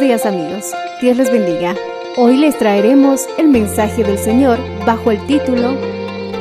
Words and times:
Días 0.00 0.26
amigos, 0.26 0.72
Dios 1.00 1.16
les 1.16 1.32
bendiga. 1.32 1.74
Hoy 2.16 2.36
les 2.36 2.56
traeremos 2.56 3.26
el 3.36 3.48
mensaje 3.48 4.04
del 4.04 4.16
Señor 4.16 4.56
bajo 4.86 5.10
el 5.10 5.26
título 5.26 5.76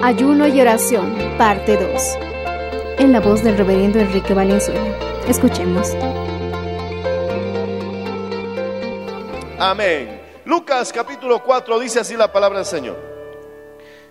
Ayuno 0.03 0.47
y 0.47 0.61
oración, 0.61 1.15
parte 1.39 1.75
2, 1.75 2.17
en 2.99 3.11
la 3.11 3.19
voz 3.19 3.43
del 3.43 3.57
reverendo 3.57 3.99
Enrique 3.99 4.35
Valenzuela. 4.35 4.95
Escuchemos. 5.27 5.95
Amén. 9.57 10.21
Lucas 10.45 10.93
capítulo 10.93 11.41
4 11.41 11.79
dice 11.79 11.99
así 12.01 12.15
la 12.15 12.31
palabra 12.31 12.59
del 12.59 12.67
Señor. 12.67 12.97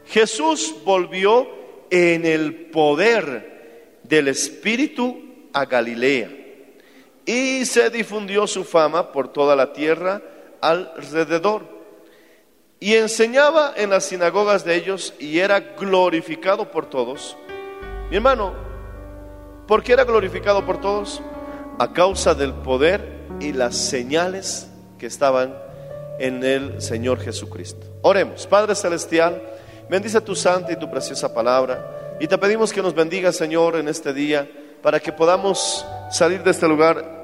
Jesús 0.06 0.74
volvió 0.84 1.46
en 1.88 2.26
el 2.26 2.52
poder 2.72 4.00
del 4.02 4.26
Espíritu 4.26 5.48
a 5.52 5.66
Galilea 5.66 6.45
y 7.26 7.64
se 7.66 7.90
difundió 7.90 8.46
su 8.46 8.64
fama 8.64 9.10
por 9.10 9.28
toda 9.28 9.56
la 9.56 9.72
tierra 9.72 10.22
alrededor. 10.60 11.62
Y 12.78 12.94
enseñaba 12.94 13.72
en 13.76 13.90
las 13.90 14.04
sinagogas 14.04 14.64
de 14.64 14.76
ellos 14.76 15.12
y 15.18 15.40
era 15.40 15.58
glorificado 15.60 16.70
por 16.70 16.86
todos. 16.86 17.36
Mi 18.10 18.16
hermano, 18.16 18.54
¿por 19.66 19.82
qué 19.82 19.94
era 19.94 20.04
glorificado 20.04 20.64
por 20.64 20.80
todos? 20.80 21.20
A 21.78 21.92
causa 21.92 22.34
del 22.34 22.54
poder 22.54 23.26
y 23.40 23.52
las 23.52 23.76
señales 23.76 24.68
que 24.98 25.06
estaban 25.06 25.54
en 26.18 26.44
el 26.44 26.80
Señor 26.80 27.18
Jesucristo. 27.20 27.86
Oremos, 28.02 28.46
Padre 28.46 28.74
Celestial, 28.74 29.42
bendice 29.90 30.20
tu 30.20 30.36
santa 30.36 30.72
y 30.72 30.78
tu 30.78 30.88
preciosa 30.90 31.34
palabra 31.34 32.16
y 32.20 32.28
te 32.28 32.38
pedimos 32.38 32.72
que 32.72 32.82
nos 32.82 32.94
bendiga, 32.94 33.32
Señor, 33.32 33.76
en 33.76 33.88
este 33.88 34.12
día 34.12 34.48
para 34.82 35.00
que 35.00 35.12
podamos 35.12 35.84
salir 36.10 36.42
de 36.42 36.50
este 36.50 36.68
lugar 36.68 37.15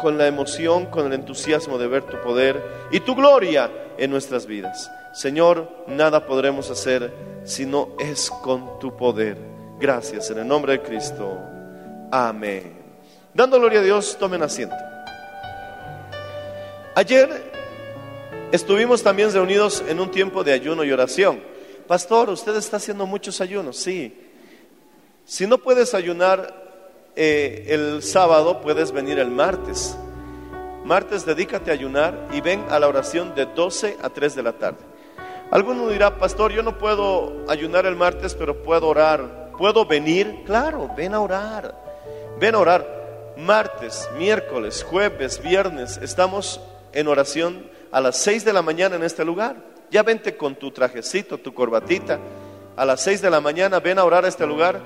con 0.00 0.18
la 0.18 0.26
emoción, 0.26 0.86
con 0.86 1.06
el 1.06 1.12
entusiasmo 1.12 1.78
de 1.78 1.86
ver 1.86 2.02
tu 2.02 2.20
poder 2.20 2.60
y 2.90 3.00
tu 3.00 3.14
gloria 3.14 3.70
en 3.98 4.10
nuestras 4.10 4.46
vidas. 4.46 4.90
Señor, 5.12 5.84
nada 5.86 6.26
podremos 6.26 6.70
hacer 6.70 7.12
si 7.44 7.66
no 7.66 7.90
es 7.98 8.30
con 8.30 8.78
tu 8.78 8.96
poder. 8.96 9.36
Gracias 9.78 10.30
en 10.30 10.38
el 10.38 10.48
nombre 10.48 10.72
de 10.72 10.82
Cristo. 10.82 11.38
Amén. 12.10 12.78
Dando 13.32 13.58
gloria 13.58 13.80
a 13.80 13.82
Dios, 13.82 14.16
tomen 14.18 14.42
asiento. 14.42 14.74
Ayer 16.94 17.52
estuvimos 18.52 19.02
también 19.02 19.32
reunidos 19.32 19.82
en 19.88 20.00
un 20.00 20.10
tiempo 20.10 20.42
de 20.42 20.52
ayuno 20.52 20.84
y 20.84 20.92
oración. 20.92 21.40
Pastor, 21.86 22.30
usted 22.30 22.54
está 22.56 22.76
haciendo 22.76 23.06
muchos 23.06 23.40
ayunos, 23.40 23.76
sí. 23.76 24.16
Si 25.24 25.46
no 25.46 25.58
puedes 25.58 25.94
ayunar 25.94 26.59
eh, 27.22 27.74
el 27.74 28.02
sábado, 28.02 28.62
puedes 28.62 28.92
venir 28.92 29.18
el 29.18 29.30
martes. 29.30 29.94
Martes 30.86 31.26
dedícate 31.26 31.70
a 31.70 31.74
ayunar 31.74 32.28
y 32.32 32.40
ven 32.40 32.64
a 32.70 32.78
la 32.78 32.88
oración 32.88 33.34
de 33.34 33.44
12 33.44 33.98
a 34.00 34.08
3 34.08 34.34
de 34.36 34.42
la 34.42 34.54
tarde. 34.54 34.78
Alguno 35.50 35.88
dirá, 35.88 36.16
pastor, 36.16 36.50
yo 36.50 36.62
no 36.62 36.78
puedo 36.78 37.44
ayunar 37.46 37.84
el 37.84 37.94
martes, 37.94 38.34
pero 38.34 38.62
puedo 38.62 38.88
orar. 38.88 39.50
¿Puedo 39.58 39.84
venir? 39.84 40.44
Claro, 40.46 40.88
ven 40.96 41.12
a 41.12 41.20
orar. 41.20 41.74
Ven 42.40 42.54
a 42.54 42.58
orar. 42.58 43.34
Martes, 43.36 44.08
miércoles, 44.16 44.82
jueves, 44.82 45.42
viernes, 45.42 45.98
estamos 45.98 46.58
en 46.94 47.06
oración 47.06 47.70
a 47.92 48.00
las 48.00 48.16
6 48.16 48.46
de 48.46 48.54
la 48.54 48.62
mañana 48.62 48.96
en 48.96 49.02
este 49.02 49.26
lugar. 49.26 49.56
Ya 49.90 50.02
vente 50.02 50.38
con 50.38 50.54
tu 50.54 50.70
trajecito, 50.70 51.36
tu 51.36 51.52
corbatita. 51.52 52.18
A 52.78 52.86
las 52.86 53.02
6 53.02 53.20
de 53.20 53.28
la 53.28 53.42
mañana 53.42 53.78
ven 53.78 53.98
a 53.98 54.04
orar 54.04 54.24
a 54.24 54.28
este 54.28 54.46
lugar 54.46 54.80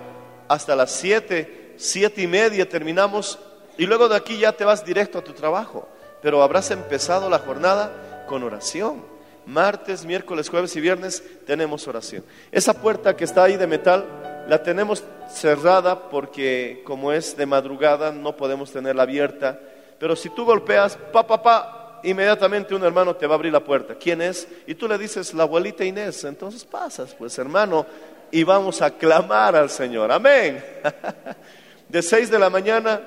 hasta 0.48 0.74
las 0.74 0.90
7, 0.90 1.63
siete 1.76 2.22
y 2.22 2.26
media 2.26 2.68
terminamos 2.68 3.38
y 3.76 3.86
luego 3.86 4.08
de 4.08 4.16
aquí 4.16 4.38
ya 4.38 4.52
te 4.52 4.64
vas 4.64 4.84
directo 4.84 5.18
a 5.18 5.24
tu 5.24 5.32
trabajo. 5.32 5.88
Pero 6.22 6.42
habrás 6.42 6.70
empezado 6.70 7.28
la 7.28 7.38
jornada 7.38 8.24
con 8.26 8.42
oración. 8.42 9.02
Martes, 9.46 10.04
miércoles, 10.06 10.48
jueves 10.48 10.74
y 10.76 10.80
viernes 10.80 11.22
tenemos 11.46 11.86
oración. 11.86 12.24
Esa 12.50 12.72
puerta 12.72 13.14
que 13.14 13.24
está 13.24 13.44
ahí 13.44 13.56
de 13.56 13.66
metal 13.66 14.06
la 14.48 14.62
tenemos 14.62 15.04
cerrada 15.28 16.08
porque 16.08 16.82
como 16.84 17.12
es 17.12 17.36
de 17.36 17.46
madrugada 17.46 18.10
no 18.10 18.36
podemos 18.36 18.72
tenerla 18.72 19.02
abierta. 19.02 19.60
Pero 19.98 20.16
si 20.16 20.30
tú 20.30 20.44
golpeas, 20.44 20.96
pa, 21.12 21.26
pa, 21.26 21.42
pa, 21.42 22.00
inmediatamente 22.04 22.74
un 22.74 22.84
hermano 22.84 23.14
te 23.16 23.26
va 23.26 23.34
a 23.34 23.36
abrir 23.36 23.52
la 23.52 23.64
puerta. 23.64 23.94
¿Quién 23.94 24.22
es? 24.22 24.48
Y 24.66 24.74
tú 24.74 24.88
le 24.88 24.96
dices, 24.96 25.34
la 25.34 25.42
abuelita 25.42 25.84
Inés. 25.84 26.24
Entonces 26.24 26.64
pasas, 26.64 27.14
pues 27.14 27.38
hermano, 27.38 27.84
y 28.30 28.44
vamos 28.44 28.80
a 28.82 28.90
clamar 28.90 29.56
al 29.56 29.68
Señor. 29.68 30.10
Amén. 30.10 30.64
De 31.94 32.02
seis 32.02 32.28
de 32.28 32.40
la 32.40 32.50
mañana, 32.50 33.02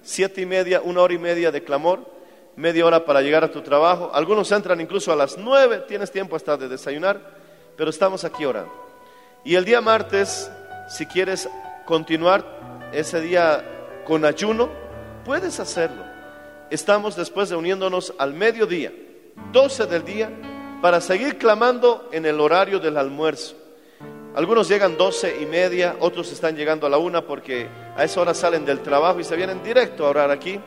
siete 0.00 0.42
y 0.42 0.46
media, 0.46 0.80
una 0.80 1.00
hora 1.02 1.12
y 1.12 1.18
media 1.18 1.50
de 1.50 1.64
clamor, 1.64 2.08
media 2.54 2.86
hora 2.86 3.04
para 3.04 3.20
llegar 3.20 3.42
a 3.42 3.50
tu 3.50 3.62
trabajo. 3.62 4.12
Algunos 4.14 4.52
entran 4.52 4.80
incluso 4.80 5.10
a 5.10 5.16
las 5.16 5.36
nueve, 5.36 5.82
tienes 5.88 6.12
tiempo 6.12 6.36
hasta 6.36 6.56
de 6.56 6.68
desayunar, 6.68 7.20
pero 7.76 7.90
estamos 7.90 8.22
aquí 8.22 8.44
orando. 8.44 8.70
Y 9.44 9.56
el 9.56 9.64
día 9.64 9.80
martes, 9.80 10.48
si 10.88 11.04
quieres 11.06 11.48
continuar 11.84 12.44
ese 12.92 13.20
día 13.20 13.64
con 14.04 14.24
ayuno, 14.24 14.70
puedes 15.24 15.58
hacerlo. 15.58 16.04
Estamos 16.70 17.16
después 17.16 17.50
reuniéndonos 17.50 18.14
al 18.18 18.34
mediodía, 18.34 18.92
12 19.50 19.86
del 19.86 20.04
día, 20.04 20.30
para 20.80 21.00
seguir 21.00 21.38
clamando 21.38 22.08
en 22.12 22.24
el 22.24 22.38
horario 22.38 22.78
del 22.78 22.98
almuerzo. 22.98 23.56
Algunos 24.38 24.68
llegan 24.68 24.96
doce 24.96 25.36
y 25.42 25.46
media, 25.46 25.96
otros 25.98 26.30
están 26.30 26.54
llegando 26.54 26.86
a 26.86 26.90
la 26.90 26.96
una 26.96 27.22
porque 27.22 27.66
a 27.96 28.04
esa 28.04 28.20
hora 28.20 28.34
salen 28.34 28.64
del 28.64 28.78
trabajo 28.84 29.18
y 29.18 29.24
se 29.24 29.34
vienen 29.34 29.64
directo 29.64 30.06
a 30.06 30.10
orar 30.10 30.30
aquí. 30.30 30.60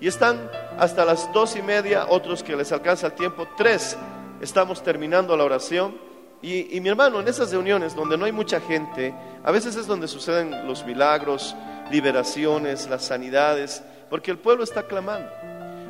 Y 0.00 0.08
están 0.08 0.50
hasta 0.78 1.04
las 1.04 1.30
dos 1.34 1.54
y 1.54 1.60
media, 1.60 2.06
otros 2.08 2.42
que 2.42 2.56
les 2.56 2.72
alcanza 2.72 3.08
el 3.08 3.12
tiempo, 3.12 3.46
tres. 3.54 3.98
Estamos 4.40 4.82
terminando 4.82 5.36
la 5.36 5.44
oración. 5.44 5.94
Y, 6.40 6.74
y 6.74 6.80
mi 6.80 6.88
hermano, 6.88 7.20
en 7.20 7.28
esas 7.28 7.50
reuniones 7.52 7.94
donde 7.94 8.16
no 8.16 8.24
hay 8.24 8.32
mucha 8.32 8.62
gente, 8.62 9.14
a 9.44 9.52
veces 9.52 9.76
es 9.76 9.86
donde 9.86 10.08
suceden 10.08 10.66
los 10.66 10.86
milagros, 10.86 11.54
liberaciones, 11.90 12.88
las 12.88 13.04
sanidades, 13.04 13.82
porque 14.08 14.30
el 14.30 14.38
pueblo 14.38 14.64
está 14.64 14.84
clamando. 14.84 15.30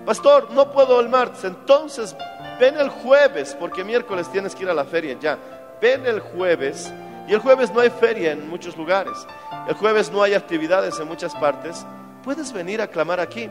Pastor, 0.05 0.51
no 0.51 0.73
puedo 0.73 0.99
el 0.99 1.09
martes, 1.09 1.45
entonces 1.45 2.17
ven 2.59 2.77
el 2.79 2.89
jueves, 2.89 3.57
porque 3.61 3.85
miércoles 3.85 4.29
tienes 4.33 4.57
que 4.57 4.65
ir 4.65 4.71
a 4.71 4.75
la 4.75 4.85
feria 4.85 5.17
ya. 5.21 5.39
Ven 5.81 6.05
el 6.05 6.19
jueves 6.19 6.93
y 7.29 7.35
el 7.35 7.41
jueves 7.41 7.73
no 7.73 7.81
hay 7.81 7.91
feria 7.91 8.33
en 8.33 8.49
muchos 8.49 8.77
lugares. 8.77 9.27
El 9.69 9.75
jueves 9.75 10.11
no 10.11 10.23
hay 10.23 10.35
actividades 10.35 10.99
en 10.99 11.07
muchas 11.07 11.35
partes. 11.35 11.87
Puedes 12.25 12.53
venir 12.53 12.81
a 12.81 12.89
clamar 12.89 13.21
aquí. 13.21 13.51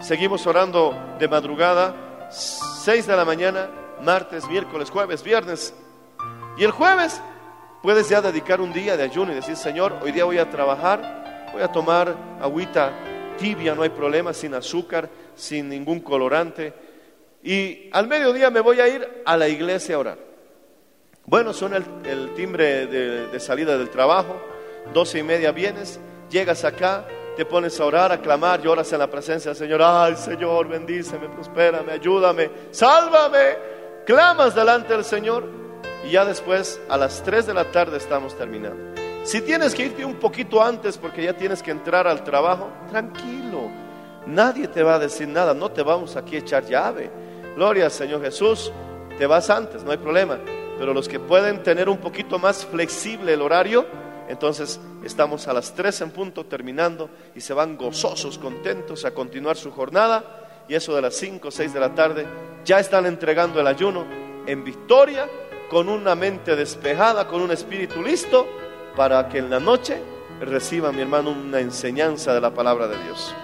Seguimos 0.00 0.46
orando 0.46 0.94
de 1.18 1.28
madrugada, 1.28 2.28
6 2.30 3.06
de 3.06 3.16
la 3.16 3.24
mañana, 3.24 3.68
martes, 4.02 4.48
miércoles, 4.48 4.90
jueves, 4.90 5.22
viernes. 5.22 5.74
Y 6.56 6.64
el 6.64 6.70
jueves 6.70 7.20
Puedes 7.82 8.10
ya 8.10 8.20
dedicar 8.20 8.60
un 8.60 8.74
día 8.74 8.94
de 8.94 9.04
ayuno 9.04 9.32
y 9.32 9.36
decir, 9.36 9.56
Señor, 9.56 9.96
hoy 10.02 10.12
día 10.12 10.24
voy 10.24 10.36
a 10.36 10.50
trabajar, 10.50 11.48
voy 11.50 11.62
a 11.62 11.68
tomar 11.68 12.14
agüita 12.38 12.92
tibia, 13.38 13.74
no 13.74 13.82
hay 13.82 13.88
problema, 13.88 14.34
sin 14.34 14.52
azúcar, 14.52 15.08
sin 15.34 15.70
ningún 15.70 16.00
colorante. 16.00 16.74
Y 17.42 17.88
al 17.92 18.06
mediodía 18.06 18.50
me 18.50 18.60
voy 18.60 18.80
a 18.80 18.88
ir 18.88 19.22
a 19.24 19.34
la 19.38 19.48
iglesia 19.48 19.94
a 19.94 19.98
orar. 19.98 20.18
Bueno, 21.30 21.52
suena 21.52 21.76
el, 21.76 22.34
timbre 22.34 22.88
de, 22.88 23.28
de 23.28 23.38
salida 23.38 23.78
del 23.78 23.88
trabajo, 23.88 24.34
doce 24.92 25.20
y 25.20 25.22
media 25.22 25.52
vienes, 25.52 26.00
llegas 26.28 26.64
acá, 26.64 27.06
te 27.36 27.44
pones 27.44 27.78
a 27.78 27.84
orar, 27.84 28.10
a 28.10 28.20
clamar, 28.20 28.60
lloras 28.60 28.92
en 28.92 28.98
la 28.98 29.08
presencia 29.08 29.52
del 29.52 29.56
Señor. 29.56 29.80
Ay, 29.80 30.16
Señor, 30.16 30.66
bendíceme, 30.66 31.28
prospérame, 31.28 31.92
ayúdame, 31.92 32.50
sálvame. 32.72 33.56
Clamas 34.04 34.56
delante 34.56 34.92
del 34.92 35.04
Señor 35.04 35.44
y 36.04 36.10
ya 36.10 36.24
después 36.24 36.80
a 36.88 36.96
las 36.96 37.22
3 37.22 37.46
de 37.46 37.54
la 37.54 37.70
tarde 37.70 37.98
estamos 37.98 38.36
terminando. 38.36 39.00
Si 39.22 39.40
tienes 39.40 39.72
que 39.72 39.84
irte 39.84 40.04
un 40.04 40.16
poquito 40.16 40.60
antes 40.60 40.98
porque 40.98 41.22
ya 41.22 41.34
tienes 41.34 41.62
que 41.62 41.70
entrar 41.70 42.08
al 42.08 42.24
trabajo, 42.24 42.72
tranquilo. 42.90 43.70
Nadie 44.26 44.66
te 44.66 44.82
va 44.82 44.96
a 44.96 44.98
decir 44.98 45.28
nada, 45.28 45.54
no 45.54 45.70
te 45.70 45.84
vamos 45.84 46.16
aquí 46.16 46.34
a 46.34 46.40
echar 46.40 46.64
llave. 46.66 47.08
Gloria 47.54 47.84
al 47.84 47.92
Señor 47.92 48.20
Jesús, 48.20 48.72
te 49.16 49.26
vas 49.26 49.48
antes, 49.48 49.84
no 49.84 49.92
hay 49.92 49.98
problema. 49.98 50.36
Pero 50.80 50.94
los 50.94 51.10
que 51.10 51.20
pueden 51.20 51.62
tener 51.62 51.90
un 51.90 51.98
poquito 51.98 52.38
más 52.38 52.64
flexible 52.64 53.34
el 53.34 53.42
horario, 53.42 53.84
entonces 54.28 54.80
estamos 55.04 55.46
a 55.46 55.52
las 55.52 55.74
3 55.74 56.00
en 56.00 56.10
punto 56.10 56.46
terminando 56.46 57.10
y 57.34 57.42
se 57.42 57.52
van 57.52 57.76
gozosos, 57.76 58.38
contentos 58.38 59.04
a 59.04 59.10
continuar 59.10 59.58
su 59.58 59.70
jornada 59.72 60.64
y 60.66 60.74
eso 60.74 60.96
de 60.96 61.02
las 61.02 61.16
5 61.16 61.48
o 61.48 61.50
6 61.50 61.74
de 61.74 61.80
la 61.80 61.94
tarde 61.94 62.26
ya 62.64 62.80
están 62.80 63.04
entregando 63.04 63.60
el 63.60 63.66
ayuno 63.66 64.06
en 64.46 64.64
victoria, 64.64 65.28
con 65.68 65.90
una 65.90 66.14
mente 66.14 66.56
despejada, 66.56 67.28
con 67.28 67.42
un 67.42 67.50
espíritu 67.50 68.02
listo, 68.02 68.48
para 68.96 69.28
que 69.28 69.36
en 69.36 69.50
la 69.50 69.60
noche 69.60 70.00
reciba 70.40 70.92
mi 70.92 71.02
hermano 71.02 71.32
una 71.32 71.60
enseñanza 71.60 72.32
de 72.32 72.40
la 72.40 72.54
palabra 72.54 72.88
de 72.88 72.96
Dios. 73.04 73.34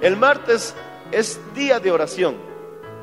El 0.00 0.16
martes 0.16 0.74
es 1.12 1.38
día 1.54 1.78
de 1.78 1.92
oración, 1.92 2.34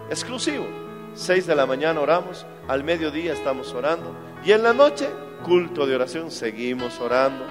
exclusivo. 0.09 0.86
6 1.17 1.47
de 1.47 1.55
la 1.55 1.65
mañana 1.65 1.99
oramos, 1.99 2.45
al 2.67 2.83
mediodía 2.83 3.33
estamos 3.33 3.73
orando 3.73 4.15
y 4.45 4.51
en 4.51 4.63
la 4.63 4.73
noche 4.73 5.09
culto 5.43 5.85
de 5.85 5.95
oración 5.95 6.31
seguimos 6.31 6.99
orando. 6.99 7.43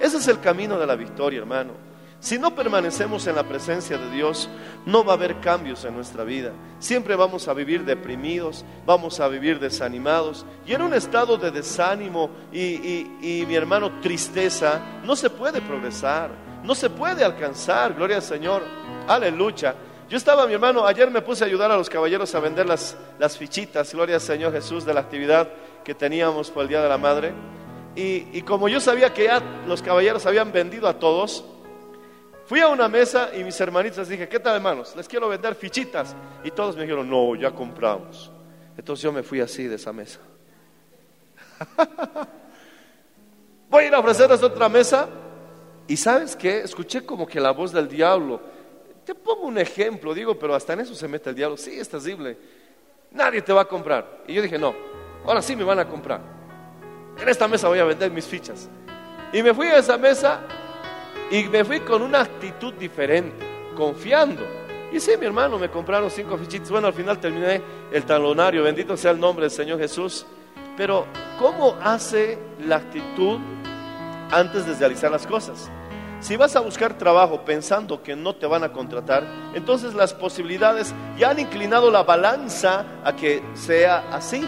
Ese 0.00 0.18
es 0.18 0.28
el 0.28 0.40
camino 0.40 0.78
de 0.78 0.86
la 0.86 0.94
victoria, 0.96 1.40
hermano. 1.40 1.72
Si 2.20 2.38
no 2.38 2.54
permanecemos 2.54 3.26
en 3.26 3.36
la 3.36 3.42
presencia 3.44 3.98
de 3.98 4.10
Dios, 4.10 4.48
no 4.86 5.04
va 5.04 5.12
a 5.12 5.16
haber 5.16 5.40
cambios 5.40 5.84
en 5.84 5.94
nuestra 5.94 6.24
vida. 6.24 6.52
Siempre 6.78 7.16
vamos 7.16 7.48
a 7.48 7.54
vivir 7.54 7.84
deprimidos, 7.84 8.64
vamos 8.86 9.20
a 9.20 9.28
vivir 9.28 9.58
desanimados. 9.60 10.46
Y 10.66 10.72
en 10.72 10.80
un 10.82 10.94
estado 10.94 11.36
de 11.36 11.50
desánimo 11.50 12.30
y, 12.50 12.60
y- 12.60 13.18
y, 13.42 13.46
mi 13.46 13.54
hermano, 13.56 14.00
tristeza, 14.00 14.80
no 15.04 15.16
se 15.16 15.28
puede 15.28 15.60
progresar, 15.60 16.30
no 16.62 16.74
se 16.74 16.88
puede 16.88 17.24
alcanzar. 17.24 17.92
Gloria 17.94 18.16
al 18.16 18.22
Señor. 18.22 18.62
Aleluya. 19.06 19.74
Yo 20.08 20.16
estaba, 20.16 20.46
mi 20.46 20.54
hermano, 20.54 20.86
ayer 20.86 21.10
me 21.10 21.22
puse 21.22 21.44
a 21.44 21.46
ayudar 21.46 21.70
a 21.70 21.76
los 21.76 21.88
caballeros 21.88 22.34
a 22.34 22.40
vender 22.40 22.66
las, 22.66 22.96
las 23.18 23.38
fichitas, 23.38 23.92
gloria 23.92 24.16
al 24.16 24.20
Señor 24.20 24.52
Jesús, 24.52 24.84
de 24.84 24.94
la 24.94 25.00
actividad 25.00 25.48
que 25.82 25.94
teníamos 25.94 26.50
por 26.50 26.62
el 26.62 26.68
Día 26.68 26.82
de 26.82 26.88
la 26.88 26.98
Madre. 26.98 27.32
Y, 27.96 28.26
y 28.32 28.42
como 28.42 28.68
yo 28.68 28.80
sabía 28.80 29.14
que 29.14 29.24
ya 29.24 29.40
los 29.66 29.82
caballeros 29.82 30.26
habían 30.26 30.52
vendido 30.52 30.88
a 30.88 30.98
todos, 30.98 31.44
Fui 32.46 32.60
a 32.60 32.68
una 32.68 32.88
mesa 32.88 33.30
y 33.34 33.42
mis 33.42 33.58
hermanitas 33.58 34.06
dije, 34.06 34.28
¿qué 34.28 34.38
tal 34.38 34.56
hermanos? 34.56 34.94
Les 34.96 35.08
quiero 35.08 35.28
vender 35.28 35.54
fichitas. 35.54 36.14
Y 36.42 36.50
todos 36.50 36.76
me 36.76 36.82
dijeron, 36.82 37.08
no, 37.08 37.34
ya 37.34 37.50
compramos. 37.52 38.30
Entonces 38.76 39.02
yo 39.02 39.12
me 39.12 39.22
fui 39.22 39.40
así 39.40 39.64
de 39.66 39.76
esa 39.76 39.92
mesa. 39.92 40.20
Voy 43.70 43.84
a 43.84 43.86
ir 43.86 43.94
a 43.94 43.98
ofrecerles 43.98 44.42
otra 44.42 44.68
mesa. 44.68 45.08
Y 45.86 45.96
sabes 45.96 46.36
qué? 46.36 46.60
Escuché 46.60 47.06
como 47.06 47.26
que 47.26 47.40
la 47.40 47.50
voz 47.50 47.72
del 47.72 47.88
diablo. 47.88 48.40
Te 49.04 49.14
pongo 49.14 49.46
un 49.46 49.58
ejemplo, 49.58 50.14
digo, 50.14 50.38
pero 50.38 50.54
hasta 50.54 50.72
en 50.72 50.80
eso 50.80 50.94
se 50.94 51.06
mete 51.06 51.30
el 51.30 51.36
diablo. 51.36 51.56
Sí, 51.56 51.78
es 51.78 51.88
terrible. 51.88 52.36
Nadie 53.10 53.42
te 53.42 53.52
va 53.52 53.62
a 53.62 53.64
comprar. 53.66 54.22
Y 54.26 54.34
yo 54.34 54.42
dije, 54.42 54.58
no, 54.58 54.74
ahora 55.24 55.42
sí 55.42 55.54
me 55.54 55.64
van 55.64 55.78
a 55.78 55.88
comprar. 55.88 56.20
En 57.20 57.28
esta 57.28 57.46
mesa 57.46 57.68
voy 57.68 57.78
a 57.78 57.84
vender 57.84 58.10
mis 58.10 58.26
fichas. 58.26 58.68
Y 59.32 59.42
me 59.42 59.52
fui 59.52 59.66
a 59.68 59.78
esa 59.78 59.98
mesa 59.98 60.40
y 61.30 61.44
me 61.44 61.64
fui 61.64 61.80
con 61.80 62.02
una 62.02 62.22
actitud 62.22 62.72
diferente, 62.74 63.44
confiando. 63.76 64.42
Y 64.92 65.00
sí, 65.00 65.12
mi 65.18 65.26
hermano, 65.26 65.58
me 65.58 65.68
compraron 65.68 66.10
cinco 66.10 66.38
fichitas. 66.38 66.70
Bueno, 66.70 66.86
al 66.86 66.94
final 66.94 67.18
terminé 67.18 67.60
el 67.92 68.04
talonario, 68.04 68.62
bendito 68.62 68.96
sea 68.96 69.10
el 69.10 69.20
nombre 69.20 69.44
del 69.44 69.50
Señor 69.50 69.78
Jesús. 69.78 70.24
Pero, 70.76 71.06
¿cómo 71.38 71.76
hace 71.82 72.38
la 72.66 72.76
actitud 72.76 73.38
antes 74.30 74.66
de 74.66 74.74
realizar 74.74 75.10
las 75.10 75.26
cosas? 75.26 75.70
Si 76.24 76.38
vas 76.38 76.56
a 76.56 76.60
buscar 76.60 76.96
trabajo 76.96 77.44
pensando 77.44 78.02
que 78.02 78.16
no 78.16 78.34
te 78.34 78.46
van 78.46 78.64
a 78.64 78.72
contratar, 78.72 79.24
entonces 79.52 79.92
las 79.92 80.14
posibilidades 80.14 80.94
ya 81.18 81.28
han 81.28 81.38
inclinado 81.38 81.90
la 81.90 82.02
balanza 82.02 82.86
a 83.04 83.14
que 83.14 83.42
sea 83.52 84.08
así. 84.10 84.42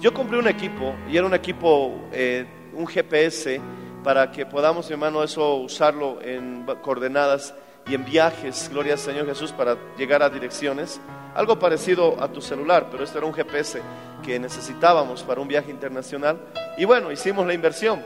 Yo 0.00 0.14
compré 0.14 0.38
un 0.38 0.46
equipo 0.46 0.94
y 1.10 1.16
era 1.16 1.26
un 1.26 1.34
equipo, 1.34 1.92
eh, 2.12 2.46
un 2.74 2.86
GPS, 2.86 3.60
para 4.04 4.30
que 4.30 4.46
podamos, 4.46 4.88
hermano, 4.88 5.24
eso 5.24 5.56
usarlo 5.56 6.22
en 6.22 6.64
coordenadas 6.80 7.56
y 7.88 7.96
en 7.96 8.04
viajes, 8.04 8.70
gloria 8.72 8.92
al 8.92 9.00
Señor 9.00 9.26
Jesús, 9.26 9.50
para 9.50 9.76
llegar 9.98 10.22
a 10.22 10.30
direcciones. 10.30 11.00
Algo 11.34 11.58
parecido 11.58 12.22
a 12.22 12.28
tu 12.28 12.40
celular, 12.40 12.86
pero 12.88 13.02
esto 13.02 13.18
era 13.18 13.26
un 13.26 13.34
GPS 13.34 13.82
que 14.22 14.38
necesitábamos 14.38 15.24
para 15.24 15.40
un 15.40 15.48
viaje 15.48 15.72
internacional. 15.72 16.38
Y 16.78 16.84
bueno, 16.84 17.10
hicimos 17.10 17.44
la 17.48 17.54
inversión. 17.54 18.00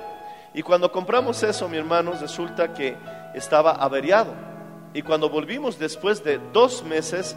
Y 0.54 0.62
cuando 0.62 0.90
compramos 0.90 1.42
eso, 1.42 1.68
mi 1.68 1.76
hermano, 1.76 2.12
resulta 2.20 2.72
que 2.72 2.96
estaba 3.34 3.72
averiado. 3.72 4.34
Y 4.94 5.02
cuando 5.02 5.28
volvimos 5.28 5.78
después 5.78 6.24
de 6.24 6.40
dos 6.52 6.82
meses, 6.82 7.36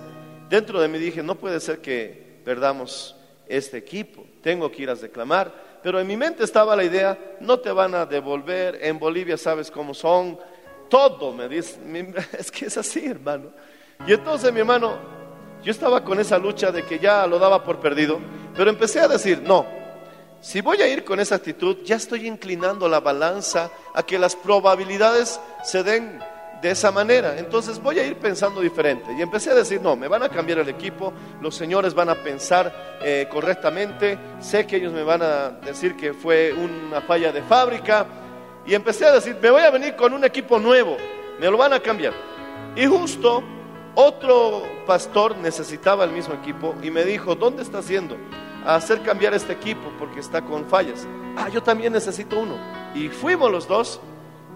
dentro 0.49 0.79
de 0.81 0.87
mí 0.87 0.97
dije, 0.97 1.21
no 1.21 1.35
puede 1.35 1.59
ser 1.59 1.79
que 1.79 2.39
perdamos 2.43 3.15
este 3.47 3.77
equipo, 3.77 4.25
tengo 4.41 4.71
que 4.71 4.83
ir 4.83 4.89
a 4.89 4.95
reclamar. 4.95 5.53
Pero 5.83 5.99
en 5.99 6.07
mi 6.07 6.15
mente 6.15 6.43
estaba 6.43 6.75
la 6.75 6.83
idea, 6.83 7.17
no 7.39 7.59
te 7.59 7.71
van 7.71 7.95
a 7.95 8.05
devolver, 8.05 8.79
en 8.81 8.99
Bolivia 8.99 9.37
sabes 9.37 9.69
cómo 9.69 9.93
son, 9.93 10.39
todo 10.89 11.33
me 11.33 11.47
dice, 11.47 11.79
es 12.37 12.51
que 12.51 12.65
es 12.65 12.77
así, 12.77 13.05
hermano. 13.05 13.49
Y 14.07 14.13
entonces, 14.13 14.51
mi 14.53 14.59
hermano, 14.59 14.93
yo 15.63 15.71
estaba 15.71 16.03
con 16.03 16.19
esa 16.19 16.37
lucha 16.37 16.71
de 16.71 16.83
que 16.83 16.99
ya 16.99 17.27
lo 17.27 17.39
daba 17.39 17.63
por 17.63 17.79
perdido, 17.79 18.19
pero 18.55 18.69
empecé 18.69 18.99
a 18.99 19.07
decir, 19.07 19.41
no, 19.41 19.65
si 20.41 20.59
voy 20.59 20.81
a 20.81 20.87
ir 20.87 21.03
con 21.03 21.19
esa 21.19 21.35
actitud, 21.35 21.77
ya 21.85 21.95
estoy 21.95 22.27
inclinando 22.27 22.89
la 22.89 22.99
balanza 22.99 23.69
a 23.93 24.01
que 24.03 24.17
las 24.17 24.35
probabilidades 24.35 25.39
se 25.63 25.83
den 25.83 26.19
de 26.63 26.71
esa 26.71 26.91
manera. 26.91 27.37
Entonces 27.37 27.79
voy 27.79 27.99
a 27.99 28.05
ir 28.05 28.17
pensando 28.17 28.59
diferente. 28.59 29.13
Y 29.17 29.21
empecé 29.21 29.51
a 29.51 29.53
decir, 29.53 29.79
no, 29.81 29.95
me 29.95 30.07
van 30.07 30.23
a 30.23 30.29
cambiar 30.29 30.57
el 30.57 30.69
equipo, 30.69 31.13
los 31.41 31.55
señores 31.55 31.93
van 31.93 32.09
a 32.09 32.15
pensar 32.15 32.99
eh, 33.03 33.27
correctamente, 33.31 34.17
sé 34.39 34.65
que 34.65 34.77
ellos 34.77 34.91
me 34.93 35.03
van 35.03 35.21
a 35.21 35.49
decir 35.63 35.95
que 35.95 36.13
fue 36.13 36.51
una 36.53 37.01
falla 37.01 37.31
de 37.31 37.43
fábrica. 37.43 38.07
Y 38.65 38.73
empecé 38.73 39.05
a 39.05 39.11
decir, 39.11 39.37
me 39.39 39.51
voy 39.51 39.61
a 39.61 39.69
venir 39.69 39.95
con 39.95 40.11
un 40.11 40.25
equipo 40.25 40.57
nuevo, 40.59 40.97
me 41.39 41.51
lo 41.51 41.57
van 41.57 41.73
a 41.73 41.79
cambiar. 41.79 42.13
Y 42.75 42.87
justo 42.87 43.43
otro 43.93 44.63
pastor 44.87 45.37
necesitaba 45.37 46.03
el 46.03 46.11
mismo 46.11 46.33
equipo 46.33 46.75
y 46.81 46.89
me 46.89 47.03
dijo, 47.03 47.35
¿dónde 47.35 47.61
estás 47.61 47.87
yendo? 47.87 48.17
A 48.65 48.75
hacer 48.75 49.01
cambiar 49.01 49.33
este 49.33 49.53
equipo 49.53 49.91
porque 49.97 50.19
está 50.19 50.41
con 50.41 50.65
fallas. 50.65 51.07
Ah, 51.35 51.49
yo 51.49 51.63
también 51.63 51.93
necesito 51.93 52.39
uno. 52.39 52.55
Y 52.93 53.09
fuimos 53.09 53.51
los 53.51 53.67
dos. 53.67 53.99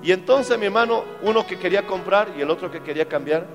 Y 0.04 0.12
entonces 0.12 0.58
mi 0.60 0.66
hermano, 0.66 1.04
uno 1.22 1.46
que 1.48 1.58
quería 1.58 1.88
comprar 1.88 2.34
y 2.38 2.42
el 2.42 2.50
otro 2.50 2.70
que 2.70 2.82
quería 2.82 3.08
cambiar, 3.08 3.48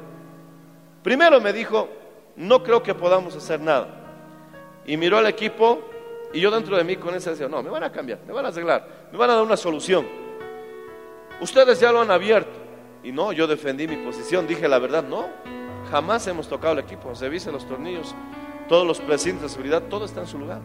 primero 1.03 1.41
me 1.41 1.53
dijo, 1.53 1.89
no 2.37 2.63
creo 2.63 2.83
que 2.83 2.95
podamos 2.95 3.37
hacer 3.37 3.61
nada. 3.61 3.89
Y 4.87 4.97
miró 4.97 5.19
al 5.19 5.27
equipo 5.27 5.83
y 6.33 6.41
yo 6.41 6.51
dentro 6.51 6.77
de 6.77 6.85
mí 6.85 6.97
con 6.97 7.15
ese 7.15 7.31
decía, 7.31 7.49
no, 7.49 7.63
me 7.63 7.71
van 7.71 7.85
a 7.85 7.93
cambiar, 7.93 8.21
me 8.27 8.33
van 8.33 8.45
a 8.45 8.49
arreglar, 8.49 9.09
me 9.13 9.19
van 9.19 9.31
a 9.31 9.35
dar 9.35 9.45
una 9.45 9.57
solución. 9.57 10.07
Ustedes 11.41 11.81
ya 11.81 11.93
lo 11.93 12.01
han 12.01 12.11
abierto. 12.11 12.59
Y 13.03 13.13
no, 13.13 13.33
yo 13.33 13.47
defendí 13.47 13.89
mi 13.89 13.97
posición, 13.97 14.47
dije 14.47 14.69
la 14.69 14.79
verdad, 14.79 15.03
no, 15.03 15.29
jamás 15.91 16.27
hemos 16.27 16.49
tocado 16.49 16.75
el 16.75 16.81
equipo, 16.81 17.13
revise 17.19 17.51
los 17.51 17.67
tornillos, 17.67 18.15
todos 18.71 18.87
los 18.87 19.01
precintos 19.01 19.43
de 19.43 19.49
seguridad, 19.49 19.83
todo 19.91 20.05
está 20.05 20.21
en 20.21 20.29
su 20.29 20.39
lugar. 20.39 20.61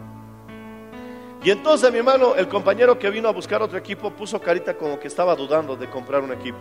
Y 1.44 1.50
entonces 1.50 1.92
mi 1.92 1.98
hermano, 1.98 2.36
el 2.36 2.48
compañero 2.48 3.00
que 3.00 3.10
vino 3.10 3.28
a 3.28 3.32
buscar 3.32 3.64
otro 3.64 3.80
equipo, 3.80 4.12
puso 4.12 4.40
carita 4.40 4.78
como 4.78 5.00
que 5.00 5.08
estaba 5.08 5.36
dudando 5.36 5.76
de 5.76 5.90
comprar 5.90 6.22
un 6.22 6.32
equipo. 6.32 6.60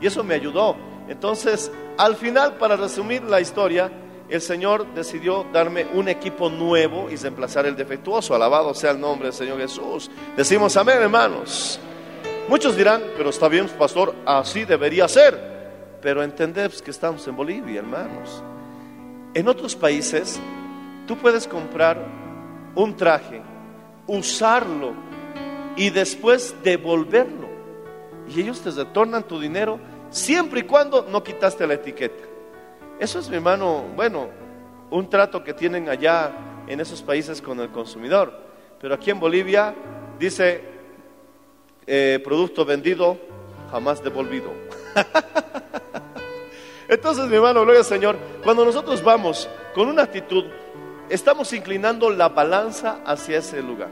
Y 0.00 0.08
eso 0.08 0.24
me 0.24 0.34
ayudó. 0.34 0.74
Entonces, 1.08 1.70
al 1.96 2.16
final, 2.16 2.54
para 2.54 2.74
resumir 2.74 3.22
la 3.22 3.40
historia, 3.40 3.88
el 4.28 4.40
Señor 4.40 4.84
decidió 4.92 5.46
darme 5.52 5.86
un 5.94 6.08
equipo 6.08 6.50
nuevo 6.50 7.08
y 7.08 7.14
reemplazar 7.14 7.66
el 7.66 7.76
defectuoso. 7.76 8.34
Alabado 8.34 8.74
sea 8.74 8.90
el 8.90 9.00
nombre 9.00 9.28
del 9.28 9.34
Señor 9.34 9.60
Jesús. 9.60 10.10
Decimos 10.36 10.76
amén, 10.76 10.98
hermanos. 11.00 11.78
Muchos 12.48 12.76
dirán, 12.76 13.00
pero 13.16 13.30
está 13.30 13.46
bien, 13.46 13.68
pastor, 13.78 14.12
así 14.26 14.64
debería 14.64 15.06
ser. 15.06 15.38
Pero 16.02 16.20
entended 16.24 16.72
que 16.72 16.90
estamos 16.90 17.28
en 17.28 17.36
Bolivia, 17.36 17.78
hermanos. 17.78 18.42
En 19.34 19.46
otros 19.46 19.76
países, 19.76 20.40
tú 21.10 21.18
puedes 21.18 21.48
comprar 21.48 22.06
un 22.76 22.96
traje, 22.96 23.42
usarlo 24.06 24.92
y 25.74 25.90
después 25.90 26.54
devolverlo. 26.62 27.48
Y 28.28 28.40
ellos 28.40 28.60
te 28.60 28.70
retornan 28.70 29.24
tu 29.24 29.40
dinero 29.40 29.80
siempre 30.08 30.60
y 30.60 30.62
cuando 30.62 31.08
no 31.10 31.20
quitaste 31.24 31.66
la 31.66 31.74
etiqueta. 31.74 32.22
Eso 33.00 33.18
es, 33.18 33.28
mi 33.28 33.34
hermano, 33.34 33.86
bueno, 33.96 34.28
un 34.90 35.10
trato 35.10 35.42
que 35.42 35.52
tienen 35.52 35.88
allá 35.88 36.30
en 36.68 36.78
esos 36.78 37.02
países 37.02 37.42
con 37.42 37.58
el 37.58 37.70
consumidor. 37.70 38.32
Pero 38.80 38.94
aquí 38.94 39.10
en 39.10 39.18
Bolivia 39.18 39.74
dice, 40.16 40.62
eh, 41.88 42.20
producto 42.22 42.64
vendido, 42.64 43.18
jamás 43.72 44.00
devolvido. 44.00 44.52
Entonces, 46.88 47.26
mi 47.26 47.34
hermano, 47.34 47.62
gloria 47.62 47.80
al 47.80 47.84
Señor, 47.84 48.16
cuando 48.44 48.64
nosotros 48.64 49.02
vamos 49.02 49.48
con 49.74 49.88
una 49.88 50.04
actitud, 50.04 50.44
estamos 51.10 51.52
inclinando 51.52 52.08
la 52.08 52.28
balanza 52.28 53.00
hacia 53.04 53.38
ese 53.38 53.62
lugar. 53.62 53.90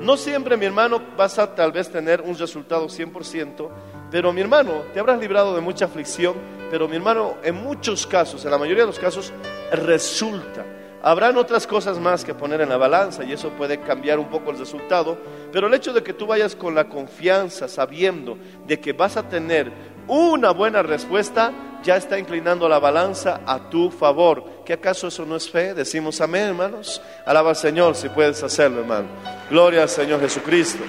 No 0.00 0.16
siempre, 0.16 0.56
mi 0.56 0.66
hermano, 0.66 1.00
vas 1.16 1.38
a 1.38 1.54
tal 1.54 1.72
vez 1.72 1.90
tener 1.90 2.20
un 2.20 2.36
resultado 2.36 2.86
100%, 2.86 3.68
pero 4.10 4.32
mi 4.32 4.40
hermano, 4.40 4.82
te 4.92 5.00
habrás 5.00 5.18
librado 5.18 5.54
de 5.54 5.60
mucha 5.60 5.86
aflicción, 5.86 6.34
pero 6.70 6.88
mi 6.88 6.96
hermano, 6.96 7.36
en 7.42 7.54
muchos 7.54 8.06
casos, 8.06 8.44
en 8.44 8.50
la 8.50 8.58
mayoría 8.58 8.82
de 8.82 8.88
los 8.88 8.98
casos, 8.98 9.32
resulta. 9.72 10.64
Habrán 11.04 11.36
otras 11.36 11.66
cosas 11.66 11.98
más 11.98 12.24
que 12.24 12.34
poner 12.34 12.60
en 12.60 12.68
la 12.68 12.76
balanza 12.76 13.24
y 13.24 13.32
eso 13.32 13.50
puede 13.50 13.80
cambiar 13.80 14.18
un 14.18 14.28
poco 14.28 14.50
el 14.50 14.58
resultado, 14.58 15.18
pero 15.52 15.66
el 15.66 15.74
hecho 15.74 15.92
de 15.92 16.02
que 16.02 16.12
tú 16.12 16.26
vayas 16.26 16.54
con 16.54 16.74
la 16.74 16.88
confianza, 16.88 17.66
sabiendo 17.66 18.36
de 18.66 18.78
que 18.78 18.92
vas 18.92 19.16
a 19.16 19.28
tener 19.28 19.72
una 20.06 20.50
buena 20.50 20.82
respuesta, 20.82 21.52
ya 21.82 21.96
está 21.96 22.18
inclinando 22.18 22.68
la 22.68 22.78
balanza 22.78 23.40
a 23.46 23.68
tu 23.68 23.90
favor. 23.90 24.44
¿Que 24.64 24.74
acaso 24.74 25.08
eso 25.08 25.26
no 25.26 25.36
es 25.36 25.50
fe? 25.50 25.74
Decimos 25.74 26.20
amén, 26.20 26.48
hermanos. 26.48 27.02
Alaba 27.26 27.50
al 27.50 27.56
Señor 27.56 27.96
si 27.96 28.08
puedes 28.08 28.42
hacerlo, 28.42 28.80
hermano. 28.80 29.08
Gloria 29.50 29.82
al 29.82 29.88
Señor 29.88 30.20
Jesucristo. 30.20 30.84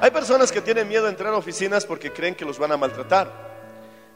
Hay 0.00 0.10
personas 0.10 0.52
que 0.52 0.60
tienen 0.60 0.86
miedo 0.86 1.06
a 1.06 1.08
entrar 1.08 1.32
a 1.32 1.38
oficinas 1.38 1.86
porque 1.86 2.12
creen 2.12 2.34
que 2.34 2.44
los 2.44 2.58
van 2.58 2.72
a 2.72 2.76
maltratar. 2.76 3.32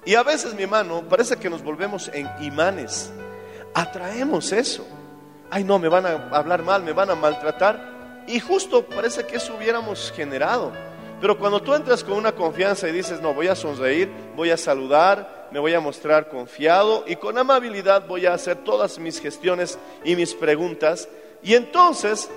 Y 0.04 0.14
a 0.14 0.22
veces, 0.22 0.54
mi 0.54 0.64
hermano, 0.64 1.02
parece 1.08 1.36
que 1.36 1.48
nos 1.48 1.62
volvemos 1.62 2.10
en 2.12 2.28
imanes. 2.42 3.10
Atraemos 3.72 4.52
eso. 4.52 4.86
Ay, 5.50 5.64
no, 5.64 5.78
me 5.78 5.88
van 5.88 6.04
a 6.04 6.28
hablar 6.32 6.62
mal, 6.62 6.82
me 6.82 6.92
van 6.92 7.10
a 7.10 7.14
maltratar. 7.14 8.24
Y 8.26 8.38
justo 8.38 8.84
parece 8.84 9.24
que 9.24 9.36
eso 9.36 9.54
hubiéramos 9.56 10.12
generado. 10.14 10.72
Pero 11.20 11.36
cuando 11.36 11.60
tú 11.60 11.74
entras 11.74 12.04
con 12.04 12.14
una 12.14 12.32
confianza 12.32 12.88
y 12.88 12.92
dices, 12.92 13.20
no, 13.20 13.34
voy 13.34 13.48
a 13.48 13.56
sonreír, 13.56 14.08
voy 14.36 14.50
a 14.50 14.56
saludar, 14.56 15.48
me 15.50 15.58
voy 15.58 15.74
a 15.74 15.80
mostrar 15.80 16.28
confiado 16.28 17.04
y 17.06 17.16
con 17.16 17.36
amabilidad 17.36 18.06
voy 18.06 18.26
a 18.26 18.34
hacer 18.34 18.58
todas 18.58 18.98
mis 18.98 19.20
gestiones 19.20 19.78
y 20.04 20.14
mis 20.14 20.34
preguntas. 20.34 21.08
Y 21.42 21.54
entonces 21.54 22.30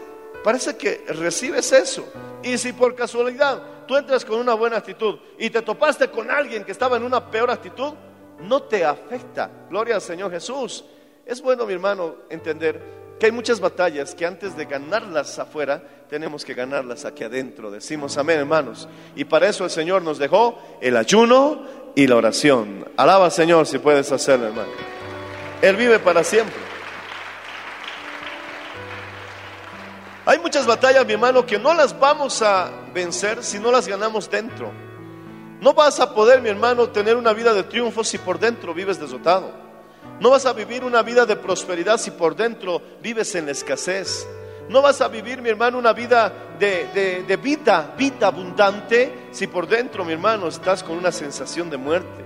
parece 0.44 0.78
que 0.78 1.04
recibes 1.08 1.72
eso. 1.72 2.06
Y 2.42 2.58
si 2.58 2.74
por 2.74 2.96
casualidad 2.96 3.62
tú 3.88 3.96
entras 3.96 4.26
con 4.26 4.40
una 4.40 4.56
buena 4.56 4.78
actitud 4.78 5.20
y 5.38 5.50
te 5.50 5.62
topaste 5.62 6.10
con 6.10 6.32
alguien 6.32 6.64
que 6.64 6.72
estaba 6.72 6.98
en 6.98 7.04
una 7.04 7.30
peor 7.30 7.52
actitud, 7.52 7.94
no 8.40 8.64
te 8.64 8.84
afecta. 8.84 9.52
Gloria 9.70 9.96
al 9.96 10.02
Señor 10.02 10.32
Jesús. 10.32 10.84
Es 11.26 11.42
bueno, 11.42 11.68
mi 11.68 11.74
hermano, 11.74 12.16
entender 12.30 13.01
que 13.22 13.28
hay 13.28 13.32
muchas 13.32 13.60
batallas 13.60 14.16
que 14.16 14.26
antes 14.26 14.58
de 14.58 14.66
ganarlas 14.66 15.38
afuera, 15.38 15.84
tenemos 16.10 16.44
que 16.44 16.56
ganarlas 16.56 17.06
aquí 17.06 17.24
adentro. 17.24 17.70
Decimos 17.70 18.18
amén, 18.18 18.40
hermanos. 18.40 18.90
Y 19.16 19.26
para 19.26 19.48
eso 19.48 19.64
el 19.64 19.70
Señor 19.70 20.02
nos 20.02 20.18
dejó 20.18 20.58
el 20.82 20.98
ayuno 20.98 21.64
y 21.94 22.08
la 22.08 22.16
oración. 22.16 22.84
Alaba 22.98 23.26
al 23.26 23.32
Señor 23.32 23.68
si 23.68 23.78
puedes 23.78 24.12
hacerlo, 24.12 24.48
hermano. 24.48 24.72
Él 25.62 25.76
vive 25.76 26.00
para 26.00 26.24
siempre. 26.24 26.56
Hay 30.26 30.40
muchas 30.40 30.66
batallas, 30.66 31.06
mi 31.06 31.14
hermano, 31.14 31.46
que 31.46 31.60
no 31.60 31.76
las 31.76 32.00
vamos 32.00 32.42
a 32.42 32.72
vencer 32.92 33.44
si 33.44 33.60
no 33.60 33.72
las 33.72 33.88
ganamos 33.88 34.32
dentro. 34.32 34.72
No 35.60 35.76
vas 35.76 36.00
a 36.00 36.16
poder, 36.16 36.42
mi 36.42 36.50
hermano, 36.50 36.90
tener 36.90 37.16
una 37.16 37.34
vida 37.34 37.54
de 37.54 37.62
triunfo 37.62 38.04
si 38.04 38.18
por 38.18 38.40
dentro 38.40 38.74
vives 38.74 39.00
derrotado. 39.00 39.71
No 40.20 40.30
vas 40.30 40.46
a 40.46 40.54
vivir 40.54 40.84
una 40.84 41.02
vida 41.02 41.26
de 41.26 41.36
prosperidad 41.36 41.98
si 41.98 42.12
por 42.12 42.36
dentro 42.36 42.82
vives 43.02 43.34
en 43.36 43.46
la 43.46 43.52
escasez. 43.52 44.28
No 44.70 44.82
vas 44.82 45.02
a 45.02 45.08
vivir, 45.08 45.42
mi 45.42 45.50
hermano, 45.50 45.78
una 45.78 45.94
vida 45.94 46.32
de, 46.60 47.40
vida, 47.42 47.94
vida 47.98 48.28
abundante, 48.28 49.12
si 49.32 49.48
por 49.48 49.68
dentro, 49.68 50.06
mi 50.06 50.14
hermano, 50.14 50.48
estás 50.48 50.84
con 50.84 50.98
una 50.98 51.12
sensación 51.12 51.70
de 51.70 51.78
muerte. 51.78 52.24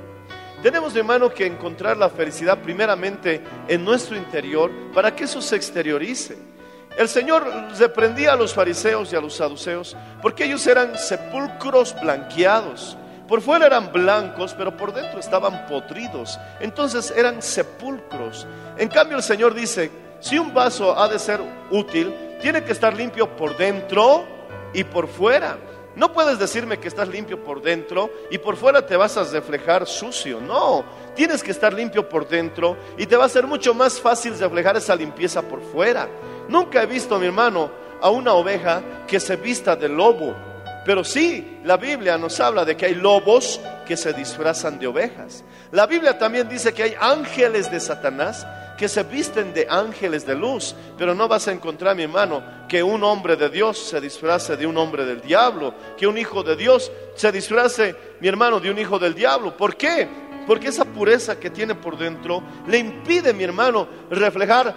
Tenemos, 0.62 0.94
mi 0.94 1.00
hermano, 1.00 1.29
que 1.29 1.46
encontrar 1.46 1.98
la 1.98 2.10
felicidad 2.10 2.58
primeramente 2.60 3.41
en 3.67 3.86
nuestro 3.86 4.17
interior 4.17 4.72
para 4.94 5.15
que 5.15 5.24
eso 5.24 5.41
se 5.41 5.55
exteriorice. 5.55 6.38
El 6.98 7.10
Señor 7.10 7.46
reprendía 7.77 8.34
a 8.34 8.36
los 8.36 8.53
fariseos 8.53 9.12
y 9.12 9.15
a 9.15 9.22
los 9.22 9.36
saduceos 9.36 9.98
porque 10.22 10.46
ellos 10.46 10.65
eran 10.67 10.98
sepulcros 10.98 11.96
blanqueados. 12.01 12.98
Por 13.27 13.41
fuera 13.41 13.65
eran 13.65 13.91
blancos, 13.91 14.53
pero 14.53 14.75
por 14.77 14.94
dentro 14.94 15.20
estaban 15.20 15.65
podridos. 15.65 16.39
Entonces 16.60 17.12
eran 17.15 17.41
sepulcros. 17.41 18.46
En 18.77 18.88
cambio 18.88 19.17
el 19.17 19.24
Señor 19.24 19.53
dice, 19.53 19.89
si 20.20 20.38
un 20.38 20.53
vaso 20.53 20.98
ha 20.98 21.08
de 21.08 21.17
ser 21.17 21.41
útil, 21.72 22.13
tiene 22.41 22.63
que 22.63 22.72
estar 22.72 22.96
limpio 22.96 23.36
por 23.36 23.58
dentro 23.58 24.25
y 24.74 24.84
por 24.84 25.08
fuera. 25.08 25.58
No 25.96 26.12
puedes 26.12 26.38
decirme 26.38 26.77
que 26.77 26.89
estás 26.89 27.08
limpio 27.08 27.44
por 27.44 27.62
dentro 27.62 28.12
y 28.29 28.38
por 28.38 28.58
fuera 28.58 28.86
te 28.86 28.98
vas 28.98 29.15
a 29.17 29.24
reflejar 29.24 29.88
sucio. 29.88 30.41
No, 30.41 30.84
tienes 31.15 31.41
que 31.41 31.51
estar 31.51 31.74
limpio 31.74 32.08
por 32.08 32.27
dentro 32.27 32.77
y 32.98 33.05
te 33.05 33.15
va 33.15 33.25
a 33.25 33.29
ser 33.29 33.48
mucho 33.48 33.74
más 33.74 34.00
fácil 34.00 34.38
reflejar 34.38 34.75
esa 34.75 34.96
limpieza 34.96 35.41
por 35.41 35.62
fuera. 35.62 36.10
Nunca 36.50 36.84
he 36.84 36.86
visto, 36.86 37.17
mi 37.17 37.27
hermano, 37.27 37.72
a 38.01 38.10
una 38.10 38.34
oveja 38.34 38.84
que 39.08 39.20
se 39.20 39.38
vista 39.38 39.75
de 39.75 39.88
lobo 39.88 40.36
pero 40.85 41.03
sí, 41.03 41.59
la 41.63 41.77
Biblia 41.77 42.15
nos 42.17 42.39
habla 42.39 42.63
de 42.63 42.77
que 42.77 42.85
hay 42.85 42.93
lobos 42.93 43.59
que 43.87 43.97
se 43.97 44.13
disfrazan 44.13 44.77
de 44.77 44.85
ovejas. 44.85 45.43
La 45.71 45.87
Biblia 45.87 46.17
también 46.17 46.47
dice 46.47 46.73
que 46.73 46.83
hay 46.83 46.95
ángeles 46.99 47.71
de 47.71 47.79
Satanás 47.79 48.45
que 48.77 48.87
se 48.87 49.03
visten 49.03 49.53
de 49.53 49.65
ángeles 49.69 50.27
de 50.27 50.35
luz, 50.35 50.75
pero 50.97 51.15
no 51.15 51.27
vas 51.27 51.47
a 51.47 51.51
encontrar, 51.51 51.95
mi 51.95 52.03
hermano, 52.03 52.43
que 52.67 52.83
un 52.83 53.03
hombre 53.03 53.35
de 53.35 53.49
Dios 53.49 53.79
se 53.79 53.99
disfrace 53.99 54.57
de 54.57 54.67
un 54.67 54.77
hombre 54.77 55.05
del 55.05 55.21
diablo, 55.21 55.73
que 55.97 56.05
un 56.05 56.17
hijo 56.17 56.43
de 56.43 56.55
Dios 56.55 56.91
se 57.15 57.31
disfrace, 57.31 57.95
mi 58.19 58.27
hermano, 58.27 58.59
de 58.59 58.69
un 58.69 58.77
hijo 58.77 58.99
del 58.99 59.15
diablo. 59.15 59.55
¿Por 59.57 59.77
qué? 59.77 60.07
Porque 60.45 60.67
esa 60.67 60.85
pureza 60.85 61.39
que 61.39 61.49
tiene 61.49 61.73
por 61.73 61.97
dentro 61.97 62.43
le 62.67 62.77
impide, 62.77 63.33
mi 63.33 63.43
hermano, 63.43 63.87
reflejar, 64.11 64.75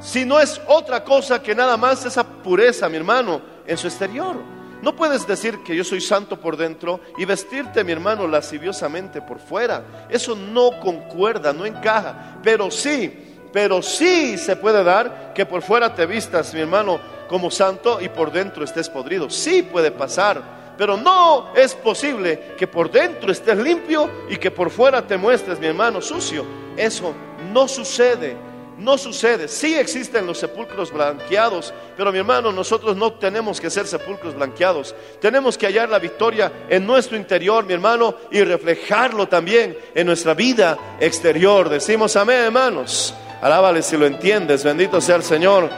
si 0.00 0.24
no 0.24 0.40
es 0.40 0.60
otra 0.66 1.04
cosa 1.04 1.42
que 1.42 1.54
nada 1.54 1.76
más 1.76 2.06
esa 2.06 2.24
pureza, 2.24 2.88
mi 2.88 2.96
hermano, 2.96 3.42
en 3.66 3.76
su 3.76 3.88
exterior. 3.88 4.59
No 4.82 4.96
puedes 4.96 5.26
decir 5.26 5.62
que 5.62 5.76
yo 5.76 5.84
soy 5.84 6.00
santo 6.00 6.40
por 6.40 6.56
dentro 6.56 7.00
y 7.18 7.24
vestirte, 7.24 7.84
mi 7.84 7.92
hermano, 7.92 8.26
lasciviosamente 8.26 9.20
por 9.20 9.38
fuera. 9.38 10.06
Eso 10.08 10.34
no 10.34 10.80
concuerda, 10.80 11.52
no 11.52 11.66
encaja. 11.66 12.38
Pero 12.42 12.70
sí, 12.70 13.12
pero 13.52 13.82
sí 13.82 14.38
se 14.38 14.56
puede 14.56 14.82
dar 14.82 15.32
que 15.34 15.44
por 15.44 15.62
fuera 15.62 15.94
te 15.94 16.06
vistas, 16.06 16.54
mi 16.54 16.60
hermano, 16.60 16.98
como 17.28 17.50
santo 17.50 18.00
y 18.00 18.08
por 18.08 18.32
dentro 18.32 18.64
estés 18.64 18.88
podrido. 18.88 19.28
Sí 19.28 19.62
puede 19.62 19.90
pasar. 19.90 20.60
Pero 20.78 20.96
no 20.96 21.52
es 21.54 21.74
posible 21.74 22.54
que 22.56 22.66
por 22.66 22.90
dentro 22.90 23.30
estés 23.30 23.58
limpio 23.58 24.10
y 24.30 24.36
que 24.36 24.50
por 24.50 24.70
fuera 24.70 25.06
te 25.06 25.18
muestres, 25.18 25.60
mi 25.60 25.66
hermano, 25.66 26.00
sucio. 26.00 26.46
Eso 26.74 27.14
no 27.52 27.68
sucede. 27.68 28.49
No 28.80 28.96
sucede. 28.96 29.46
Sí 29.46 29.74
existen 29.74 30.26
los 30.26 30.38
sepulcros 30.38 30.90
blanqueados, 30.90 31.74
pero 31.98 32.10
mi 32.10 32.18
hermano, 32.18 32.50
nosotros 32.50 32.96
no 32.96 33.12
tenemos 33.12 33.60
que 33.60 33.68
ser 33.68 33.86
sepulcros 33.86 34.34
blanqueados. 34.34 34.94
Tenemos 35.20 35.58
que 35.58 35.66
hallar 35.66 35.90
la 35.90 35.98
victoria 35.98 36.50
en 36.66 36.86
nuestro 36.86 37.18
interior, 37.18 37.66
mi 37.66 37.74
hermano, 37.74 38.14
y 38.30 38.42
reflejarlo 38.42 39.28
también 39.28 39.76
en 39.94 40.06
nuestra 40.06 40.32
vida 40.32 40.78
exterior. 40.98 41.68
Decimos 41.68 42.16
amén, 42.16 42.44
hermanos. 42.46 43.14
Alábale 43.42 43.82
si 43.82 43.98
lo 43.98 44.06
entiendes. 44.06 44.64
Bendito 44.64 44.98
sea 45.02 45.16
el 45.16 45.24
Señor. 45.24 45.68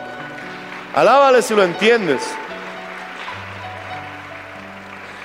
Alábale 0.94 1.42
si 1.42 1.56
lo 1.56 1.64
entiendes. 1.64 2.22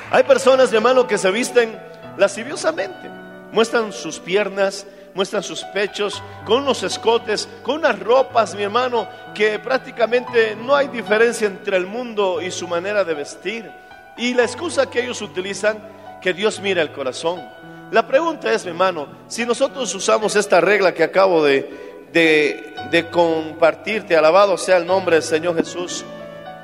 Hay 0.10 0.24
personas, 0.24 0.72
mi 0.72 0.77
hermano, 0.77 1.05
que 1.05 1.19
se 1.19 1.29
visten 1.29 1.79
lasciviosamente. 2.17 3.07
Muestran 3.51 3.93
sus 3.93 4.17
piernas, 4.19 4.88
muestran 5.17 5.41
sus 5.41 5.63
pechos, 5.63 6.21
con 6.45 6.62
unos 6.62 6.83
escotes, 6.83 7.50
con 7.63 7.77
unas 7.79 7.97
ropas, 7.97 8.53
mi 8.53 8.62
hermano, 8.62 9.07
que 9.33 9.57
prácticamente 9.57 10.55
no 10.55 10.75
hay 10.75 10.89
diferencia 10.89 11.47
entre 11.47 11.75
el 11.75 11.88
mundo 11.88 12.39
y 12.39 12.51
su 12.51 12.67
manera 12.67 13.03
de 13.03 13.15
vestir. 13.15 13.67
Y 14.15 14.36
la 14.36 14.43
excusa 14.43 14.91
que 14.91 15.01
ellos 15.01 15.19
utilizan, 15.24 15.79
que 16.21 16.33
Dios 16.33 16.59
mira 16.59 16.83
el 16.83 16.91
corazón. 16.91 17.41
La 17.89 18.07
pregunta 18.07 18.53
es, 18.53 18.63
mi 18.63 18.69
hermano, 18.69 19.07
si 19.27 19.43
nosotros 19.43 19.93
usamos 19.95 20.36
esta 20.36 20.62
regla 20.62 20.93
que 20.93 21.03
acabo 21.03 21.43
de, 21.43 22.07
de, 22.13 22.75
de 22.91 23.09
compartirte, 23.09 24.15
alabado 24.15 24.55
sea 24.55 24.77
el 24.77 24.86
nombre 24.86 25.15
del 25.15 25.24
Señor 25.24 25.55
Jesús, 25.55 26.05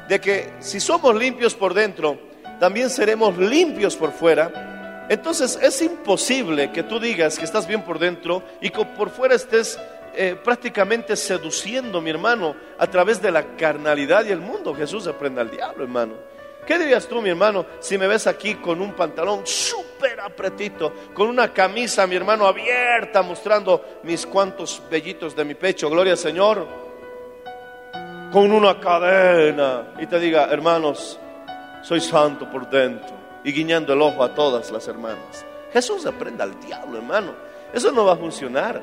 de 0.08 0.22
que 0.22 0.54
si 0.60 0.80
somos 0.80 1.16
limpios 1.16 1.56
por 1.56 1.74
dentro, 1.74 2.20
también 2.60 2.92
seremos 2.92 3.36
limpios 3.36 3.96
por 3.96 4.12
fuera 4.12 4.73
entonces 5.10 5.60
es 5.62 5.82
imposible 5.82 6.72
que 6.72 6.84
tú 6.84 7.00
digas 7.00 7.38
que 7.38 7.46
estás 7.46 7.68
bien 7.68 7.84
por 7.84 8.00
dentro 8.00 8.44
y 8.62 8.70
que 8.70 8.86
por 8.86 9.10
fuera 9.10 9.36
estés 9.36 9.80
eh, 10.16 10.36
prácticamente 10.42 11.16
seduciendo, 11.16 12.00
mi 12.00 12.12
hermano, 12.12 12.56
a 12.78 12.88
través 12.88 13.22
de 13.22 13.32
la 13.32 13.56
carnalidad 13.56 14.26
y 14.26 14.32
el 14.32 14.40
mundo. 14.40 14.76
Jesús 14.76 15.06
reprenda 15.06 15.42
al 15.42 15.50
diablo, 15.50 15.84
hermano. 15.84 16.14
¿Qué 16.66 16.78
dirías 16.78 17.08
tú, 17.08 17.22
mi 17.22 17.30
hermano, 17.30 17.66
si 17.80 17.98
me 17.98 18.08
ves 18.08 18.26
aquí 18.28 18.56
con 18.56 18.80
un 18.80 18.94
pantalón 18.94 19.42
súper 19.46 20.22
apretito, 20.22 20.94
con 21.14 21.28
una 21.28 21.52
camisa, 21.52 22.08
mi 22.08 22.16
hermano, 22.16 22.46
abierta, 22.48 23.22
mostrando 23.22 24.00
mis 24.04 24.26
cuantos 24.26 24.82
vellitos 24.90 25.36
de 25.36 25.44
mi 25.44 25.56
pecho, 25.56 25.90
gloria 25.90 26.14
al 26.14 26.18
Señor, 26.18 26.66
con 28.32 28.52
una 28.52 28.80
cadena, 28.80 29.94
y 30.00 30.08
te 30.08 30.20
diga, 30.20 30.48
hermanos, 30.50 31.20
soy 31.82 32.00
santo 32.00 32.50
por 32.50 32.70
dentro, 32.70 33.14
y 33.44 33.52
guiñando 33.52 33.94
el 33.94 34.02
ojo 34.02 34.24
a 34.24 34.34
todas 34.34 34.72
las 34.72 34.88
hermanas? 34.88 35.46
Jesús 35.72 36.04
reprenda 36.04 36.44
al 36.44 36.60
diablo, 36.60 36.98
hermano. 36.98 37.34
Eso 37.74 37.92
no 37.92 38.06
va 38.06 38.14
a 38.14 38.18
funcionar. 38.18 38.82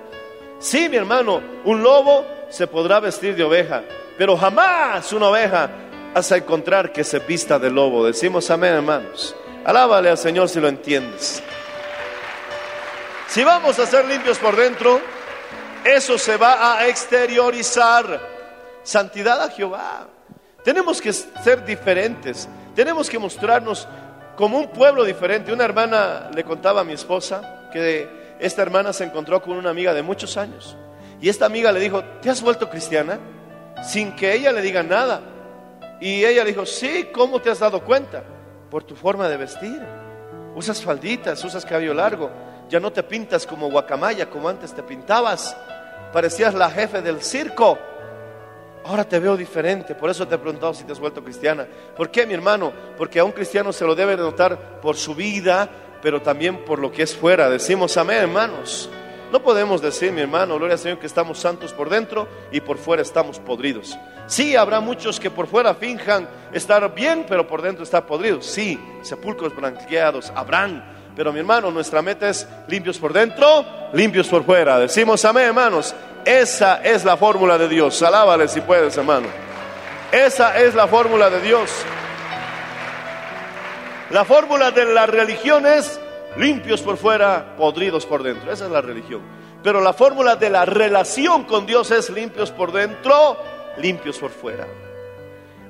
Sí, 0.58 0.88
mi 0.88 0.96
hermano, 0.96 1.40
un 1.64 1.82
lobo 1.82 2.24
se 2.50 2.66
podrá 2.66 3.00
vestir 3.00 3.36
de 3.36 3.44
oveja, 3.44 3.82
pero 4.18 4.36
jamás 4.36 5.12
una 5.12 5.28
oveja 5.28 5.70
vas 6.12 6.32
a 6.32 6.36
encontrar 6.36 6.92
que 6.92 7.04
se 7.04 7.20
vista 7.20 7.58
de 7.58 7.70
lobo. 7.70 8.04
Decimos 8.04 8.50
amén, 8.50 8.74
hermanos. 8.74 9.34
Alábale 9.64 10.10
al 10.10 10.18
Señor 10.18 10.48
si 10.48 10.60
lo 10.60 10.68
entiendes. 10.68 11.42
Si 13.28 13.44
vamos 13.44 13.78
a 13.78 13.86
ser 13.86 14.06
limpios 14.06 14.38
por 14.38 14.56
dentro, 14.56 15.00
eso 15.84 16.18
se 16.18 16.36
va 16.36 16.78
a 16.78 16.88
exteriorizar. 16.88 18.20
Santidad 18.82 19.40
a 19.40 19.50
Jehová. 19.50 20.08
Tenemos 20.64 21.00
que 21.00 21.12
ser 21.12 21.64
diferentes. 21.64 22.48
Tenemos 22.74 23.08
que 23.08 23.18
mostrarnos 23.18 23.86
como 24.40 24.56
un 24.59 24.68
pueblo 24.68 25.04
diferente. 25.04 25.52
Una 25.52 25.66
hermana 25.66 26.30
le 26.35 26.44
contaba 26.44 26.80
a 26.80 26.85
mi 26.85 26.94
esposa 26.94 27.68
que 27.70 28.09
esta 28.40 28.62
hermana 28.62 28.94
se 28.94 29.04
encontró 29.04 29.42
con 29.42 29.54
una 29.59 29.68
amiga 29.68 29.92
de 29.92 30.02
muchos 30.02 30.38
años. 30.38 30.78
Y 31.20 31.28
esta 31.28 31.44
amiga 31.44 31.70
le 31.73 31.78
dijo, 31.78 32.02
¿te 32.23 32.30
has 32.30 32.40
vuelto 32.40 32.70
cristiana? 32.70 33.18
Sin 33.85 34.16
que 34.16 34.32
ella 34.32 34.50
le 34.50 34.62
diga 34.62 34.82
nada. 34.82 35.20
Y 36.00 36.25
ella 36.25 36.42
le 36.42 36.52
dijo, 36.52 36.64
sí, 36.64 37.11
¿cómo 37.12 37.42
te 37.42 37.50
has 37.50 37.59
dado 37.59 37.85
cuenta? 37.85 38.25
Por 38.70 38.82
tu 38.82 38.97
forma 38.97 39.28
de 39.28 39.37
vestir. 39.37 39.78
Usas 40.56 40.80
falditas, 40.80 41.44
usas 41.44 41.66
cabello 41.66 41.92
largo. 41.92 42.30
Ya 42.70 42.80
no 42.80 42.90
te 42.90 43.02
pintas 43.02 43.47
como 43.47 43.70
guacamaya 43.70 44.30
como 44.30 44.49
antes 44.49 44.73
te 44.73 44.82
pintabas. 44.82 45.54
Parecías 46.14 46.54
la 46.54 46.70
jefe 46.70 47.02
del 47.02 47.20
circo. 47.20 47.78
Ahora 48.84 49.04
te 49.04 49.18
veo 49.18 49.37
diferente, 49.37 49.94
por 49.94 50.08
eso 50.08 50.26
te 50.26 50.34
he 50.34 50.38
preguntado 50.38 50.72
si 50.72 50.84
te 50.84 50.92
has 50.92 50.99
vuelto 50.99 51.22
cristiana. 51.22 51.66
¿Por 51.96 52.10
qué, 52.10 52.26
mi 52.26 52.34
hermano? 52.34 52.72
Porque 52.96 53.18
a 53.18 53.25
un 53.25 53.32
cristiano 53.32 53.72
se 53.72 53.84
lo 53.84 53.94
debe 53.94 54.16
de 54.16 54.22
notar 54.22 54.80
por 54.80 54.96
su 54.96 55.14
vida, 55.14 55.68
pero 56.02 56.22
también 56.22 56.64
por 56.64 56.78
lo 56.78 56.90
que 56.90 57.02
es 57.02 57.14
fuera. 57.14 57.50
Decimos 57.50 57.96
amén, 57.96 58.18
hermanos. 58.18 58.88
No 59.30 59.42
podemos 59.42 59.80
decir, 59.80 60.10
mi 60.10 60.22
hermano, 60.22 60.56
gloria 60.56 60.75
al 60.75 60.80
Señor, 60.80 60.99
que 60.99 61.06
estamos 61.06 61.38
santos 61.38 61.72
por 61.72 61.88
dentro 61.88 62.26
y 62.50 62.60
por 62.60 62.78
fuera 62.78 63.02
estamos 63.02 63.38
podridos. 63.38 63.96
Sí, 64.26 64.56
habrá 64.56 64.80
muchos 64.80 65.20
que 65.20 65.30
por 65.30 65.46
fuera 65.46 65.75
finjan 65.75 66.28
estar 66.52 66.92
bien, 66.94 67.26
pero 67.28 67.46
por 67.46 67.62
dentro 67.62 67.84
están 67.84 68.06
podridos. 68.06 68.46
Sí, 68.46 68.80
sepulcros 69.02 69.54
blanqueados 69.54 70.32
habrán. 70.34 70.84
Pero 71.14 71.32
mi 71.32 71.40
hermano, 71.40 71.70
nuestra 71.70 72.02
meta 72.02 72.28
es 72.28 72.49
limpios 72.66 72.99
por 72.99 73.12
dentro, 73.12 73.64
limpios 73.92 74.26
por 74.26 74.44
fuera. 74.44 74.78
Decimos 74.78 75.25
amén, 75.25 75.44
hermanos. 75.46 75.94
Esa 76.24 76.82
es 76.82 77.04
la 77.04 77.16
fórmula 77.16 77.58
de 77.58 77.68
Dios. 77.68 78.02
Alábale 78.02 78.48
si 78.48 78.60
puedes, 78.60 78.96
hermano. 78.96 79.28
Esa 80.12 80.58
es 80.58 80.74
la 80.74 80.86
fórmula 80.86 81.30
de 81.30 81.40
Dios. 81.40 81.70
La 84.10 84.24
fórmula 84.24 84.70
de 84.72 84.86
la 84.86 85.06
religión 85.06 85.66
es 85.66 86.00
limpios 86.36 86.82
por 86.82 86.96
fuera, 86.96 87.54
podridos 87.56 88.06
por 88.06 88.22
dentro. 88.22 88.52
Esa 88.52 88.66
es 88.66 88.70
la 88.70 88.80
religión. 88.80 89.22
Pero 89.62 89.80
la 89.80 89.92
fórmula 89.92 90.36
de 90.36 90.50
la 90.50 90.64
relación 90.64 91.44
con 91.44 91.66
Dios 91.66 91.90
es 91.90 92.10
limpios 92.10 92.50
por 92.50 92.72
dentro, 92.72 93.36
limpios 93.78 94.18
por 94.18 94.30
fuera. 94.30 94.66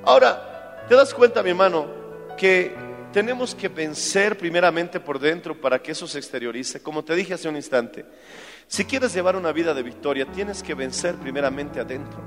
Ahora, 0.03 0.85
¿te 0.87 0.95
das 0.95 1.13
cuenta, 1.13 1.43
mi 1.43 1.51
hermano, 1.51 1.85
que 2.37 2.75
tenemos 3.11 3.53
que 3.53 3.67
vencer 3.67 4.37
primeramente 4.37 4.99
por 4.99 5.19
dentro 5.19 5.59
para 5.59 5.79
que 5.79 5.91
eso 5.91 6.07
se 6.07 6.17
exteriorice? 6.17 6.81
Como 6.81 7.03
te 7.03 7.13
dije 7.13 7.33
hace 7.33 7.49
un 7.49 7.57
instante, 7.57 8.05
si 8.67 8.85
quieres 8.85 9.13
llevar 9.13 9.35
una 9.35 9.51
vida 9.51 9.73
de 9.73 9.83
victoria, 9.83 10.25
tienes 10.31 10.63
que 10.63 10.73
vencer 10.73 11.15
primeramente 11.15 11.79
adentro. 11.79 12.19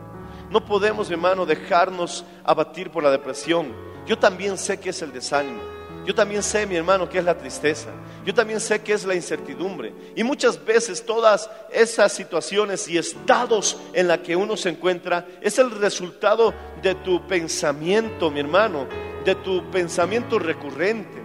No 0.50 0.64
podemos, 0.64 1.10
hermano, 1.10 1.46
dejarnos 1.46 2.24
abatir 2.44 2.90
por 2.90 3.02
la 3.02 3.10
depresión. 3.10 3.72
Yo 4.06 4.18
también 4.18 4.58
sé 4.58 4.78
que 4.78 4.90
es 4.90 5.02
el 5.02 5.12
desánimo. 5.12 5.62
Yo 6.04 6.14
también 6.14 6.42
sé, 6.42 6.66
mi 6.66 6.76
hermano, 6.76 7.08
que 7.08 7.18
es 7.18 7.24
la 7.24 7.38
tristeza. 7.38 7.88
Yo 8.26 8.34
también 8.34 8.60
sé 8.60 8.82
que 8.82 8.92
es 8.92 9.04
la 9.04 9.14
incertidumbre. 9.14 9.94
Y 10.14 10.22
muchas 10.22 10.62
veces 10.62 11.04
todas 11.04 11.50
esas 11.72 12.12
situaciones 12.12 12.86
y 12.88 12.98
estados 12.98 13.78
en 13.94 14.08
la 14.08 14.22
que 14.22 14.36
uno 14.36 14.56
se 14.56 14.68
encuentra 14.68 15.26
es 15.40 15.58
el 15.58 15.70
resultado 15.70 16.52
de 16.82 16.94
tu 16.96 17.26
pensamiento, 17.26 18.30
mi 18.30 18.40
hermano, 18.40 18.86
de 19.24 19.34
tu 19.36 19.70
pensamiento 19.70 20.38
recurrente. 20.38 21.22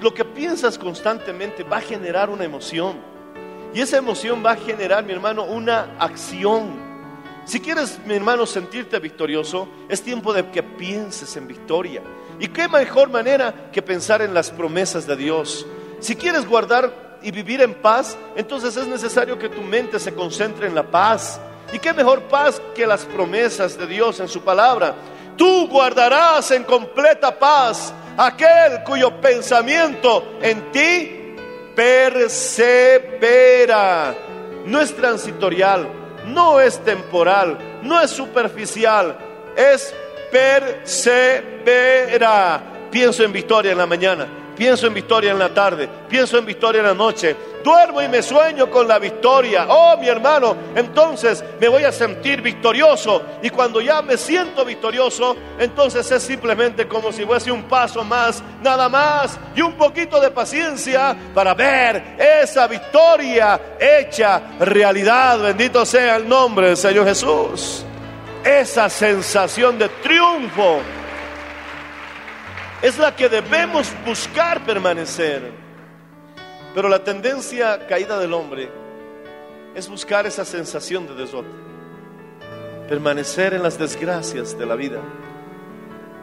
Lo 0.00 0.14
que 0.14 0.24
piensas 0.24 0.78
constantemente 0.78 1.64
va 1.64 1.78
a 1.78 1.82
generar 1.82 2.30
una 2.30 2.44
emoción. 2.44 3.09
Y 3.72 3.80
esa 3.80 3.98
emoción 3.98 4.42
va 4.44 4.52
a 4.52 4.56
generar, 4.56 5.04
mi 5.04 5.12
hermano, 5.12 5.44
una 5.44 5.96
acción. 5.98 6.90
Si 7.44 7.60
quieres, 7.60 7.98
mi 8.04 8.14
hermano, 8.14 8.46
sentirte 8.46 8.98
victorioso, 8.98 9.68
es 9.88 10.02
tiempo 10.02 10.32
de 10.32 10.50
que 10.50 10.62
pienses 10.62 11.36
en 11.36 11.46
victoria. 11.46 12.02
¿Y 12.38 12.48
qué 12.48 12.68
mejor 12.68 13.10
manera 13.10 13.70
que 13.72 13.82
pensar 13.82 14.22
en 14.22 14.34
las 14.34 14.50
promesas 14.50 15.06
de 15.06 15.16
Dios? 15.16 15.66
Si 16.00 16.16
quieres 16.16 16.46
guardar 16.46 17.18
y 17.22 17.30
vivir 17.30 17.60
en 17.60 17.74
paz, 17.74 18.16
entonces 18.34 18.76
es 18.76 18.86
necesario 18.86 19.38
que 19.38 19.48
tu 19.48 19.60
mente 19.62 20.00
se 20.00 20.14
concentre 20.14 20.66
en 20.66 20.74
la 20.74 20.90
paz. 20.90 21.40
¿Y 21.72 21.78
qué 21.78 21.92
mejor 21.92 22.22
paz 22.22 22.60
que 22.74 22.86
las 22.86 23.04
promesas 23.04 23.78
de 23.78 23.86
Dios 23.86 24.18
en 24.20 24.28
su 24.28 24.40
palabra? 24.40 24.94
Tú 25.36 25.68
guardarás 25.68 26.50
en 26.50 26.64
completa 26.64 27.38
paz 27.38 27.94
aquel 28.16 28.82
cuyo 28.84 29.20
pensamiento 29.20 30.38
en 30.42 30.72
ti 30.72 31.19
persevera. 31.74 32.94
No 34.66 34.80
es 34.80 34.94
transitorial, 34.94 35.88
no 36.26 36.60
es 36.60 36.78
temporal, 36.84 37.58
no 37.82 38.00
es 38.00 38.10
superficial, 38.10 39.16
es 39.56 39.94
persevera. 40.30 41.00
Pienso 42.90 43.24
en 43.24 43.32
victoria 43.32 43.72
en 43.72 43.78
la 43.78 43.86
mañana, 43.86 44.26
pienso 44.60 44.86
en 44.86 44.92
victoria 44.92 45.30
en 45.30 45.38
la 45.38 45.54
tarde, 45.54 45.88
pienso 46.06 46.36
en 46.36 46.44
victoria 46.44 46.80
en 46.80 46.88
la 46.88 46.92
noche. 46.92 47.34
Duermo 47.64 48.02
y 48.02 48.08
me 48.08 48.22
sueño 48.22 48.70
con 48.70 48.86
la 48.86 48.98
victoria. 48.98 49.64
Oh, 49.66 49.96
mi 49.96 50.06
hermano, 50.06 50.54
entonces 50.76 51.42
me 51.58 51.66
voy 51.66 51.84
a 51.84 51.90
sentir 51.90 52.42
victorioso. 52.42 53.22
Y 53.42 53.48
cuando 53.48 53.80
ya 53.80 54.02
me 54.02 54.18
siento 54.18 54.62
victorioso, 54.66 55.34
entonces 55.58 56.10
es 56.10 56.22
simplemente 56.22 56.86
como 56.86 57.10
si 57.10 57.24
fuese 57.24 57.50
un 57.50 57.62
paso 57.62 58.04
más, 58.04 58.42
nada 58.62 58.90
más, 58.90 59.38
y 59.56 59.62
un 59.62 59.72
poquito 59.78 60.20
de 60.20 60.30
paciencia 60.30 61.16
para 61.34 61.54
ver 61.54 62.16
esa 62.18 62.66
victoria 62.66 63.58
hecha 63.80 64.42
realidad. 64.60 65.38
Bendito 65.38 65.86
sea 65.86 66.16
el 66.16 66.28
nombre 66.28 66.66
del 66.66 66.76
Señor 66.76 67.06
Jesús 67.06 67.86
esa 68.44 68.88
sensación 68.88 69.78
de 69.78 69.88
triunfo 70.02 70.80
es 72.82 72.98
la 72.98 73.14
que 73.14 73.28
debemos 73.28 73.92
buscar 74.04 74.64
permanecer. 74.64 75.52
Pero 76.74 76.88
la 76.88 77.02
tendencia 77.02 77.86
caída 77.86 78.18
del 78.18 78.32
hombre 78.32 78.70
es 79.74 79.88
buscar 79.88 80.26
esa 80.26 80.44
sensación 80.44 81.06
de 81.06 81.14
desorden, 81.14 81.52
permanecer 82.88 83.54
en 83.54 83.62
las 83.62 83.78
desgracias 83.78 84.56
de 84.56 84.66
la 84.66 84.76
vida, 84.76 85.00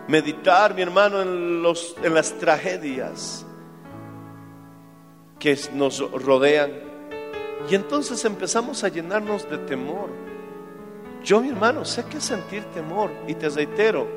meditar, 0.07 0.73
mi 0.73 0.81
hermano, 0.81 1.21
en, 1.21 1.61
los, 1.61 1.95
en 2.01 2.13
las 2.13 2.33
tragedias 2.33 3.45
que 5.39 5.57
nos 5.73 5.99
rodean. 6.11 6.71
Y 7.69 7.75
entonces 7.75 8.23
empezamos 8.23 8.83
a 8.83 8.87
llenarnos 8.87 9.49
de 9.49 9.57
temor 9.57 10.09
yo, 11.27 11.41
mi 11.41 11.49
hermano, 11.49 11.83
sé 11.83 12.05
que 12.05 12.21
sentir 12.21 12.63
temor, 12.73 13.11
y 13.27 13.33
te 13.33 13.49
reitero, 13.49 14.07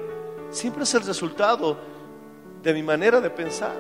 siempre 0.50 0.84
es 0.84 0.94
el 0.94 1.02
resultado 1.02 1.76
de 2.62 2.74
mi 2.74 2.82
manera 2.82 3.20
de 3.20 3.30
pensar. 3.30 3.76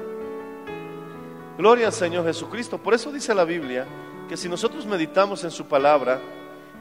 Gloria 1.58 1.88
al 1.88 1.92
Señor 1.92 2.24
Jesucristo. 2.24 2.78
Por 2.78 2.94
eso 2.94 3.12
dice 3.12 3.34
la 3.34 3.44
Biblia 3.44 3.86
que 4.28 4.36
si 4.36 4.48
nosotros 4.48 4.86
meditamos 4.86 5.44
en 5.44 5.50
su 5.50 5.66
palabra, 5.66 6.20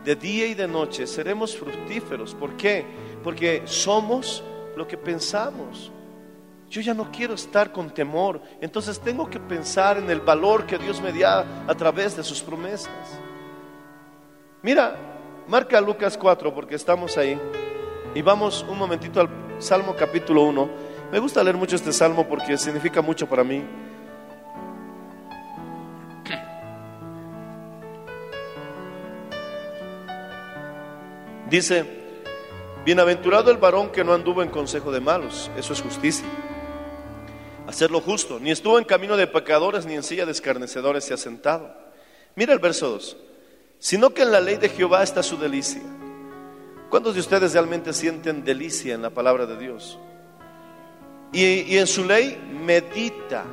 de 0.03 0.15
día 0.15 0.47
y 0.47 0.53
de 0.53 0.67
noche 0.67 1.05
seremos 1.07 1.55
fructíferos. 1.55 2.33
¿Por 2.33 2.55
qué? 2.55 2.85
Porque 3.23 3.63
somos 3.65 4.43
lo 4.75 4.87
que 4.87 4.97
pensamos. 4.97 5.91
Yo 6.69 6.81
ya 6.81 6.93
no 6.93 7.11
quiero 7.11 7.33
estar 7.33 7.71
con 7.71 7.89
temor, 7.89 8.41
entonces 8.61 8.99
tengo 8.99 9.27
que 9.27 9.39
pensar 9.39 9.97
en 9.97 10.09
el 10.09 10.21
valor 10.21 10.67
que 10.67 10.77
Dios 10.77 11.01
me 11.01 11.11
da 11.11 11.65
a 11.67 11.73
través 11.73 12.15
de 12.15 12.23
sus 12.23 12.41
promesas. 12.41 13.19
Mira, 14.61 14.95
Marca 15.47 15.81
Lucas 15.81 16.15
4 16.15 16.53
porque 16.53 16.75
estamos 16.75 17.17
ahí. 17.17 17.39
Y 18.13 18.21
vamos 18.21 18.65
un 18.69 18.77
momentito 18.77 19.19
al 19.19 19.29
Salmo 19.57 19.95
capítulo 19.97 20.43
1. 20.43 20.69
Me 21.11 21.17
gusta 21.17 21.43
leer 21.43 21.57
mucho 21.57 21.75
este 21.75 21.91
salmo 21.91 22.27
porque 22.27 22.57
significa 22.57 23.01
mucho 23.01 23.27
para 23.27 23.43
mí. 23.43 23.63
Dice, 31.49 31.83
bienaventurado 32.85 33.49
el 33.49 33.57
varón 33.57 33.91
que 33.91 34.03
no 34.03 34.13
anduvo 34.13 34.43
en 34.43 34.49
consejo 34.49 34.91
de 34.91 34.99
malos, 34.99 35.49
eso 35.57 35.73
es 35.73 35.81
justicia. 35.81 36.27
Hacer 37.65 37.89
lo 37.89 38.01
justo, 38.01 38.39
ni 38.39 38.51
estuvo 38.51 38.77
en 38.77 38.85
camino 38.85 39.17
de 39.17 39.25
pecadores, 39.25 39.87
ni 39.87 39.95
en 39.95 40.03
silla 40.03 40.27
de 40.27 40.31
escarnecedores 40.31 41.05
se 41.05 41.15
ha 41.15 41.17
sentado. 41.17 41.75
Mira 42.35 42.53
el 42.53 42.59
verso 42.59 42.89
2, 42.89 43.17
sino 43.79 44.11
que 44.11 44.21
en 44.21 44.31
la 44.31 44.41
ley 44.41 44.57
de 44.57 44.69
Jehová 44.69 45.01
está 45.01 45.23
su 45.23 45.37
delicia. 45.37 45.81
¿Cuántos 46.91 47.15
de 47.15 47.19
ustedes 47.19 47.53
realmente 47.53 47.93
sienten 47.93 48.43
delicia 48.43 48.93
en 48.93 49.01
la 49.01 49.09
palabra 49.09 49.47
de 49.47 49.57
Dios? 49.57 49.97
Y, 51.31 51.77
en 51.77 51.87
su 51.87 52.03
ley 52.03 52.37
medita. 52.65 53.43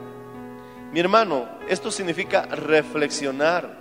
Mi 0.92 1.00
hermano, 1.00 1.46
esto 1.68 1.90
significa 1.90 2.42
reflexionar. 2.46 3.76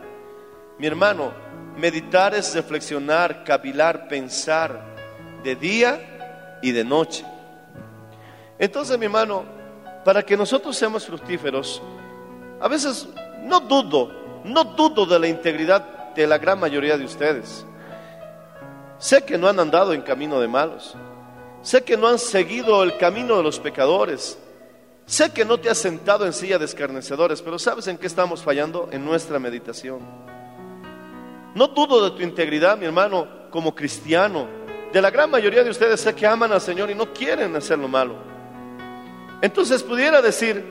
Mi 0.77 0.87
hermano, 0.87 1.31
meditar 1.77 2.35
es 2.35 2.53
reflexionar, 2.53 3.43
cavilar, 3.43 4.07
pensar 4.07 4.95
de 5.43 5.55
día 5.55 6.59
y 6.61 6.71
de 6.71 6.83
noche. 6.83 7.25
Entonces, 8.59 8.97
mi 8.97 9.05
hermano, 9.05 9.45
para 10.03 10.23
que 10.23 10.35
nosotros 10.35 10.75
seamos 10.75 11.05
fructíferos, 11.05 11.81
a 12.59 12.67
veces 12.67 13.07
no 13.43 13.59
dudo, 13.61 14.11
no 14.43 14.63
dudo 14.63 15.05
de 15.05 15.19
la 15.19 15.27
integridad 15.27 16.13
de 16.13 16.27
la 16.27 16.37
gran 16.37 16.59
mayoría 16.59 16.97
de 16.97 17.05
ustedes. 17.05 17.65
Sé 18.97 19.23
que 19.23 19.37
no 19.37 19.47
han 19.47 19.59
andado 19.59 19.93
en 19.93 20.01
camino 20.01 20.39
de 20.39 20.47
malos. 20.47 20.95
Sé 21.65 21.83
que 21.83 21.97
no 21.97 22.07
han 22.07 22.19
seguido 22.19 22.83
el 22.83 22.95
camino 22.95 23.37
de 23.37 23.41
los 23.41 23.59
pecadores. 23.59 24.37
Sé 25.07 25.33
que 25.33 25.43
no 25.43 25.59
te 25.59 25.67
has 25.67 25.79
sentado 25.79 26.27
en 26.27 26.31
silla 26.31 26.59
de 26.59 26.65
escarnecedores, 26.65 27.41
pero 27.41 27.57
¿sabes 27.57 27.87
en 27.87 27.97
qué 27.97 28.05
estamos 28.05 28.43
fallando? 28.43 28.87
En 28.91 29.03
nuestra 29.03 29.39
meditación. 29.39 29.97
No 31.55 31.67
dudo 31.69 32.07
de 32.07 32.15
tu 32.15 32.21
integridad, 32.21 32.77
mi 32.77 32.85
hermano, 32.85 33.49
como 33.49 33.73
cristiano. 33.73 34.47
De 34.93 35.01
la 35.01 35.09
gran 35.09 35.31
mayoría 35.31 35.63
de 35.63 35.71
ustedes 35.71 36.01
sé 36.01 36.13
que 36.13 36.27
aman 36.27 36.51
al 36.51 36.61
Señor 36.61 36.91
y 36.91 36.95
no 36.95 37.11
quieren 37.11 37.55
hacer 37.55 37.79
lo 37.79 37.87
malo. 37.87 38.13
Entonces 39.41 39.81
pudiera 39.81 40.21
decir 40.21 40.63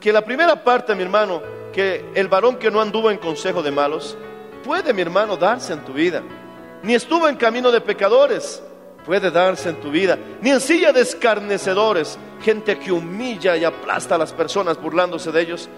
que 0.00 0.12
la 0.12 0.24
primera 0.24 0.64
parte, 0.64 0.96
mi 0.96 1.04
hermano, 1.04 1.40
que 1.72 2.04
el 2.16 2.26
varón 2.26 2.56
que 2.56 2.68
no 2.68 2.80
anduvo 2.80 3.12
en 3.12 3.18
consejo 3.18 3.62
de 3.62 3.70
malos, 3.70 4.16
puede, 4.64 4.92
mi 4.92 5.02
hermano, 5.02 5.36
darse 5.36 5.72
en 5.72 5.84
tu 5.84 5.92
vida. 5.92 6.20
Ni 6.82 6.96
estuvo 6.96 7.28
en 7.28 7.36
camino 7.36 7.70
de 7.70 7.80
pecadores, 7.80 8.60
puede 9.04 9.30
darse 9.30 9.70
en 9.70 9.80
tu 9.80 9.90
vida. 9.90 10.18
Ni 10.40 10.50
en 10.50 10.60
silla 10.60 10.92
de 10.92 11.00
escarnecedores, 11.00 12.18
gente 12.42 12.78
que 12.78 12.92
humilla 12.92 13.56
y 13.56 13.64
aplasta 13.64 14.14
a 14.14 14.18
las 14.18 14.32
personas 14.32 14.80
burlándose 14.80 15.32
de 15.32 15.40
ellos, 15.40 15.68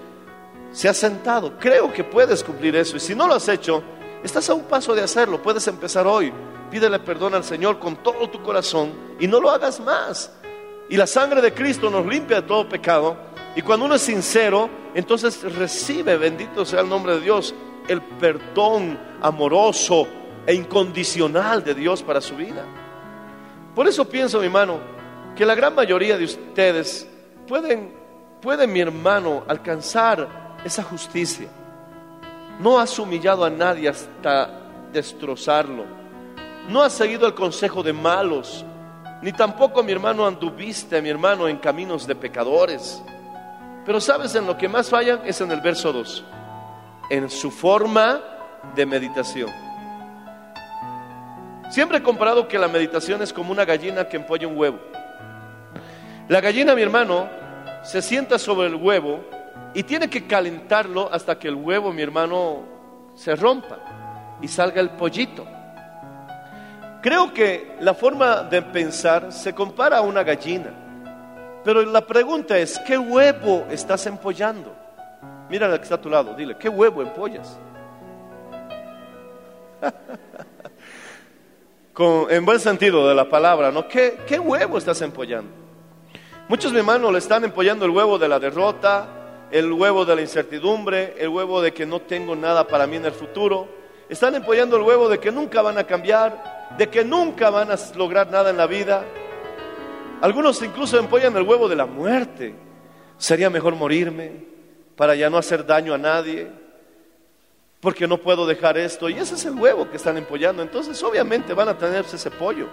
se 0.73 0.89
ha 0.89 0.95
sentado. 0.95 1.59
Creo 1.59 1.93
que 1.93 2.05
puedes 2.05 2.43
cumplir 2.43 2.77
eso. 2.77 2.97
Y 2.97 3.01
si 3.01 3.15
no 3.15 3.27
lo 3.27 3.35
has 3.35 3.49
hecho, 3.49 3.83
estás 4.23 4.49
a 4.51 4.55
un 4.55 4.65
paso 4.65 4.95
de 4.95 5.03
hacerlo. 5.03 5.43
Puedes 5.43 5.67
empezar 5.69 6.07
hoy. 6.07 6.33
Pídele 6.71 6.99
perdón 6.99 7.35
al 7.35 7.45
Señor 7.45 7.79
con 7.79 7.97
todo 8.03 8.29
tu 8.29 8.43
corazón 8.43 8.93
y 9.21 9.27
no 9.29 9.41
lo 9.41 9.51
hagas 9.51 9.81
más. 9.81 10.33
Y 10.89 10.97
la 10.97 11.07
sangre 11.07 11.41
de 11.41 11.55
Cristo 11.55 11.89
nos 11.91 12.05
limpia 12.05 12.41
de 12.41 12.49
todo 12.49 12.69
pecado. 12.69 13.17
Y 13.55 13.63
cuando 13.63 13.87
uno 13.87 13.95
es 13.95 14.03
sincero, 14.03 14.69
entonces 14.95 15.41
recibe, 15.55 16.17
bendito 16.17 16.65
sea 16.65 16.81
el 16.81 16.89
nombre 16.89 17.15
de 17.15 17.21
Dios, 17.21 17.55
el 17.87 18.03
perdón 18.03 18.99
amoroso 19.23 20.09
e 20.47 20.55
incondicional 20.55 21.63
de 21.63 21.75
Dios 21.75 22.03
para 22.03 22.21
su 22.21 22.35
vida. 22.35 22.65
Por 23.75 23.89
eso 23.89 24.09
pienso, 24.09 24.39
mi 24.39 24.47
hermano, 24.47 24.79
que 25.37 25.45
la 25.45 25.55
gran 25.55 25.75
mayoría 25.75 26.17
de 26.17 26.25
ustedes 26.25 27.09
pueden, 27.49 27.93
mi 28.73 28.81
hermano, 28.81 29.43
alcanzar 29.49 30.57
esa 30.65 30.83
justicia. 30.83 31.49
No 32.61 32.79
has 32.79 32.97
humillado 32.99 33.45
a 33.45 33.51
nadie 33.51 33.89
hasta 33.89 34.49
destrozarlo. 34.93 35.85
No 36.69 36.83
has 36.83 36.93
seguido 36.93 37.27
el 37.27 37.35
consejo 37.35 37.83
de 37.83 37.93
malos. 37.93 38.65
Ni 39.23 39.33
tampoco, 39.33 39.83
mi 39.83 39.91
hermano, 39.91 40.25
anduviste, 40.25 41.03
mi 41.03 41.09
hermano, 41.09 41.49
en 41.49 41.57
caminos 41.57 42.07
de 42.07 42.15
pecadores. 42.15 43.03
Pero 43.85 44.01
sabes, 44.01 44.35
en 44.37 44.47
lo 44.47 44.57
que 44.57 44.69
más 44.69 44.89
fallan 44.89 45.21
es 45.25 45.41
en 45.41 45.51
el 45.51 45.61
verso 45.61 45.93
2. 45.93 46.25
En 47.11 47.29
su 47.29 47.51
forma 47.51 48.21
de 48.75 48.87
meditación. 48.87 49.64
Siempre 51.75 51.99
he 51.99 52.03
comparado 52.05 52.47
que 52.47 52.57
la 52.57 52.69
meditación 52.69 53.21
es 53.21 53.33
como 53.33 53.51
una 53.51 53.65
gallina 53.65 54.09
que 54.09 54.17
empolla 54.17 54.47
un 54.47 54.57
huevo. 54.57 54.79
La 56.29 56.41
gallina, 56.41 56.73
mi 56.73 56.83
hermano, 56.83 57.29
se 57.83 58.01
sienta 58.01 58.39
sobre 58.39 58.69
el 58.69 58.77
huevo 58.77 59.25
y 59.75 59.83
tiene 59.83 60.09
que 60.09 60.25
calentarlo 60.25 61.13
hasta 61.13 61.37
que 61.37 61.49
el 61.49 61.57
huevo, 61.57 61.93
mi 61.93 62.01
hermano, 62.01 62.63
se 63.17 63.35
rompa 63.35 63.81
y 64.41 64.47
salga 64.47 64.81
el 64.81 64.91
pollito. 64.91 65.45
Creo 67.03 67.35
que 67.35 67.75
la 67.81 67.95
forma 67.95 68.45
de 68.45 68.63
pensar 68.63 69.33
se 69.33 69.53
compara 69.53 69.99
a 69.99 70.03
una 70.03 70.23
gallina. 70.23 70.71
Pero 71.65 71.83
la 71.83 72.03
pregunta 72.03 72.57
es, 72.57 72.79
¿qué 72.87 72.97
huevo 72.97 73.67
estás 73.69 74.07
empollando? 74.07 74.73
Mira 75.51 75.67
al 75.67 75.79
que 75.79 75.83
está 75.83 75.97
a 75.97 76.01
tu 76.01 76.09
lado, 76.09 76.35
dile, 76.35 76.57
¿qué 76.57 76.69
huevo 76.69 77.03
empollas? 77.03 77.59
En 81.97 82.45
buen 82.45 82.59
sentido 82.59 83.09
de 83.09 83.15
la 83.15 83.29
palabra, 83.29 83.71
¿no? 83.71 83.87
¿Qué, 83.87 84.19
¿Qué 84.27 84.41
huevo 84.41 84.79
estás 84.79 85.01
empollando? 85.03 85.53
Muchos 86.49 86.73
mi 86.73 86.81
hermanos 86.81 87.13
le 87.13 87.19
están 87.19 87.45
empollando 87.45 87.85
el 87.85 87.93
huevo 87.93 88.19
de 88.19 88.27
la 88.27 88.41
derrota, 88.41 89.07
el 89.53 89.73
huevo 89.73 90.05
de 90.05 90.17
la 90.17 90.21
incertidumbre, 90.21 91.15
el 91.17 91.29
huevo 91.29 91.63
de 91.63 91.73
que 91.73 91.87
no 91.87 92.01
tengo 92.01 92.35
nada 92.35 92.67
para 92.67 92.89
mí 92.89 92.97
en 92.97 93.05
el 93.05 93.13
futuro. 93.13 93.69
Están 94.09 94.35
empollando 94.35 94.77
el 94.77 94.83
huevo 94.83 95.09
de 95.09 95.21
que 95.21 95.31
nunca 95.31 95.63
van 95.63 95.79
a 95.79 95.85
cambiar, 95.85 96.75
de 96.77 96.89
que 96.89 97.05
nunca 97.05 97.51
van 97.51 97.71
a 97.71 97.77
lograr 97.95 98.29
nada 98.29 98.51
en 98.51 98.57
la 98.57 98.67
vida. 98.67 99.05
Algunos 100.21 100.61
incluso 100.63 100.99
empollan 100.99 101.37
el 101.37 101.45
huevo 101.45 101.69
de 101.69 101.77
la 101.77 101.87
muerte. 101.87 102.57
Sería 103.19 103.51
mejor 103.51 103.77
morirme 103.77 104.33
para 104.97 105.15
ya 105.15 105.31
no 105.31 105.39
hacer 105.39 105.65
daño 105.65 105.95
a 105.95 105.99
nadie, 105.99 106.51
porque 107.85 108.09
no 108.09 108.17
puedo 108.17 108.47
dejar 108.47 108.79
esto. 108.79 109.11
Y 109.11 109.19
ese 109.19 109.35
es 109.35 109.45
el 109.45 109.55
huevo 109.55 109.89
que 109.89 109.99
están 109.99 110.17
empollando. 110.17 110.63
Entonces 110.63 111.01
obviamente 111.03 111.53
van 111.53 111.69
a 111.69 111.77
tenerse 111.77 112.17
ese 112.17 112.31
pollo. 112.31 112.67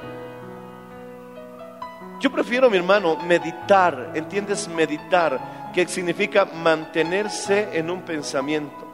Yo 2.21 2.31
prefiero, 2.31 2.69
mi 2.69 2.77
hermano, 2.77 3.17
meditar. 3.17 4.13
¿Entiendes? 4.15 4.69
Meditar, 4.69 5.71
que 5.73 5.85
significa 5.87 6.45
mantenerse 6.45 7.67
en 7.73 7.91
un 7.91 8.03
pensamiento. 8.03 8.87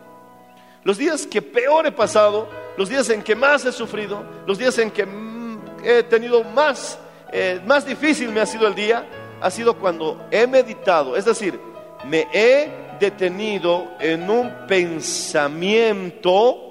Los 0.84 0.98
días 0.98 1.28
que 1.28 1.42
peor 1.42 1.86
he 1.86 1.92
pasado, 1.92 2.50
los 2.78 2.90
días 2.90 3.10
en 3.12 3.22
que 3.22 3.36
más 3.36 3.64
he 3.66 3.72
sufrido, 3.72 4.24
los 4.48 4.58
días 4.58 4.76
en 4.80 4.90
que 4.90 5.06
mm, 5.06 5.60
he 5.84 6.02
tenido 6.02 6.44
más, 6.44 6.98
eh, 7.32 7.62
más 7.68 7.86
difícil 7.86 8.30
me 8.30 8.42
ha 8.42 8.46
sido 8.48 8.68
el 8.68 8.74
día, 8.74 9.06
ha 9.40 9.52
sido 9.52 9.76
cuando 9.76 10.26
he 10.32 10.48
meditado. 10.48 11.16
Es 11.16 11.26
decir, 11.26 11.60
me 12.06 12.28
he 12.34 12.87
detenido 13.00 13.96
en 14.00 14.30
un 14.30 14.68
pensamiento 14.68 16.64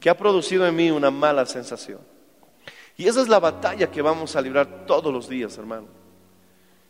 que 0.00 0.10
ha 0.10 0.16
producido 0.16 0.66
en 0.66 0.76
mí 0.76 0.90
una 0.90 1.10
mala 1.10 1.44
sensación. 1.46 2.00
Y 2.96 3.06
esa 3.06 3.20
es 3.20 3.28
la 3.28 3.38
batalla 3.38 3.90
que 3.90 4.02
vamos 4.02 4.34
a 4.36 4.40
librar 4.40 4.84
todos 4.86 5.12
los 5.12 5.28
días, 5.28 5.56
hermano. 5.58 5.86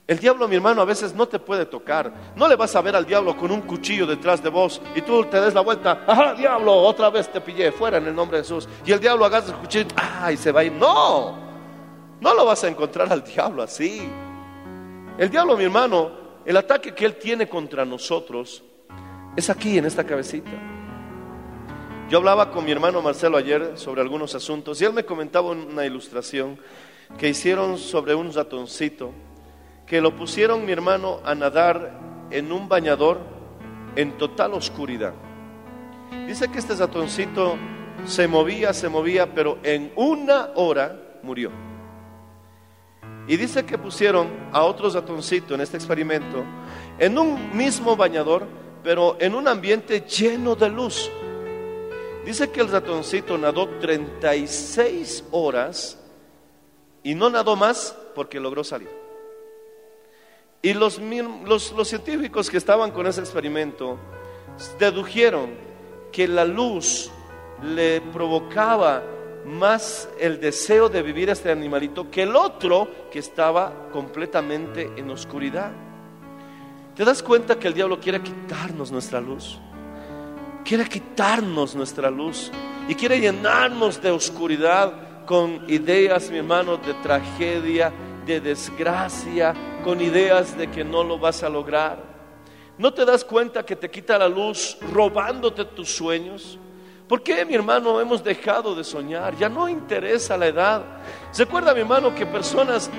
El 0.06 0.18
diablo, 0.18 0.48
mi 0.48 0.56
hermano, 0.56 0.80
a 0.80 0.87
veces 0.87 1.14
no 1.14 1.28
te 1.28 1.38
puede 1.38 1.66
tocar. 1.66 2.11
No 2.34 2.48
le 2.48 2.56
vas 2.56 2.74
a 2.74 2.80
ver 2.80 2.96
al 2.96 3.04
diablo 3.04 3.37
con 3.37 3.50
un 3.50 3.61
cuchillo 3.61 4.06
detrás 4.06 4.42
de 4.42 4.48
vos 4.48 4.80
y 4.94 5.02
tú 5.02 5.22
te 5.24 5.38
des 5.38 5.52
la 5.52 5.61
vuelta. 5.61 6.02
¡Ajá, 6.06 6.32
diablo! 6.32 6.72
Otra 6.74 7.11
vez 7.11 7.30
te 7.30 7.42
pillé, 7.42 7.70
fuera 7.72 7.98
en 7.98 8.06
el 8.06 8.14
nombre 8.14 8.38
de 8.38 8.44
Jesús. 8.44 8.66
Y 8.87 8.92
el 8.92 9.00
diablo 9.00 9.26
agarra 9.26 9.48
el 9.48 9.54
cuchillo 9.56 9.87
¡ah! 9.96 10.32
y 10.32 10.38
se 10.38 10.50
va 10.50 10.61
a 10.61 10.64
ir. 10.64 10.72
No, 10.72 11.37
no 12.22 12.34
lo 12.34 12.46
vas 12.46 12.64
a 12.64 12.68
encontrar 12.68 13.12
al 13.12 13.22
diablo 13.22 13.62
así. 13.62 14.08
El 15.18 15.28
diablo, 15.28 15.58
mi 15.58 15.64
hermano, 15.64 16.11
el 16.48 16.56
ataque 16.56 16.94
que 16.94 17.04
él 17.04 17.16
tiene 17.16 17.46
contra 17.46 17.84
nosotros 17.84 18.64
es 19.37 19.50
aquí, 19.50 19.76
en 19.76 19.84
esta 19.84 20.04
cabecita. 20.04 20.50
Yo 22.08 22.16
hablaba 22.16 22.50
con 22.50 22.64
mi 22.64 22.72
hermano 22.72 23.02
Marcelo 23.02 23.37
ayer 23.37 23.72
sobre 23.74 24.00
algunos 24.00 24.34
asuntos 24.34 24.80
y 24.80 24.87
él 24.87 24.94
me 24.94 25.04
comentaba 25.04 25.50
una 25.50 25.84
ilustración 25.84 26.58
que 27.18 27.28
hicieron 27.28 27.76
sobre 27.76 28.14
un 28.14 28.32
ratoncito 28.32 29.12
que 29.87 30.00
lo 30.00 30.16
pusieron 30.16 30.64
mi 30.64 30.72
hermano 30.72 31.20
a 31.22 31.34
nadar 31.34 32.00
en 32.30 32.50
un 32.50 32.66
bañador 32.66 33.20
en 33.94 34.16
total 34.16 34.54
oscuridad. 34.54 35.12
Dice 36.26 36.50
que 36.50 36.61
este 36.61 36.74
ratoncito 36.76 37.56
se 38.06 38.26
movía, 38.26 38.72
se 38.72 38.88
movía, 38.88 39.34
pero 39.34 39.58
en 39.62 39.92
una 39.96 40.52
hora 40.54 40.98
murió. 41.22 41.67
Y 43.28 43.36
dice 43.36 43.66
que 43.66 43.76
pusieron 43.76 44.48
a 44.52 44.62
otro 44.62 44.88
ratoncito 44.88 45.54
en 45.54 45.60
este 45.60 45.76
experimento 45.76 46.44
en 46.98 47.18
un 47.18 47.54
mismo 47.54 47.94
bañador, 47.94 48.46
pero 48.82 49.18
en 49.20 49.34
un 49.34 49.46
ambiente 49.46 50.00
lleno 50.00 50.56
de 50.56 50.70
luz. 50.70 51.10
Dice 52.24 52.50
que 52.50 52.62
el 52.62 52.68
ratoncito 52.68 53.36
nadó 53.36 53.68
36 53.80 55.24
horas 55.30 55.98
y 57.02 57.14
no 57.14 57.28
nadó 57.28 57.54
más 57.54 57.94
porque 58.14 58.40
logró 58.40 58.64
salir. 58.64 58.90
Y 60.62 60.72
los, 60.72 60.98
los, 60.98 61.72
los, 61.72 61.88
científicos 61.88 62.50
que 62.50 62.56
estaban 62.56 62.90
con 62.90 63.06
ese 63.06 63.20
experimento 63.20 63.98
dedujeron 64.78 65.50
que 66.10 66.26
la 66.26 66.44
luz 66.44 67.10
le 67.62 68.00
provocaba 68.00 69.02
más 69.48 70.08
el 70.20 70.40
deseo 70.40 70.88
de 70.88 71.02
vivir 71.02 71.30
este 71.30 71.50
animalito 71.50 72.11
que 72.11 72.22
el 72.22 72.37
otro 72.37 72.88
que 73.11 73.18
estaba 73.18 73.88
completamente 73.90 74.92
en 74.96 75.11
oscuridad. 75.11 75.72
¿Te 76.94 77.04
das 77.04 77.22
cuenta 77.22 77.58
que 77.58 77.68
el 77.68 77.74
diablo 77.74 77.98
quiere 77.98 78.20
quitarnos 78.20 78.92
nuestra 78.92 79.20
luz? 79.20 79.58
Quiere 80.64 80.88
quitarnos 80.88 81.74
nuestra 81.74 82.11
luz 82.11 82.50
y 82.88 82.94
quiere 82.94 83.20
llenarnos 83.20 84.02
de 84.02 84.11
oscuridad 84.11 85.24
con 85.24 85.64
ideas, 85.68 86.30
mi 86.30 86.38
hermano, 86.38 86.76
de 86.76 86.94
tragedia, 86.94 87.92
de 88.26 88.40
desgracia, 88.40 89.54
con 89.84 90.00
ideas 90.00 90.56
de 90.56 90.70
que 90.70 90.84
no 90.84 91.04
lo 91.04 91.18
vas 91.18 91.42
a 91.42 91.48
lograr. 91.48 92.02
¿No 92.78 92.92
te 92.92 93.04
das 93.04 93.24
cuenta 93.24 93.64
que 93.64 93.76
te 93.76 93.90
quita 93.90 94.18
la 94.18 94.28
luz 94.28 94.78
robándote 94.92 95.64
tus 95.64 95.90
sueños? 95.90 96.58
¿Por 97.09 97.23
qué, 97.23 97.42
mi 97.47 97.55
hermano, 97.55 97.99
hemos 98.03 98.23
dejado 98.23 98.75
de 98.75 98.85
soñar? 98.85 99.35
Ya 99.37 99.49
no 99.49 99.66
interesa 99.66 100.37
la 100.37 100.47
edad. 100.47 100.83
Recuerda, 101.37 101.73
mi 101.73 101.81
hermano, 101.81 102.14
que 102.14 102.27
personas 102.27 102.90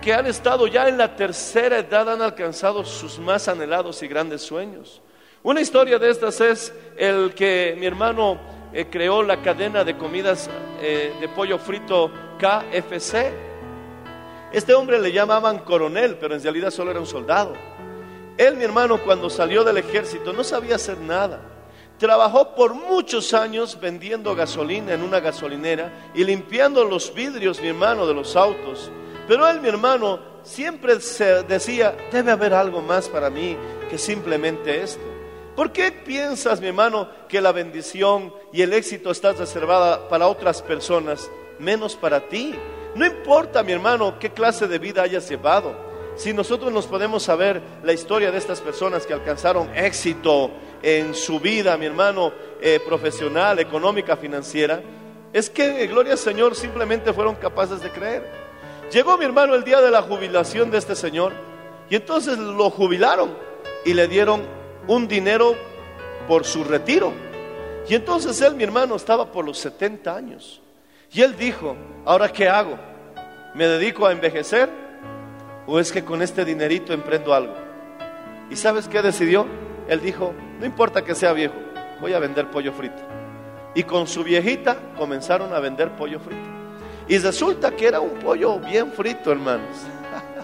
que 0.00 0.14
han 0.14 0.26
estado 0.26 0.68
ya 0.68 0.88
en 0.88 0.96
la 0.96 1.16
tercera 1.16 1.78
edad 1.78 2.08
han 2.08 2.22
alcanzado 2.22 2.84
sus 2.84 3.18
más 3.18 3.48
anhelados 3.48 4.04
y 4.04 4.08
grandes 4.08 4.42
sueños. 4.42 5.02
Una 5.42 5.60
historia 5.60 5.98
de 5.98 6.10
estas 6.10 6.40
es 6.40 6.72
el 6.96 7.34
que 7.34 7.74
mi 7.76 7.86
hermano 7.86 8.38
eh, 8.72 8.86
creó 8.88 9.20
la 9.24 9.42
cadena 9.42 9.82
de 9.82 9.98
comidas 9.98 10.48
eh, 10.80 11.12
de 11.20 11.28
pollo 11.28 11.58
frito 11.58 12.08
KFC. 12.38 13.32
Este 14.52 14.74
hombre 14.74 15.00
le 15.00 15.10
llamaban 15.10 15.58
coronel, 15.58 16.18
pero 16.18 16.36
en 16.36 16.42
realidad 16.42 16.70
solo 16.70 16.92
era 16.92 17.00
un 17.00 17.06
soldado. 17.06 17.54
Él, 18.38 18.56
mi 18.56 18.62
hermano, 18.62 18.98
cuando 19.02 19.28
salió 19.28 19.64
del 19.64 19.78
ejército 19.78 20.32
no 20.32 20.44
sabía 20.44 20.76
hacer 20.76 20.98
nada. 20.98 21.49
Trabajó 22.00 22.54
por 22.54 22.72
muchos 22.72 23.34
años 23.34 23.78
vendiendo 23.78 24.34
gasolina 24.34 24.94
en 24.94 25.02
una 25.02 25.20
gasolinera 25.20 26.10
y 26.14 26.24
limpiando 26.24 26.82
los 26.82 27.12
vidrios, 27.12 27.60
mi 27.60 27.68
hermano, 27.68 28.06
de 28.06 28.14
los 28.14 28.36
autos. 28.36 28.90
Pero 29.28 29.46
él, 29.46 29.60
mi 29.60 29.68
hermano, 29.68 30.18
siempre 30.42 30.98
se 31.00 31.42
decía, 31.42 31.94
debe 32.10 32.32
haber 32.32 32.54
algo 32.54 32.80
más 32.80 33.06
para 33.06 33.28
mí 33.28 33.54
que 33.90 33.98
simplemente 33.98 34.82
esto. 34.82 35.04
¿Por 35.54 35.72
qué 35.72 35.92
piensas, 35.92 36.58
mi 36.62 36.68
hermano, 36.68 37.06
que 37.28 37.42
la 37.42 37.52
bendición 37.52 38.32
y 38.50 38.62
el 38.62 38.72
éxito 38.72 39.10
está 39.10 39.32
reservada 39.32 40.08
para 40.08 40.26
otras 40.26 40.62
personas, 40.62 41.30
menos 41.58 41.96
para 41.96 42.28
ti? 42.30 42.54
No 42.94 43.04
importa, 43.04 43.62
mi 43.62 43.72
hermano, 43.72 44.18
qué 44.18 44.30
clase 44.30 44.66
de 44.66 44.78
vida 44.78 45.02
hayas 45.02 45.28
llevado. 45.28 45.90
Si 46.16 46.32
nosotros 46.32 46.72
nos 46.72 46.86
podemos 46.86 47.22
saber 47.22 47.62
la 47.82 47.92
historia 47.92 48.30
de 48.30 48.38
estas 48.38 48.60
personas 48.60 49.06
que 49.06 49.12
alcanzaron 49.12 49.74
éxito 49.76 50.50
en 50.82 51.14
su 51.14 51.40
vida, 51.40 51.76
mi 51.76 51.86
hermano, 51.86 52.32
eh, 52.60 52.80
profesional, 52.86 53.58
económica, 53.58 54.16
financiera, 54.16 54.82
es 55.32 55.48
que, 55.48 55.86
gloria 55.86 56.12
al 56.12 56.18
Señor, 56.18 56.54
simplemente 56.54 57.12
fueron 57.12 57.36
capaces 57.36 57.80
de 57.80 57.90
creer. 57.90 58.24
Llegó 58.90 59.16
mi 59.16 59.24
hermano 59.24 59.54
el 59.54 59.62
día 59.62 59.80
de 59.80 59.90
la 59.90 60.02
jubilación 60.02 60.70
de 60.70 60.78
este 60.78 60.96
señor 60.96 61.32
y 61.88 61.94
entonces 61.94 62.36
lo 62.38 62.70
jubilaron 62.70 63.36
y 63.84 63.94
le 63.94 64.08
dieron 64.08 64.42
un 64.88 65.06
dinero 65.06 65.54
por 66.26 66.44
su 66.44 66.64
retiro. 66.64 67.12
Y 67.88 67.94
entonces 67.94 68.40
él, 68.40 68.54
mi 68.54 68.64
hermano, 68.64 68.96
estaba 68.96 69.30
por 69.30 69.44
los 69.44 69.58
70 69.58 70.14
años. 70.14 70.60
Y 71.12 71.22
él 71.22 71.36
dijo, 71.36 71.76
¿ahora 72.04 72.32
qué 72.32 72.48
hago? 72.48 72.78
¿Me 73.54 73.66
dedico 73.66 74.06
a 74.06 74.12
envejecer? 74.12 74.68
¿O 75.66 75.78
es 75.78 75.92
que 75.92 76.04
con 76.04 76.22
este 76.22 76.44
dinerito 76.44 76.92
emprendo 76.92 77.32
algo? 77.32 77.54
¿Y 78.50 78.56
sabes 78.56 78.88
qué 78.88 79.02
decidió? 79.02 79.46
Él 79.88 80.00
dijo, 80.00 80.34
no 80.58 80.66
importa 80.66 81.02
que 81.02 81.14
sea 81.14 81.32
viejo, 81.32 81.54
voy 82.00 82.12
a 82.12 82.18
vender 82.18 82.50
pollo 82.50 82.72
frito. 82.72 83.02
Y 83.74 83.84
con 83.84 84.06
su 84.06 84.24
viejita 84.24 84.76
comenzaron 84.96 85.52
a 85.52 85.60
vender 85.60 85.90
pollo 85.96 86.18
frito. 86.18 86.60
Y 87.08 87.18
resulta 87.18 87.72
que 87.72 87.86
era 87.86 88.00
un 88.00 88.18
pollo 88.18 88.58
bien 88.58 88.92
frito, 88.92 89.32
hermanos. 89.32 89.76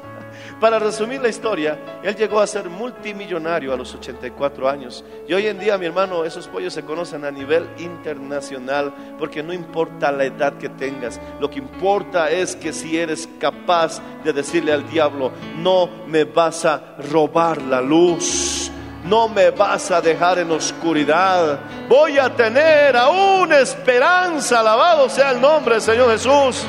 Para 0.60 0.78
resumir 0.78 1.20
la 1.20 1.28
historia, 1.28 1.78
él 2.02 2.16
llegó 2.16 2.40
a 2.40 2.46
ser 2.46 2.68
multimillonario 2.68 3.72
a 3.72 3.76
los 3.76 3.94
84 3.94 4.68
años. 4.68 5.04
Y 5.28 5.34
hoy 5.34 5.46
en 5.48 5.58
día, 5.58 5.76
mi 5.76 5.86
hermano, 5.86 6.24
esos 6.24 6.48
pollos 6.48 6.72
se 6.72 6.82
conocen 6.82 7.24
a 7.24 7.30
nivel 7.30 7.68
internacional 7.78 8.92
porque 9.18 9.42
no 9.42 9.52
importa 9.52 10.10
la 10.10 10.24
edad 10.24 10.54
que 10.54 10.68
tengas. 10.70 11.20
Lo 11.40 11.50
que 11.50 11.58
importa 11.58 12.30
es 12.30 12.56
que 12.56 12.72
si 12.72 12.96
eres 12.98 13.28
capaz 13.38 14.00
de 14.24 14.32
decirle 14.32 14.72
al 14.72 14.88
diablo, 14.88 15.30
no 15.58 15.88
me 16.06 16.24
vas 16.24 16.64
a 16.64 16.96
robar 17.12 17.60
la 17.62 17.80
luz. 17.80 18.70
No 19.08 19.28
me 19.28 19.50
vas 19.50 19.90
a 19.92 20.00
dejar 20.00 20.40
en 20.40 20.50
oscuridad. 20.50 21.60
Voy 21.88 22.18
a 22.18 22.34
tener 22.34 22.96
aún 22.96 23.52
esperanza. 23.52 24.60
Alabado 24.60 25.08
sea 25.08 25.30
el 25.30 25.40
nombre 25.40 25.74
del 25.74 25.82
Señor 25.82 26.10
Jesús. 26.10 26.64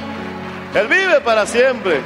Él 0.76 0.88
vive 0.88 1.19
para 1.21 1.47
siempre. 1.47 2.02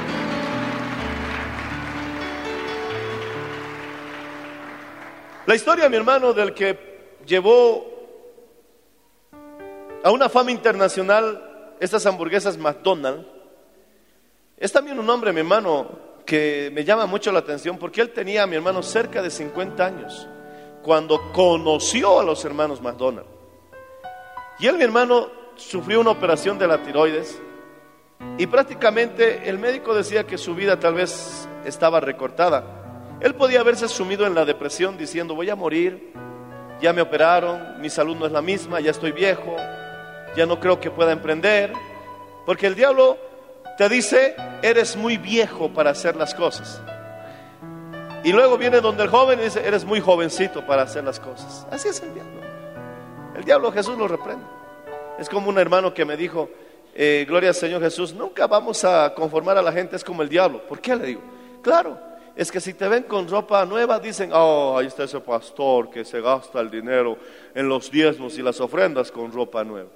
La 5.44 5.54
historia, 5.54 5.88
mi 5.88 5.96
hermano, 5.96 6.32
del 6.32 6.54
que 6.54 7.18
llevó 7.26 7.84
a 10.02 10.10
una 10.10 10.28
fama 10.28 10.50
internacional 10.50 11.76
estas 11.78 12.06
hamburguesas 12.06 12.56
McDonald's, 12.56 13.26
es 14.56 14.72
también 14.72 14.98
un 14.98 15.10
hombre, 15.10 15.32
mi 15.32 15.40
hermano, 15.40 16.11
que 16.32 16.70
me 16.72 16.82
llama 16.82 17.04
mucho 17.04 17.30
la 17.30 17.40
atención 17.40 17.76
porque 17.76 18.00
él 18.00 18.08
tenía, 18.08 18.46
mi 18.46 18.56
hermano, 18.56 18.82
cerca 18.82 19.20
de 19.20 19.28
50 19.28 19.84
años 19.84 20.26
cuando 20.82 21.30
conoció 21.30 22.20
a 22.20 22.24
los 22.24 22.42
hermanos 22.46 22.80
McDonald. 22.80 23.26
Y 24.58 24.66
él, 24.66 24.78
mi 24.78 24.82
hermano, 24.82 25.28
sufrió 25.56 26.00
una 26.00 26.12
operación 26.12 26.58
de 26.58 26.66
la 26.66 26.82
tiroides 26.82 27.38
y 28.38 28.46
prácticamente 28.46 29.46
el 29.46 29.58
médico 29.58 29.94
decía 29.94 30.26
que 30.26 30.38
su 30.38 30.54
vida 30.54 30.80
tal 30.80 30.94
vez 30.94 31.46
estaba 31.66 32.00
recortada. 32.00 33.18
Él 33.20 33.34
podía 33.34 33.60
haberse 33.60 33.86
sumido 33.86 34.26
en 34.26 34.34
la 34.34 34.46
depresión 34.46 34.96
diciendo, 34.96 35.34
voy 35.34 35.50
a 35.50 35.54
morir, 35.54 36.14
ya 36.80 36.94
me 36.94 37.02
operaron, 37.02 37.78
mi 37.78 37.90
salud 37.90 38.16
no 38.16 38.24
es 38.24 38.32
la 38.32 38.40
misma, 38.40 38.80
ya 38.80 38.92
estoy 38.92 39.12
viejo, 39.12 39.54
ya 40.34 40.46
no 40.46 40.58
creo 40.58 40.80
que 40.80 40.90
pueda 40.90 41.12
emprender, 41.12 41.74
porque 42.46 42.68
el 42.68 42.74
diablo 42.74 43.18
te 43.76 43.88
dice, 43.88 44.36
eres 44.62 44.96
muy 44.96 45.16
viejo 45.16 45.72
para 45.72 45.90
hacer 45.90 46.16
las 46.16 46.34
cosas. 46.34 46.80
Y 48.24 48.32
luego 48.32 48.56
viene 48.56 48.80
donde 48.80 49.02
el 49.02 49.08
joven 49.08 49.40
y 49.40 49.44
dice, 49.44 49.66
eres 49.66 49.84
muy 49.84 50.00
jovencito 50.00 50.64
para 50.64 50.82
hacer 50.82 51.02
las 51.02 51.18
cosas. 51.18 51.66
Así 51.70 51.88
es 51.88 52.00
el 52.02 52.14
diablo. 52.14 52.40
El 53.36 53.44
diablo 53.44 53.72
Jesús 53.72 53.98
lo 53.98 54.06
reprende. 54.06 54.44
Es 55.18 55.28
como 55.28 55.48
un 55.48 55.58
hermano 55.58 55.92
que 55.92 56.04
me 56.04 56.16
dijo, 56.16 56.48
eh, 56.94 57.24
gloria 57.26 57.50
al 57.50 57.54
Señor 57.54 57.82
Jesús, 57.82 58.14
nunca 58.14 58.46
vamos 58.46 58.84
a 58.84 59.12
conformar 59.14 59.58
a 59.58 59.62
la 59.62 59.72
gente, 59.72 59.96
es 59.96 60.04
como 60.04 60.22
el 60.22 60.28
diablo. 60.28 60.62
¿Por 60.66 60.80
qué 60.80 60.94
le 60.94 61.06
digo? 61.06 61.20
Claro, 61.62 61.98
es 62.36 62.52
que 62.52 62.60
si 62.60 62.74
te 62.74 62.86
ven 62.86 63.04
con 63.04 63.28
ropa 63.28 63.64
nueva, 63.66 63.98
dicen, 63.98 64.30
oh, 64.32 64.76
ahí 64.78 64.86
está 64.86 65.04
ese 65.04 65.20
pastor 65.20 65.90
que 65.90 66.04
se 66.04 66.20
gasta 66.20 66.60
el 66.60 66.70
dinero 66.70 67.18
en 67.54 67.68
los 67.68 67.90
diezmos 67.90 68.38
y 68.38 68.42
las 68.42 68.60
ofrendas 68.60 69.10
con 69.10 69.32
ropa 69.32 69.64
nueva. 69.64 69.88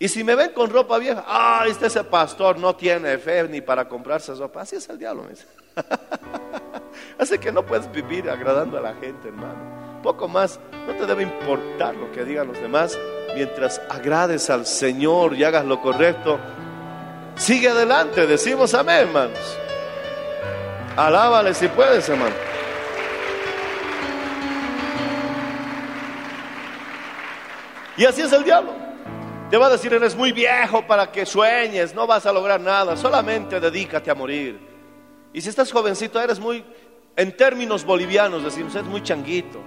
Y 0.00 0.08
si 0.08 0.22
me 0.22 0.36
ven 0.36 0.52
con 0.52 0.70
ropa 0.70 0.96
vieja, 0.98 1.24
ah, 1.26 1.64
está 1.66 1.86
ese 1.86 2.04
pastor, 2.04 2.56
no 2.58 2.76
tiene 2.76 3.18
fe 3.18 3.48
ni 3.48 3.60
para 3.60 3.88
comprarse 3.88 4.32
ropa. 4.34 4.60
Así 4.60 4.76
es 4.76 4.88
el 4.88 4.98
diablo. 4.98 5.24
Me 5.24 5.30
dice. 5.30 5.46
Así 7.18 7.38
que 7.38 7.50
no 7.50 7.66
puedes 7.66 7.90
vivir 7.90 8.30
agradando 8.30 8.78
a 8.78 8.80
la 8.80 8.94
gente, 8.94 9.28
hermano. 9.28 10.00
Poco 10.02 10.28
más, 10.28 10.60
no 10.86 10.94
te 10.94 11.04
debe 11.04 11.24
importar 11.24 11.96
lo 11.96 12.12
que 12.12 12.24
digan 12.24 12.46
los 12.46 12.60
demás 12.60 12.96
mientras 13.34 13.80
agrades 13.88 14.48
al 14.50 14.66
Señor 14.66 15.34
y 15.34 15.42
hagas 15.42 15.64
lo 15.64 15.80
correcto. 15.82 16.38
Sigue 17.34 17.68
adelante, 17.68 18.24
decimos 18.26 18.74
amén, 18.74 19.08
hermanos. 19.08 19.58
Alábale 20.96 21.54
si 21.54 21.66
puedes, 21.66 22.08
hermano. 22.08 22.34
Y 27.96 28.04
así 28.04 28.22
es 28.22 28.32
el 28.32 28.44
diablo. 28.44 28.77
Te 29.50 29.56
va 29.56 29.66
a 29.66 29.70
decir, 29.70 29.94
eres 29.94 30.14
muy 30.14 30.32
viejo 30.32 30.86
para 30.86 31.10
que 31.10 31.24
sueñes, 31.24 31.94
no 31.94 32.06
vas 32.06 32.26
a 32.26 32.32
lograr 32.32 32.60
nada, 32.60 32.96
solamente 32.98 33.58
dedícate 33.58 34.10
a 34.10 34.14
morir. 34.14 34.60
Y 35.32 35.40
si 35.40 35.48
estás 35.48 35.72
jovencito, 35.72 36.20
eres 36.20 36.38
muy, 36.38 36.62
en 37.16 37.34
términos 37.34 37.82
bolivianos 37.82 38.44
decimos, 38.44 38.74
eres 38.74 38.86
muy 38.86 39.02
changuito, 39.02 39.58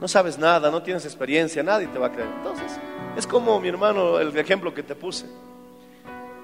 no 0.00 0.08
sabes 0.08 0.38
nada, 0.38 0.70
no 0.70 0.82
tienes 0.82 1.04
experiencia, 1.04 1.62
nadie 1.62 1.86
te 1.88 1.98
va 1.98 2.06
a 2.06 2.12
creer. 2.12 2.30
Entonces, 2.38 2.78
es 3.14 3.26
como 3.26 3.60
mi 3.60 3.68
hermano, 3.68 4.18
el 4.18 4.34
ejemplo 4.38 4.72
que 4.72 4.82
te 4.82 4.94
puse. 4.94 5.26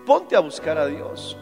Ponte 0.05 0.37
a 0.37 0.41
buscar 0.41 0.77
a 0.77 0.87
Dios. 0.87 1.39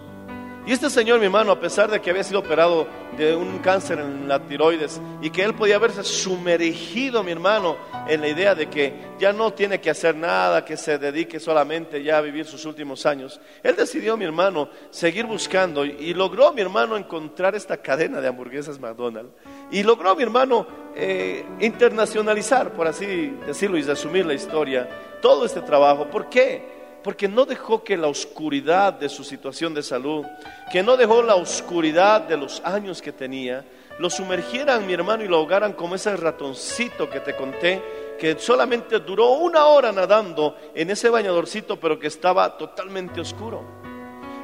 Y 0.68 0.72
este 0.72 0.90
señor, 0.90 1.18
mi 1.18 1.24
hermano, 1.24 1.50
a 1.50 1.58
pesar 1.58 1.90
de 1.90 1.98
que 1.98 2.10
había 2.10 2.22
sido 2.22 2.40
operado 2.40 2.86
de 3.16 3.34
un 3.34 3.60
cáncer 3.60 4.00
en 4.00 4.28
la 4.28 4.38
tiroides 4.38 5.00
y 5.22 5.30
que 5.30 5.42
él 5.42 5.54
podía 5.54 5.76
haberse 5.76 6.04
sumergido, 6.04 7.24
mi 7.24 7.32
hermano, 7.32 7.78
en 8.06 8.20
la 8.20 8.28
idea 8.28 8.54
de 8.54 8.68
que 8.68 8.92
ya 9.18 9.32
no 9.32 9.54
tiene 9.54 9.80
que 9.80 9.88
hacer 9.88 10.14
nada, 10.14 10.66
que 10.66 10.76
se 10.76 10.98
dedique 10.98 11.40
solamente 11.40 12.02
ya 12.02 12.18
a 12.18 12.20
vivir 12.20 12.44
sus 12.44 12.66
últimos 12.66 13.06
años, 13.06 13.40
él 13.62 13.76
decidió, 13.76 14.18
mi 14.18 14.26
hermano, 14.26 14.68
seguir 14.90 15.24
buscando 15.24 15.86
y, 15.86 16.12
logró, 16.12 16.52
mi 16.52 16.60
hermano, 16.60 16.98
encontrar 16.98 17.54
esta 17.54 17.78
cadena 17.78 18.20
de 18.20 18.28
hamburguesas 18.28 18.78
McDonald's. 18.78 19.32
Y 19.70 19.82
logró, 19.82 20.14
mi 20.16 20.22
hermano, 20.22 20.66
eh, 20.94 21.46
internacionalizar, 21.60 22.74
por 22.74 22.88
así 22.88 23.34
decirlo 23.46 23.78
y 23.78 23.82
resumir 23.84 24.26
la 24.26 24.34
historia, 24.34 24.86
todo 25.22 25.46
este 25.46 25.62
trabajo. 25.62 26.10
¿Por 26.10 26.28
qué? 26.28 26.77
Porque 27.02 27.28
no 27.28 27.44
dejó 27.44 27.84
que 27.84 27.96
la 27.96 28.08
oscuridad 28.08 28.92
de 28.92 29.08
su 29.08 29.24
situación 29.24 29.72
de 29.74 29.82
salud, 29.82 30.24
que 30.72 30.82
no 30.82 30.96
dejó 30.96 31.22
la 31.22 31.36
oscuridad 31.36 32.22
de 32.22 32.36
los 32.36 32.60
años 32.64 33.00
que 33.00 33.12
tenía, 33.12 33.64
lo 33.98 34.10
sumergieran, 34.10 34.86
mi 34.86 34.92
hermano, 34.92 35.24
y 35.24 35.28
lo 35.28 35.36
ahogaran 35.36 35.72
como 35.72 35.94
ese 35.94 36.16
ratoncito 36.16 37.08
que 37.08 37.20
te 37.20 37.34
conté, 37.36 37.82
que 38.18 38.36
solamente 38.38 38.98
duró 38.98 39.30
una 39.32 39.66
hora 39.66 39.92
nadando 39.92 40.56
en 40.74 40.90
ese 40.90 41.08
bañadorcito, 41.08 41.78
pero 41.78 41.98
que 41.98 42.08
estaba 42.08 42.56
totalmente 42.58 43.20
oscuro. 43.20 43.62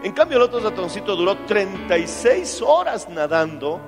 En 0.02 0.12
cambio, 0.12 0.36
el 0.38 0.44
otro 0.44 0.60
ratoncito 0.60 1.16
duró 1.16 1.36
36 1.46 2.62
horas 2.62 3.08
nadando 3.08 3.80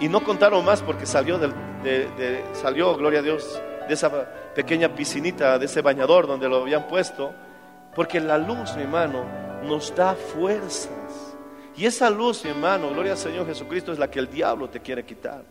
y 0.00 0.08
no 0.08 0.22
contaron 0.22 0.64
más 0.64 0.82
porque 0.82 1.06
salió, 1.06 1.38
del, 1.38 1.52
de- 1.82 2.44
salió, 2.52 2.94
gloria 2.96 3.20
a 3.20 3.22
Dios, 3.22 3.60
de 3.88 3.94
esa 3.94 4.10
pequeña 4.54 4.94
piscinita, 4.94 5.58
de 5.58 5.66
ese 5.66 5.80
bañador 5.80 6.26
donde 6.26 6.48
lo 6.48 6.58
habían 6.62 6.86
puesto, 6.86 7.32
porque 7.96 8.20
la 8.20 8.36
luz, 8.36 8.76
mi 8.76 8.82
hermano, 8.82 9.24
nos 9.64 9.92
da 9.96 10.14
fuerzas. 10.14 10.90
Y 11.74 11.86
esa 11.86 12.10
luz, 12.10 12.44
mi 12.44 12.50
hermano, 12.50 12.90
gloria 12.90 13.12
al 13.12 13.18
Señor 13.18 13.46
Jesucristo, 13.46 13.90
es 13.90 13.98
la 13.98 14.10
que 14.10 14.18
el 14.18 14.30
diablo 14.30 14.68
te 14.68 14.80
quiere 14.80 15.04
quitar. 15.06 15.42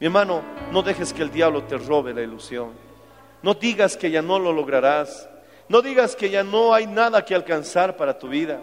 Mi 0.00 0.06
hermano, 0.06 0.42
no 0.72 0.82
dejes 0.82 1.12
que 1.12 1.20
el 1.20 1.30
diablo 1.30 1.64
te 1.64 1.76
robe 1.76 2.14
la 2.14 2.22
ilusión. 2.22 2.70
No 3.42 3.52
digas 3.52 3.98
que 3.98 4.10
ya 4.10 4.22
no 4.22 4.38
lo 4.38 4.54
lograrás. 4.54 5.28
No 5.68 5.82
digas 5.82 6.16
que 6.16 6.30
ya 6.30 6.42
no 6.42 6.72
hay 6.72 6.86
nada 6.86 7.26
que 7.26 7.34
alcanzar 7.34 7.94
para 7.94 8.18
tu 8.18 8.26
vida. 8.26 8.58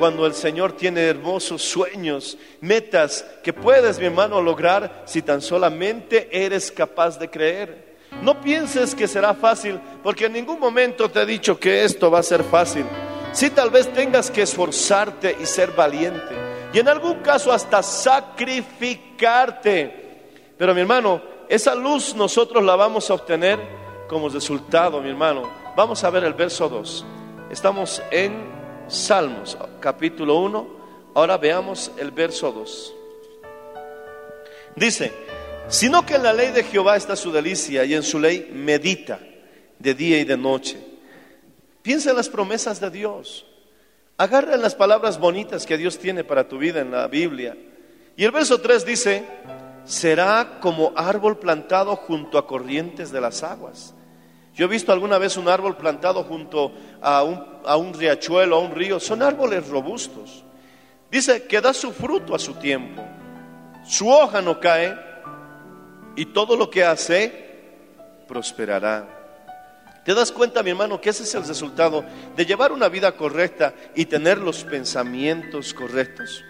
Cuando 0.00 0.26
el 0.26 0.34
Señor 0.34 0.72
tiene 0.72 1.02
hermosos 1.02 1.62
sueños, 1.62 2.36
metas 2.60 3.24
que 3.44 3.52
puedes, 3.52 4.00
mi 4.00 4.06
hermano, 4.06 4.42
lograr 4.42 5.02
si 5.04 5.22
tan 5.22 5.40
solamente 5.40 6.28
eres 6.32 6.72
capaz 6.72 7.16
de 7.16 7.30
creer. 7.30 7.91
No 8.20 8.40
pienses 8.40 8.94
que 8.94 9.08
será 9.08 9.34
fácil, 9.34 9.80
porque 10.02 10.26
en 10.26 10.34
ningún 10.34 10.60
momento 10.60 11.10
te 11.10 11.22
he 11.22 11.26
dicho 11.26 11.58
que 11.58 11.82
esto 11.84 12.08
va 12.10 12.18
a 12.20 12.22
ser 12.22 12.44
fácil. 12.44 12.84
Si 13.32 13.50
tal 13.50 13.70
vez 13.70 13.92
tengas 13.92 14.30
que 14.30 14.42
esforzarte 14.42 15.36
y 15.40 15.46
ser 15.46 15.72
valiente, 15.72 16.36
y 16.72 16.78
en 16.78 16.88
algún 16.88 17.16
caso 17.20 17.52
hasta 17.52 17.82
sacrificarte. 17.82 20.20
Pero 20.56 20.72
mi 20.74 20.82
hermano, 20.82 21.20
esa 21.48 21.74
luz 21.74 22.14
nosotros 22.14 22.62
la 22.62 22.76
vamos 22.76 23.10
a 23.10 23.14
obtener 23.14 23.58
como 24.08 24.28
resultado, 24.28 25.00
mi 25.00 25.10
hermano. 25.10 25.50
Vamos 25.74 26.04
a 26.04 26.10
ver 26.10 26.22
el 26.24 26.34
verso 26.34 26.68
2. 26.68 27.06
Estamos 27.50 28.02
en 28.10 28.44
Salmos, 28.88 29.56
capítulo 29.80 30.36
1. 30.36 30.82
Ahora 31.14 31.38
veamos 31.38 31.90
el 31.98 32.10
verso 32.10 32.52
2. 32.52 32.94
Dice, 34.76 35.12
sino 35.68 36.04
que 36.04 36.14
en 36.14 36.22
la 36.22 36.32
ley 36.32 36.52
de 36.52 36.64
Jehová 36.64 36.96
está 36.96 37.16
su 37.16 37.32
delicia 37.32 37.84
y 37.84 37.94
en 37.94 38.02
su 38.02 38.18
ley 38.18 38.50
medita 38.52 39.18
de 39.78 39.94
día 39.94 40.18
y 40.18 40.24
de 40.24 40.36
noche. 40.36 40.78
Piensa 41.82 42.10
en 42.10 42.16
las 42.16 42.28
promesas 42.28 42.80
de 42.80 42.90
Dios. 42.90 43.46
Agarra 44.16 44.56
las 44.56 44.74
palabras 44.74 45.18
bonitas 45.18 45.66
que 45.66 45.76
Dios 45.76 45.98
tiene 45.98 46.22
para 46.22 46.46
tu 46.46 46.58
vida 46.58 46.80
en 46.80 46.92
la 46.92 47.08
Biblia. 47.08 47.56
Y 48.16 48.24
el 48.24 48.30
verso 48.30 48.60
3 48.60 48.84
dice, 48.84 49.24
será 49.84 50.58
como 50.60 50.92
árbol 50.94 51.38
plantado 51.38 51.96
junto 51.96 52.38
a 52.38 52.46
corrientes 52.46 53.10
de 53.10 53.20
las 53.20 53.42
aguas. 53.42 53.94
Yo 54.54 54.66
he 54.66 54.68
visto 54.68 54.92
alguna 54.92 55.18
vez 55.18 55.36
un 55.36 55.48
árbol 55.48 55.76
plantado 55.76 56.24
junto 56.24 56.72
a 57.00 57.22
un, 57.22 57.42
a 57.64 57.76
un 57.76 57.94
riachuelo, 57.94 58.56
a 58.56 58.58
un 58.60 58.74
río. 58.74 59.00
Son 59.00 59.22
árboles 59.22 59.66
robustos. 59.68 60.44
Dice 61.10 61.44
que 61.44 61.60
da 61.60 61.72
su 61.72 61.92
fruto 61.92 62.34
a 62.34 62.38
su 62.38 62.54
tiempo. 62.54 63.02
Su 63.84 64.08
hoja 64.08 64.40
no 64.40 64.60
cae 64.60 65.11
y 66.16 66.26
todo 66.26 66.56
lo 66.56 66.70
que 66.70 66.84
hace 66.84 67.50
prosperará. 68.28 69.20
¿Te 70.04 70.14
das 70.14 70.32
cuenta, 70.32 70.62
mi 70.62 70.70
hermano, 70.70 71.00
que 71.00 71.10
ese 71.10 71.22
es 71.22 71.34
el 71.34 71.46
resultado 71.46 72.04
de 72.34 72.44
llevar 72.44 72.72
una 72.72 72.88
vida 72.88 73.12
correcta 73.12 73.72
y 73.94 74.06
tener 74.06 74.38
los 74.38 74.64
pensamientos 74.64 75.72
correctos? 75.72 76.42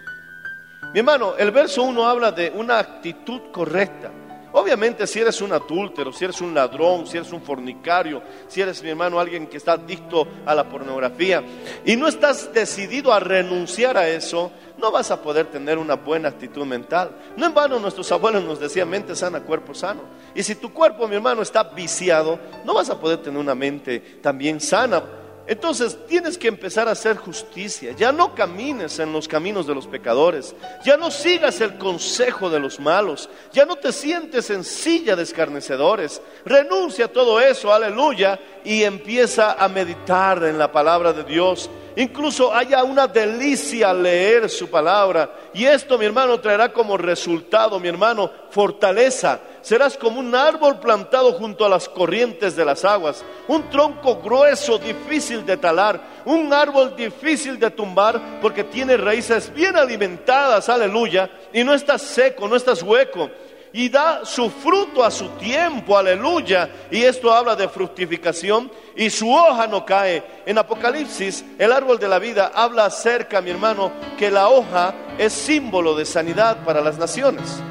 Mi 0.93 0.99
hermano, 0.99 1.35
el 1.37 1.51
verso 1.51 1.83
1 1.83 2.07
habla 2.07 2.31
de 2.31 2.51
una 2.55 2.79
actitud 2.79 3.51
correcta. 3.51 4.11
Obviamente 4.53 5.07
si 5.07 5.19
eres 5.19 5.41
un 5.41 5.51
adúltero, 5.51 6.13
si 6.13 6.25
eres 6.25 6.39
un 6.39 6.53
ladrón, 6.53 7.07
si 7.07 7.17
eres 7.17 7.31
un 7.31 7.41
fornicario, 7.41 8.21
si 8.47 8.61
eres 8.61 8.83
mi 8.83 8.89
hermano 8.89 9.19
alguien 9.19 9.47
que 9.47 9.57
está 9.57 9.73
adicto 9.73 10.27
a 10.45 10.53
la 10.53 10.69
pornografía 10.69 11.43
y 11.83 11.95
no 11.95 12.07
estás 12.07 12.53
decidido 12.53 13.11
a 13.11 13.19
renunciar 13.19 13.97
a 13.97 14.07
eso, 14.07 14.51
no 14.83 14.91
vas 14.91 15.09
a 15.11 15.21
poder 15.21 15.45
tener 15.45 15.77
una 15.77 15.95
buena 15.95 16.27
actitud 16.27 16.65
mental. 16.65 17.15
No 17.37 17.45
en 17.45 17.53
vano 17.53 17.79
nuestros 17.79 18.11
abuelos 18.11 18.43
nos 18.43 18.59
decían 18.59 18.89
mente 18.89 19.15
sana, 19.15 19.39
cuerpo 19.39 19.73
sano. 19.73 20.01
Y 20.35 20.43
si 20.43 20.55
tu 20.55 20.73
cuerpo, 20.73 21.07
mi 21.07 21.15
hermano, 21.15 21.41
está 21.41 21.63
viciado, 21.63 22.37
no 22.65 22.73
vas 22.73 22.89
a 22.89 22.99
poder 22.99 23.19
tener 23.19 23.39
una 23.39 23.55
mente 23.55 24.01
también 24.21 24.59
sana. 24.59 25.01
Entonces 25.45 25.97
tienes 26.07 26.37
que 26.37 26.47
empezar 26.47 26.87
a 26.87 26.91
hacer 26.91 27.17
justicia. 27.17 27.93
Ya 27.97 28.13
no 28.13 28.33
camines 28.33 28.99
en 28.99 29.11
los 29.11 29.27
caminos 29.27 29.67
de 29.67 29.75
los 29.75 29.87
pecadores. 29.87 30.55
Ya 30.85 30.95
no 30.95 31.11
sigas 31.11 31.59
el 31.59 31.77
consejo 31.77 32.49
de 32.49 32.59
los 32.59 32.79
malos. 32.79 33.29
Ya 33.51 33.65
no 33.65 33.75
te 33.75 33.91
sientes 33.91 34.49
en 34.49 34.63
silla 34.63 35.15
de 35.15 35.23
escarnecedores. 35.23 36.21
Renuncia 36.45 37.05
a 37.05 37.09
todo 37.09 37.41
eso, 37.41 37.73
aleluya, 37.73 38.39
y 38.63 38.83
empieza 38.83 39.53
a 39.53 39.67
meditar 39.67 40.43
en 40.45 40.57
la 40.57 40.71
palabra 40.71 41.11
de 41.11 41.25
Dios. 41.25 41.69
Incluso 41.95 42.53
haya 42.53 42.83
una 42.83 43.07
delicia 43.07 43.93
leer 43.93 44.49
su 44.49 44.69
palabra. 44.69 45.29
Y 45.53 45.65
esto, 45.65 45.97
mi 45.97 46.05
hermano, 46.05 46.39
traerá 46.39 46.71
como 46.71 46.97
resultado, 46.97 47.79
mi 47.79 47.89
hermano, 47.89 48.31
fortaleza. 48.49 49.39
Serás 49.63 49.97
como 49.97 50.19
un 50.19 50.35
árbol 50.35 50.77
plantado 50.79 51.31
junto 51.31 51.65
a 51.65 51.69
las 51.69 51.87
corrientes 51.87 52.53
de 52.55 52.65
las 52.65 52.83
aguas. 52.83 53.23
Un 53.47 53.69
tronco 53.69 54.21
grueso, 54.21 54.77
difícil 54.77 55.45
de 55.45 55.55
talar. 55.55 56.01
Un 56.25 56.51
árbol 56.53 56.93
difícil 56.97 57.57
de 57.57 57.71
tumbar 57.71 58.41
porque 58.41 58.65
tiene 58.65 58.97
raíces 58.97 59.53
bien 59.53 59.77
alimentadas, 59.77 60.67
aleluya. 60.67 61.31
Y 61.53 61.63
no 61.63 61.73
estás 61.73 62.01
seco, 62.01 62.45
no 62.49 62.57
estás 62.57 62.83
hueco 62.83 63.29
y 63.73 63.89
da 63.89 64.23
su 64.23 64.51
fruto 64.51 65.03
a 65.03 65.09
su 65.09 65.29
tiempo, 65.29 65.97
aleluya. 65.97 66.69
Y 66.91 67.01
esto 67.01 67.33
habla 67.33 67.55
de 67.55 67.67
fructificación 67.67 68.71
y 68.95 69.09
su 69.09 69.33
hoja 69.33 69.65
no 69.65 69.85
cae. 69.85 70.23
En 70.45 70.59
Apocalipsis, 70.59 71.43
el 71.57 71.71
árbol 71.71 71.97
de 71.97 72.07
la 72.07 72.19
vida 72.19 72.51
habla 72.53 72.85
acerca, 72.85 73.41
mi 73.41 73.49
hermano, 73.49 73.91
que 74.17 74.29
la 74.29 74.49
hoja 74.49 74.93
es 75.17 75.33
símbolo 75.33 75.95
de 75.95 76.05
sanidad 76.05 76.63
para 76.63 76.81
las 76.81 76.99
naciones. 76.99 77.63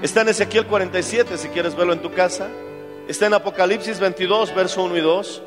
Está 0.00 0.20
en 0.20 0.28
Ezequiel 0.28 0.64
47, 0.64 1.36
si 1.36 1.48
quieres 1.48 1.74
verlo 1.74 1.92
en 1.92 2.00
tu 2.00 2.12
casa. 2.12 2.46
Está 3.08 3.26
en 3.26 3.34
Apocalipsis 3.34 3.98
22, 3.98 4.54
verso 4.54 4.84
1 4.84 4.96
y 4.96 5.00
2, 5.00 5.42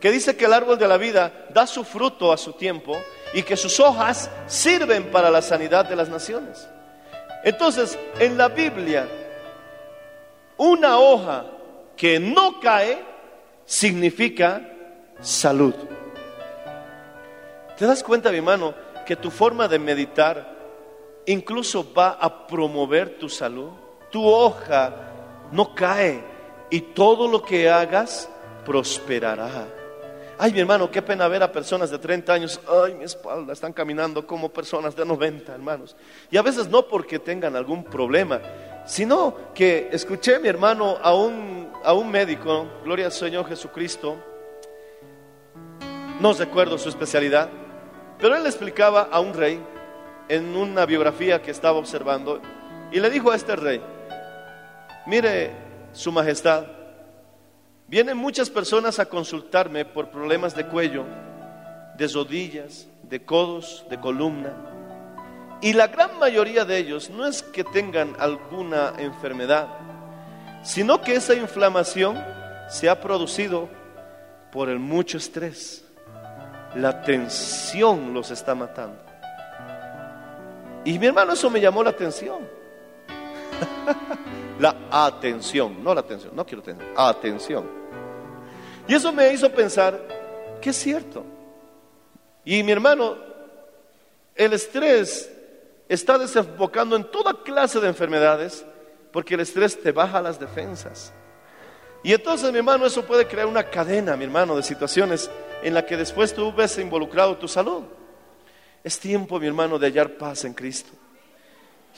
que 0.00 0.10
dice 0.10 0.36
que 0.36 0.44
el 0.44 0.52
árbol 0.52 0.78
de 0.78 0.86
la 0.86 0.98
vida 0.98 1.46
da 1.48 1.66
su 1.66 1.82
fruto 1.82 2.30
a 2.30 2.36
su 2.36 2.52
tiempo 2.52 2.94
y 3.32 3.42
que 3.42 3.56
sus 3.56 3.80
hojas 3.80 4.30
sirven 4.46 5.10
para 5.10 5.30
la 5.30 5.40
sanidad 5.40 5.86
de 5.86 5.96
las 5.96 6.10
naciones. 6.10 6.68
Entonces, 7.42 7.98
en 8.18 8.36
la 8.36 8.48
Biblia, 8.48 9.08
una 10.58 10.98
hoja 10.98 11.46
que 11.96 12.20
no 12.20 12.60
cae 12.60 13.02
significa 13.64 14.60
salud. 15.22 15.74
¿Te 17.78 17.86
das 17.86 18.02
cuenta, 18.02 18.30
mi 18.30 18.36
hermano, 18.36 18.74
que 19.06 19.16
tu 19.16 19.30
forma 19.30 19.68
de 19.68 19.78
meditar 19.78 20.54
incluso 21.24 21.94
va 21.94 22.10
a 22.20 22.46
promover 22.46 23.16
tu 23.18 23.30
salud? 23.30 23.85
Tu 24.16 24.26
hoja 24.26 24.94
no 25.52 25.74
cae 25.74 26.24
y 26.70 26.80
todo 26.80 27.28
lo 27.28 27.42
que 27.42 27.68
hagas 27.68 28.30
prosperará. 28.64 29.66
Ay, 30.38 30.54
mi 30.54 30.60
hermano, 30.60 30.90
qué 30.90 31.02
pena 31.02 31.28
ver 31.28 31.42
a 31.42 31.52
personas 31.52 31.90
de 31.90 31.98
30 31.98 32.32
años. 32.32 32.58
Ay, 32.66 32.94
mi 32.94 33.04
espalda, 33.04 33.52
están 33.52 33.74
caminando 33.74 34.26
como 34.26 34.48
personas 34.48 34.96
de 34.96 35.04
90, 35.04 35.52
hermanos. 35.52 35.94
Y 36.30 36.38
a 36.38 36.42
veces 36.42 36.66
no 36.66 36.88
porque 36.88 37.18
tengan 37.18 37.56
algún 37.56 37.84
problema, 37.84 38.40
sino 38.86 39.36
que 39.54 39.90
escuché, 39.92 40.38
mi 40.38 40.48
hermano, 40.48 40.96
a 41.02 41.12
un, 41.12 41.70
a 41.84 41.92
un 41.92 42.10
médico, 42.10 42.66
gloria 42.84 43.04
al 43.04 43.12
Señor 43.12 43.46
Jesucristo, 43.46 44.16
no 46.20 46.32
recuerdo 46.32 46.78
su 46.78 46.88
especialidad, 46.88 47.50
pero 48.18 48.34
él 48.34 48.46
explicaba 48.46 49.10
a 49.12 49.20
un 49.20 49.34
rey 49.34 49.62
en 50.30 50.56
una 50.56 50.86
biografía 50.86 51.42
que 51.42 51.50
estaba 51.50 51.76
observando 51.76 52.40
y 52.90 52.98
le 52.98 53.10
dijo 53.10 53.30
a 53.30 53.36
este 53.36 53.56
rey, 53.56 53.82
mire, 55.06 55.52
su 55.92 56.12
majestad, 56.12 56.66
Vienen 57.88 58.16
muchas 58.16 58.50
personas 58.50 58.98
a 58.98 59.06
consultarme 59.06 59.84
por 59.84 60.10
problemas 60.10 60.56
de 60.56 60.66
cuello, 60.66 61.04
de 61.96 62.08
rodillas, 62.08 62.88
de 63.04 63.24
codos, 63.24 63.84
de 63.88 64.00
columna. 64.00 64.52
Y 65.60 65.72
la 65.72 65.86
gran 65.86 66.18
mayoría 66.18 66.64
de 66.64 66.78
ellos 66.78 67.10
no 67.10 67.26
es 67.26 67.44
que 67.44 67.62
tengan 67.62 68.16
alguna 68.18 68.92
enfermedad, 68.98 69.68
sino 70.64 71.00
que 71.00 71.14
esa 71.14 71.34
inflamación 71.34 72.20
se 72.68 72.88
ha 72.88 73.00
producido 73.00 73.68
por 74.50 74.68
el 74.68 74.80
mucho 74.80 75.16
estrés. 75.16 75.84
La 76.74 77.02
tensión 77.02 78.12
los 78.12 78.32
está 78.32 78.56
matando. 78.56 79.00
Y 80.84 80.98
mi 80.98 81.06
hermano, 81.06 81.34
eso 81.34 81.48
me 81.50 81.60
llamó 81.60 81.84
la 81.84 81.90
atención. 81.90 82.40
la 84.58 84.76
atención, 84.90 85.82
no 85.82 85.94
la 85.94 86.00
atención, 86.00 86.34
no 86.34 86.44
quiero 86.44 86.62
atención, 86.62 86.88
atención. 86.96 87.70
Y 88.88 88.94
eso 88.94 89.12
me 89.12 89.32
hizo 89.32 89.50
pensar 89.50 90.00
que 90.60 90.70
es 90.70 90.76
cierto. 90.76 91.24
Y 92.44 92.62
mi 92.62 92.72
hermano, 92.72 93.16
el 94.34 94.52
estrés 94.52 95.30
está 95.88 96.18
desembocando 96.18 96.96
en 96.96 97.04
toda 97.04 97.42
clase 97.42 97.80
de 97.80 97.88
enfermedades 97.88 98.64
porque 99.12 99.34
el 99.34 99.40
estrés 99.40 99.80
te 99.80 99.92
baja 99.92 100.20
las 100.20 100.38
defensas. 100.38 101.12
Y 102.02 102.12
entonces, 102.12 102.52
mi 102.52 102.58
hermano, 102.58 102.86
eso 102.86 103.04
puede 103.04 103.26
crear 103.26 103.46
una 103.46 103.64
cadena, 103.64 104.16
mi 104.16 104.24
hermano, 104.24 104.54
de 104.54 104.62
situaciones 104.62 105.30
en 105.62 105.74
la 105.74 105.84
que 105.84 105.96
después 105.96 106.32
tú 106.34 106.52
ves 106.52 106.78
involucrado 106.78 107.36
tu 107.36 107.48
salud. 107.48 107.82
Es 108.84 109.00
tiempo, 109.00 109.40
mi 109.40 109.46
hermano, 109.46 109.78
de 109.78 109.88
hallar 109.88 110.10
paz 110.10 110.44
en 110.44 110.54
Cristo. 110.54 110.92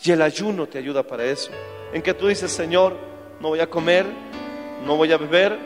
Y 0.05 0.13
el 0.13 0.23
ayuno 0.23 0.67
te 0.67 0.79
ayuda 0.79 1.03
para 1.03 1.25
eso. 1.25 1.51
En 1.93 2.03
que 2.03 2.15
tú 2.15 2.29
dices, 2.29 2.51
Señor, 2.53 2.97
no 3.41 3.49
voy 3.49 3.61
a 3.61 3.69
comer, 3.69 4.07
no 4.85 4.97
voy 4.97 5.13
a 5.13 5.17
beber, 5.17 5.59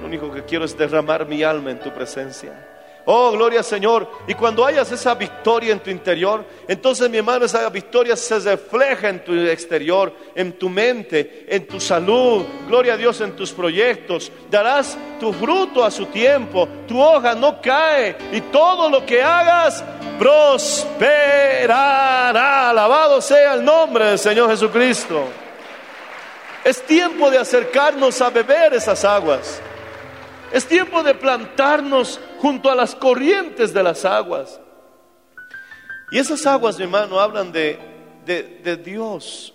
lo 0.00 0.06
único 0.06 0.32
que 0.32 0.44
quiero 0.44 0.64
es 0.64 0.76
derramar 0.76 1.26
mi 1.26 1.42
alma 1.42 1.70
en 1.70 1.80
tu 1.80 1.92
presencia. 1.92 2.68
Oh, 3.04 3.32
gloria 3.32 3.62
Señor. 3.62 4.08
Y 4.28 4.34
cuando 4.34 4.64
hayas 4.64 4.92
esa 4.92 5.14
victoria 5.14 5.72
en 5.72 5.80
tu 5.80 5.90
interior, 5.90 6.44
entonces 6.68 7.10
mi 7.10 7.18
hermano, 7.18 7.44
esa 7.44 7.68
victoria 7.68 8.14
se 8.16 8.38
refleja 8.38 9.08
en 9.08 9.24
tu 9.24 9.34
exterior, 9.34 10.14
en 10.34 10.52
tu 10.52 10.68
mente, 10.68 11.44
en 11.48 11.66
tu 11.66 11.80
salud. 11.80 12.44
Gloria 12.68 12.94
a 12.94 12.96
Dios 12.96 13.20
en 13.20 13.34
tus 13.34 13.50
proyectos. 13.52 14.30
Darás 14.50 14.96
tu 15.18 15.32
fruto 15.32 15.84
a 15.84 15.90
su 15.90 16.06
tiempo. 16.06 16.68
Tu 16.86 17.00
hoja 17.00 17.34
no 17.34 17.60
cae. 17.60 18.16
Y 18.32 18.40
todo 18.40 18.88
lo 18.88 19.04
que 19.04 19.20
hagas 19.22 19.82
prosperará. 20.18 21.10
Alabado 22.70 23.20
sea 23.20 23.54
el 23.54 23.64
nombre 23.64 24.04
del 24.06 24.18
Señor 24.18 24.48
Jesucristo. 24.50 25.24
Es 26.64 26.80
tiempo 26.86 27.28
de 27.30 27.38
acercarnos 27.38 28.20
a 28.20 28.30
beber 28.30 28.74
esas 28.74 29.04
aguas. 29.04 29.60
Es 30.52 30.66
tiempo 30.66 31.02
de 31.02 31.14
plantarnos 31.14 32.20
junto 32.38 32.70
a 32.70 32.74
las 32.74 32.94
corrientes 32.94 33.72
de 33.72 33.82
las 33.82 34.04
aguas. 34.04 34.60
Y 36.10 36.18
esas 36.18 36.44
aguas, 36.44 36.76
mi 36.76 36.84
hermano, 36.84 37.18
hablan 37.18 37.50
de, 37.50 37.78
de, 38.26 38.76
Dios. 38.76 39.54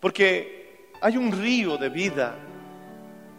Porque 0.00 0.90
hay 1.00 1.16
un 1.16 1.32
río 1.32 1.78
de 1.78 1.88
vida 1.88 2.34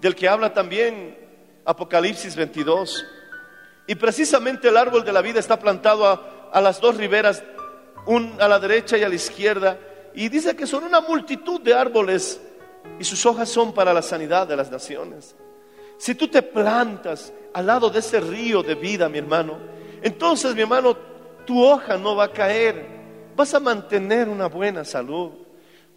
del 0.01 0.15
que 0.15 0.27
habla 0.27 0.51
también 0.51 1.15
Apocalipsis 1.63 2.35
22. 2.35 3.05
Y 3.85 3.93
precisamente 3.93 4.69
el 4.69 4.77
árbol 4.77 5.05
de 5.05 5.13
la 5.13 5.21
vida 5.21 5.39
está 5.39 5.59
plantado 5.59 6.07
a, 6.07 6.49
a 6.51 6.59
las 6.59 6.81
dos 6.81 6.97
riberas, 6.97 7.43
un 8.07 8.35
a 8.39 8.47
la 8.47 8.57
derecha 8.57 8.97
y 8.97 9.03
a 9.03 9.09
la 9.09 9.15
izquierda. 9.15 9.77
Y 10.15 10.29
dice 10.29 10.55
que 10.55 10.65
son 10.65 10.85
una 10.85 11.01
multitud 11.01 11.61
de 11.61 11.75
árboles 11.75 12.41
y 12.97 13.03
sus 13.03 13.23
hojas 13.27 13.47
son 13.47 13.75
para 13.75 13.93
la 13.93 14.01
sanidad 14.01 14.47
de 14.47 14.55
las 14.55 14.71
naciones. 14.71 15.35
Si 15.99 16.15
tú 16.15 16.29
te 16.29 16.41
plantas 16.41 17.33
al 17.53 17.67
lado 17.67 17.89
de 17.89 17.99
ese 17.99 18.21
río 18.21 18.63
de 18.63 18.73
vida, 18.73 19.09
mi 19.09 19.17
hermano, 19.17 19.57
entonces, 20.01 20.55
mi 20.55 20.61
hermano, 20.61 20.95
tu 21.45 21.61
hoja 21.61 21.97
no 21.97 22.15
va 22.15 22.23
a 22.25 22.31
caer. 22.31 22.87
Vas 23.35 23.53
a 23.53 23.59
mantener 23.59 24.29
una 24.29 24.47
buena 24.47 24.85
salud. 24.85 25.31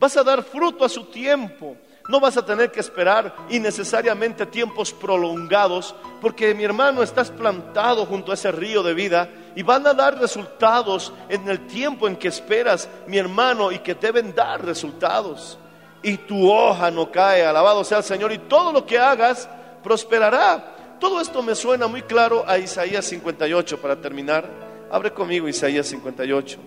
Vas 0.01 0.17
a 0.17 0.25
dar 0.25 0.43
fruto 0.43 0.85
a 0.85 0.89
su 0.89 1.05
tiempo. 1.05 1.77
No 2.09 2.19
vas 2.19 2.37
a 2.37 2.45
tener 2.45 2.73
que 2.73 2.81
esperar 2.81 3.33
innecesariamente 3.49 4.45
tiempos 4.47 4.93
prolongados, 4.93 5.95
porque 6.21 6.53
mi 6.53 6.65
hermano 6.65 7.01
estás 7.01 7.31
plantado 7.31 8.05
junto 8.05 8.33
a 8.33 8.35
ese 8.35 8.51
río 8.51 8.83
de 8.83 8.95
vida 8.95 9.29
y 9.55 9.63
van 9.63 9.87
a 9.87 9.95
dar 9.95 10.19
resultados 10.19 11.13
en 11.29 11.49
el 11.49 11.65
tiempo 11.69 12.09
en 12.09 12.17
que 12.17 12.27
esperas, 12.27 12.89
mi 13.07 13.19
hermano, 13.19 13.71
y 13.71 13.79
que 13.79 13.95
deben 13.95 14.35
dar 14.35 14.65
resultados. 14.65 15.59
Y 16.03 16.17
tu 16.17 16.51
hoja 16.51 16.91
no 16.91 17.13
cae, 17.13 17.47
alabado 17.47 17.85
sea 17.85 17.99
el 17.99 18.05
Señor, 18.05 18.33
y 18.33 18.39
todo 18.39 18.73
lo 18.73 18.85
que 18.85 18.99
hagas 18.99 19.49
prosperará. 19.83 20.97
Todo 21.01 21.21
esto 21.21 21.43
me 21.43 21.55
suena 21.55 21.87
muy 21.87 22.03
claro 22.03 22.45
a 22.47 22.59
Isaías 22.59 23.05
58 23.07 23.81
para 23.81 24.01
terminar. 24.01 24.49
Abre 24.91 25.13
conmigo 25.13 25.49
Isaías 25.49 25.87
58. 25.89 26.59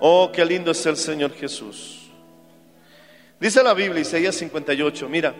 Oh, 0.00 0.30
qué 0.32 0.44
lindo 0.44 0.72
es 0.72 0.84
el 0.86 0.96
Señor 0.96 1.32
Jesús. 1.32 2.10
Dice 3.40 3.62
la 3.62 3.74
Biblia, 3.74 4.00
Isaías 4.00 4.34
58, 4.34 5.08
mira, 5.08 5.34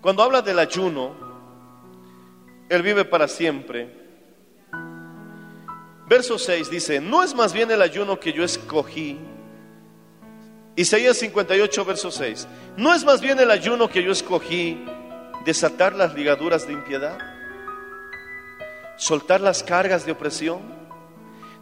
cuando 0.00 0.22
habla 0.22 0.42
del 0.42 0.58
ayuno, 0.58 1.14
Él 2.68 2.82
vive 2.82 3.04
para 3.04 3.28
siempre. 3.28 3.90
Verso 6.06 6.38
6 6.38 6.70
dice, 6.70 7.00
no 7.00 7.22
es 7.22 7.34
más 7.34 7.52
bien 7.52 7.70
el 7.70 7.82
ayuno 7.82 8.18
que 8.18 8.32
yo 8.32 8.42
escogí 8.42 9.18
Isaías 10.78 11.16
58, 11.16 11.84
verso 11.84 12.08
6. 12.12 12.46
¿No 12.76 12.94
es 12.94 13.04
más 13.04 13.20
bien 13.20 13.40
el 13.40 13.50
ayuno 13.50 13.88
que 13.88 14.00
yo 14.00 14.12
escogí 14.12 14.80
desatar 15.44 15.96
las 15.96 16.14
ligaduras 16.14 16.68
de 16.68 16.72
impiedad? 16.72 17.18
¿Soltar 18.96 19.40
las 19.40 19.64
cargas 19.64 20.06
de 20.06 20.12
opresión? 20.12 20.60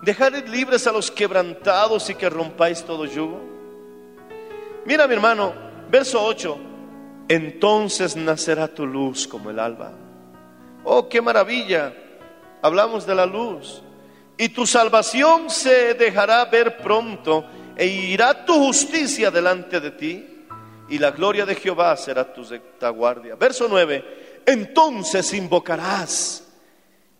¿Dejar 0.02 0.34
libres 0.50 0.86
a 0.86 0.92
los 0.92 1.10
quebrantados 1.10 2.10
y 2.10 2.14
que 2.14 2.28
rompáis 2.28 2.84
todo 2.84 3.06
yugo? 3.06 3.40
Mira 4.84 5.06
mi 5.06 5.14
hermano, 5.14 5.54
verso 5.90 6.22
8. 6.22 6.58
Entonces 7.28 8.16
nacerá 8.16 8.68
tu 8.68 8.84
luz 8.84 9.26
como 9.26 9.48
el 9.48 9.58
alba. 9.58 9.92
Oh, 10.84 11.08
qué 11.08 11.22
maravilla. 11.22 11.94
Hablamos 12.60 13.06
de 13.06 13.14
la 13.14 13.24
luz. 13.24 13.82
Y 14.36 14.50
tu 14.50 14.66
salvación 14.66 15.48
se 15.48 15.94
dejará 15.94 16.44
ver 16.44 16.76
pronto 16.76 17.46
e 17.76 17.86
irá 17.86 18.44
tu 18.44 18.54
justicia 18.54 19.30
delante 19.30 19.80
de 19.80 19.90
ti 19.90 20.36
y 20.88 20.98
la 20.98 21.10
gloria 21.10 21.44
de 21.44 21.54
Jehová 21.54 21.96
será 21.96 22.32
tu 22.32 22.42
retaguardia. 22.44 23.34
Verso 23.34 23.66
9, 23.68 24.42
entonces 24.46 25.32
invocarás 25.34 26.44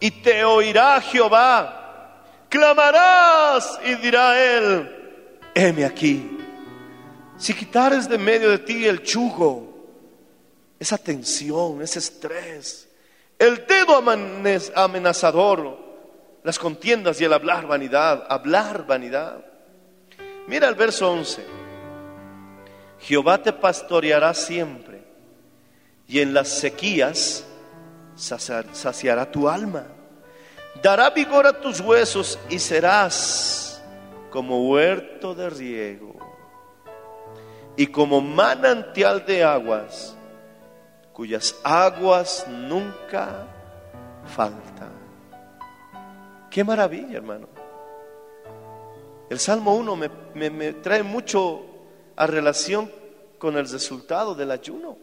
y 0.00 0.11
te 0.11 0.44
oirá 0.44 1.00
Jehová, 1.00 2.22
clamarás 2.48 3.78
y 3.84 3.94
dirá 3.96 4.40
él, 4.40 5.40
heme 5.54 5.84
aquí. 5.84 6.32
Si 7.38 7.52
quitares 7.52 8.09
de 8.09 8.16
medio 8.16 8.50
de 8.50 8.59
ti 8.59 8.86
el 8.86 9.02
chugo, 9.02 9.74
esa 10.78 10.96
tensión, 10.96 11.82
ese 11.82 11.98
estrés, 11.98 12.88
el 13.38 13.66
dedo 13.66 14.02
amenazador, 14.74 15.84
las 16.42 16.59
contiendas 16.59 17.20
y 17.20 17.24
el 17.24 17.32
hablar 17.32 17.66
vanidad, 17.66 18.24
hablar 18.30 18.86
vanidad, 18.86 19.44
Mira 20.47 20.68
el 20.68 20.74
verso 20.74 21.11
11. 21.11 21.44
Jehová 23.01 23.42
te 23.42 23.53
pastoreará 23.53 24.32
siempre 24.34 25.05
y 26.07 26.20
en 26.20 26.32
las 26.32 26.49
sequías 26.49 27.44
saciará 28.14 29.30
tu 29.30 29.49
alma. 29.49 29.86
Dará 30.82 31.11
vigor 31.11 31.47
a 31.47 31.61
tus 31.61 31.80
huesos 31.80 32.38
y 32.49 32.59
serás 32.59 33.82
como 34.30 34.68
huerto 34.68 35.34
de 35.34 35.51
riego 35.51 36.14
y 37.76 37.86
como 37.86 38.20
manantial 38.20 39.24
de 39.24 39.42
aguas 39.42 40.16
cuyas 41.12 41.57
aguas 41.64 42.47
nunca 42.47 43.47
faltan. 44.26 44.92
Qué 46.51 46.62
maravilla, 46.62 47.16
hermano. 47.16 47.55
El 49.29 49.41
Salmo 49.41 49.74
1 49.74 49.97
me, 50.35 50.72
trae 50.74 51.03
mucho 51.03 51.62
a 52.14 52.29
relación 52.29 52.91
con 53.39 53.57
el 53.57 53.68
resultado 53.68 54.37
del 54.37 54.53
ayuno. 54.53 54.99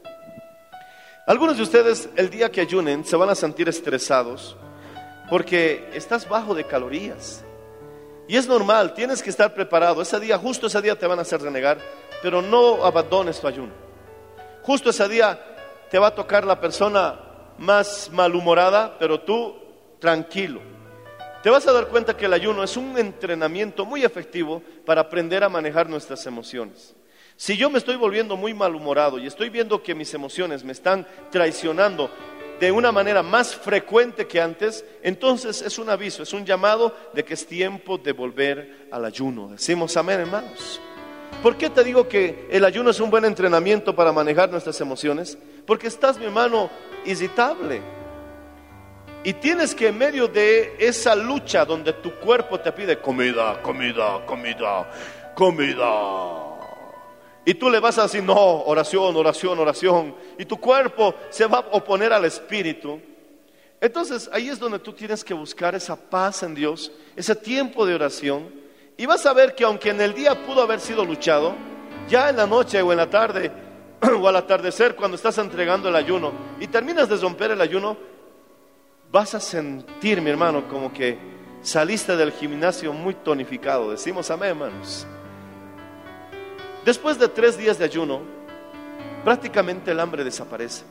Algunos 1.27 1.57
de 1.57 1.63
ustedes 1.63 2.09
el 2.15 2.29
día 2.29 2.49
que 2.49 2.61
ayunen 2.61 3.03
se 3.03 3.17
van 3.17 3.29
a 3.29 3.35
sentir 3.35 3.67
estresados 3.67 4.55
porque 5.29 5.89
estás 5.93 6.27
bajo 6.27 6.55
de 6.55 6.63
calorías. 6.63 7.43
Y 8.29 8.37
es 8.37 8.47
normal, 8.47 8.93
tienes 8.93 9.21
que 9.21 9.29
estar 9.29 9.53
preparado. 9.53 10.01
Ese 10.01 10.19
día, 10.21 10.37
justo 10.37 10.67
ese 10.67 10.81
día 10.81 10.97
te 10.97 11.05
van 11.05 11.19
a 11.19 11.23
hacer 11.23 11.41
renegar, 11.41 11.77
pero 12.21 12.41
no 12.41 12.85
abandones 12.85 13.41
tu 13.41 13.47
ayuno. 13.47 13.73
Justo 14.61 14.91
ese 14.91 15.09
día 15.09 15.37
te 15.91 15.99
va 15.99 16.07
a 16.07 16.15
tocar 16.15 16.45
la 16.45 16.61
persona 16.61 17.19
más 17.57 18.09
malhumorada, 18.13 18.97
pero 18.97 19.19
tú 19.19 19.57
tranquilo 19.99 20.73
te 21.43 21.49
vas 21.49 21.67
a 21.67 21.73
dar 21.73 21.89
cuenta 21.89 22.15
que 22.15 22.25
el 22.25 22.33
ayuno 22.33 22.63
es 22.63 22.77
un 22.77 22.97
entrenamiento 22.97 23.85
muy 23.85 24.05
efectivo 24.05 24.63
para 24.85 25.01
aprender 25.01 25.43
a 25.43 25.49
manejar 25.49 25.89
nuestras 25.89 26.25
emociones. 26.25 26.95
Si 27.35 27.57
yo 27.57 27.69
me 27.69 27.79
estoy 27.79 27.97
volviendo 27.97 28.37
muy 28.37 28.53
malhumorado 28.53 29.19
y 29.19 29.27
estoy 29.27 29.49
viendo 29.49 29.83
que 29.83 29.93
mis 29.93 30.13
emociones 30.13 30.63
me 30.63 30.71
están 30.71 31.05
traicionando 31.31 32.09
de 32.61 32.71
una 32.71 32.93
manera 32.93 33.23
más 33.23 33.53
frecuente 33.53 34.25
que 34.25 34.39
antes, 34.39 34.85
entonces 35.01 35.61
es 35.61 35.77
un 35.77 35.89
aviso, 35.89 36.23
es 36.23 36.31
un 36.31 36.45
llamado 36.45 36.95
de 37.13 37.25
que 37.25 37.33
es 37.33 37.45
tiempo 37.45 37.97
de 37.97 38.13
volver 38.13 38.87
al 38.89 39.03
ayuno. 39.03 39.49
Decimos 39.49 39.97
amén, 39.97 40.21
hermanos. 40.21 40.79
¿Por 41.41 41.57
qué 41.57 41.69
te 41.69 41.83
digo 41.83 42.07
que 42.07 42.47
el 42.51 42.63
ayuno 42.63 42.91
es 42.91 43.01
un 43.01 43.09
buen 43.09 43.25
entrenamiento 43.25 43.93
para 43.93 44.13
manejar 44.13 44.49
nuestras 44.49 44.79
emociones? 44.79 45.37
Porque 45.65 45.87
estás, 45.87 46.17
mi 46.17 46.23
hermano, 46.23 46.69
irritable 47.03 47.81
y 49.23 49.33
tienes 49.33 49.73
que 49.73 49.87
en 49.87 49.97
medio 49.97 50.27
de 50.27 50.75
esa 50.79 51.15
lucha 51.15 51.63
donde 51.63 51.93
tu 51.93 52.11
cuerpo 52.15 52.59
te 52.59 52.71
pide 52.73 52.99
comida, 52.99 53.61
comida, 53.61 54.25
comida, 54.25 54.89
comida. 55.33 56.53
Y 57.45 57.53
tú 57.53 57.69
le 57.69 57.79
vas 57.79 57.97
a 57.97 58.03
decir, 58.03 58.23
no, 58.23 58.35
oración, 58.35 59.15
oración, 59.15 59.59
oración. 59.59 60.15
Y 60.37 60.45
tu 60.45 60.57
cuerpo 60.57 61.15
se 61.29 61.45
va 61.45 61.59
a 61.59 61.67
oponer 61.71 62.11
al 62.11 62.25
espíritu. 62.25 62.99
Entonces 63.79 64.29
ahí 64.31 64.49
es 64.49 64.59
donde 64.59 64.79
tú 64.79 64.93
tienes 64.93 65.23
que 65.23 65.33
buscar 65.33 65.75
esa 65.75 65.95
paz 65.95 66.43
en 66.43 66.55
Dios, 66.55 66.91
ese 67.15 67.35
tiempo 67.35 67.85
de 67.85 67.95
oración. 67.95 68.49
Y 68.97 69.05
vas 69.05 69.25
a 69.25 69.33
ver 69.33 69.55
que 69.55 69.63
aunque 69.63 69.89
en 69.89 70.01
el 70.01 70.13
día 70.13 70.45
pudo 70.45 70.61
haber 70.61 70.79
sido 70.79 71.03
luchado, 71.03 71.55
ya 72.09 72.29
en 72.29 72.37
la 72.37 72.47
noche 72.47 72.81
o 72.81 72.91
en 72.91 72.97
la 72.97 73.09
tarde 73.09 73.51
o 74.21 74.27
al 74.27 74.35
atardecer 74.35 74.95
cuando 74.95 75.15
estás 75.15 75.37
entregando 75.37 75.89
el 75.89 75.95
ayuno 75.95 76.31
y 76.59 76.67
terminas 76.67 77.07
de 77.07 77.17
romper 77.17 77.51
el 77.51 77.61
ayuno, 77.61 77.97
vas 79.13 79.35
a 79.35 79.39
sentir, 79.39 80.19
mi 80.23 80.31
hermano, 80.31 80.67
como 80.67 80.91
que 80.91 81.19
saliste 81.61 82.17
del 82.17 82.31
gimnasio 82.31 82.91
muy 82.93 83.13
tonificado. 83.13 83.91
Decimos 83.91 84.31
amén, 84.31 84.49
hermanos. 84.49 85.05
Después 86.83 87.19
de 87.19 87.27
tres 87.27 87.55
días 87.55 87.77
de 87.77 87.85
ayuno, 87.85 88.21
prácticamente 89.23 89.91
el 89.91 89.99
hambre 89.99 90.23
desaparece. 90.23 90.85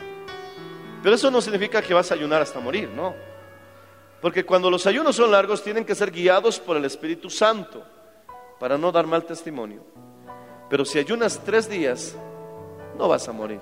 Pero 1.02 1.16
eso 1.16 1.32
no 1.32 1.40
significa 1.40 1.82
que 1.82 1.94
vas 1.94 2.12
a 2.12 2.14
ayunar 2.14 2.40
hasta 2.40 2.60
morir, 2.60 2.88
no. 2.90 3.12
Porque 4.20 4.46
cuando 4.46 4.70
los 4.70 4.86
ayunos 4.86 5.16
son 5.16 5.32
largos, 5.32 5.60
tienen 5.64 5.84
que 5.84 5.96
ser 5.96 6.12
guiados 6.12 6.60
por 6.60 6.76
el 6.76 6.84
Espíritu 6.84 7.28
Santo 7.28 7.84
para 8.60 8.78
no 8.78 8.92
dar 8.92 9.04
mal 9.04 9.24
testimonio. 9.24 9.84
Pero 10.70 10.84
si 10.84 11.00
ayunas 11.00 11.40
tres 11.44 11.68
días, 11.68 12.14
no 12.96 13.08
vas 13.08 13.26
a 13.26 13.32
morir. 13.32 13.60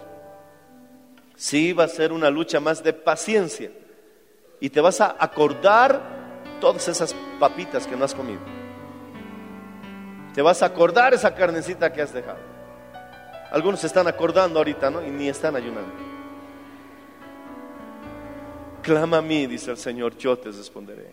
Sí 1.35 1.73
va 1.73 1.85
a 1.85 1.89
ser 1.89 2.13
una 2.13 2.29
lucha 2.29 2.61
más 2.61 2.85
de 2.85 2.93
paciencia. 2.93 3.71
Y 4.61 4.71
te 4.71 4.81
vas 4.81 5.01
a 5.01 5.17
acordar 5.19 6.01
todas 6.61 6.87
esas 6.89 7.15
papitas 7.39 7.87
que 7.87 7.97
no 7.97 8.05
has 8.05 8.15
comido. 8.15 8.41
Te 10.35 10.43
vas 10.43 10.63
a 10.63 10.67
acordar 10.67 11.15
esa 11.15 11.35
carnecita 11.35 11.93
que 11.93 12.03
has 12.03 12.13
dejado. 12.13 12.39
Algunos 13.51 13.81
se 13.81 13.89
están 13.89 14.07
acordando 14.07 14.61
ahorita, 14.61 14.91
¿no? 14.91 15.05
Y 15.05 15.11
ni 15.11 15.29
están 15.29 15.57
ayunando. 15.57 15.93
Clama 18.83 19.19
a 19.19 19.23
mí, 19.23 19.47
dice 19.47 19.71
el 19.71 19.77
Señor, 19.77 20.17
yo 20.17 20.39
te 20.39 20.51
responderé. 20.51 21.09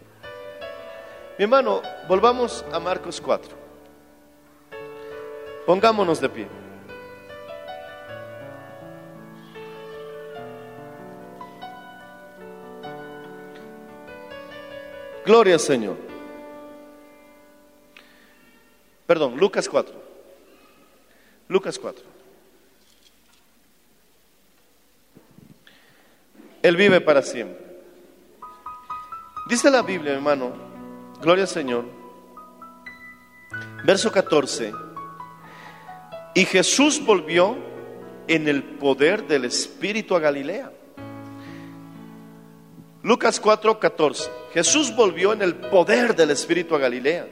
Mi 1.37 1.43
hermano, 1.43 1.81
volvamos 2.07 2.63
a 2.71 2.79
Marcos 2.79 3.19
4. 3.21 3.55
Pongámonos 5.65 6.21
de 6.21 6.29
pie. 6.29 6.47
Gloria 15.28 15.59
Señor. 15.59 15.97
Perdón, 19.05 19.36
Lucas 19.36 19.67
4. 19.67 19.93
Lucas 21.49 21.78
4. 21.78 22.05
Él 26.61 26.78
vive 26.78 27.01
para 27.01 27.21
siempre. 27.21 27.57
Dice 29.49 29.69
la 29.69 29.82
Biblia, 29.82 30.13
hermano, 30.13 30.53
gloria 31.21 31.43
al 31.43 31.49
Señor. 31.49 31.84
Verso 33.84 34.09
14. 34.09 34.73
Y 36.36 36.45
Jesús 36.45 37.05
volvió 37.05 37.57
en 38.30 38.47
el 38.47 38.63
poder 38.63 39.28
del 39.28 39.43
Espíritu 39.43 40.15
a 40.15 40.21
Galilea. 40.21 40.76
Lucas 43.08 43.39
4, 43.39 43.80
14. 43.80 44.30
Jesús 44.53 44.93
volvió 44.93 45.32
en 45.32 45.41
el 45.41 45.55
poder 45.55 46.14
del 46.14 46.30
Espíritu 46.30 46.76
a 46.76 46.78
Galilea. 46.78 47.26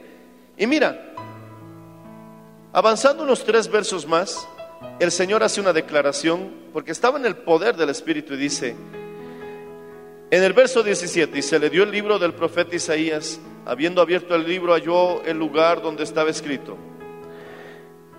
Y 0.56 0.66
mira, 0.66 1.12
avanzando 2.72 3.24
unos 3.24 3.44
tres 3.44 3.68
versos 3.70 4.06
más, 4.06 4.48
el 4.98 5.12
Señor 5.12 5.42
hace 5.42 5.60
una 5.60 5.74
declaración, 5.74 6.50
porque 6.72 6.92
estaba 6.92 7.18
en 7.18 7.26
el 7.26 7.36
poder 7.36 7.76
del 7.76 7.90
Espíritu 7.90 8.32
y 8.32 8.36
dice, 8.38 8.74
en 10.30 10.42
el 10.42 10.54
verso 10.54 10.82
17, 10.82 11.38
y 11.38 11.42
se 11.42 11.58
le 11.58 11.68
dio 11.68 11.82
el 11.82 11.90
libro 11.90 12.18
del 12.18 12.32
profeta 12.32 12.74
Isaías, 12.74 13.38
habiendo 13.66 14.00
abierto 14.00 14.34
el 14.34 14.48
libro 14.48 14.72
halló 14.72 15.22
el 15.24 15.38
lugar 15.38 15.82
donde 15.82 16.04
estaba 16.04 16.30
escrito, 16.30 16.74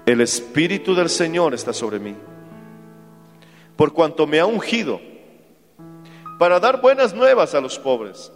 el 0.05 0.22
Espíritu 0.22 0.93
del 0.93 1.10
Señor 1.10 1.55
está 1.55 1.74
sobre 1.74 1.97
mí, 1.97 2.14
por 3.76 3.93
cuanto 3.93 4.28
me 4.28 4.39
ha 4.39 4.45
ungido 4.45 5.16
para 6.38 6.59
dar 6.59 6.81
buenas 6.81 7.13
nuevas 7.13 7.53
a 7.55 7.61
los 7.61 7.77
pobres. 7.79 8.31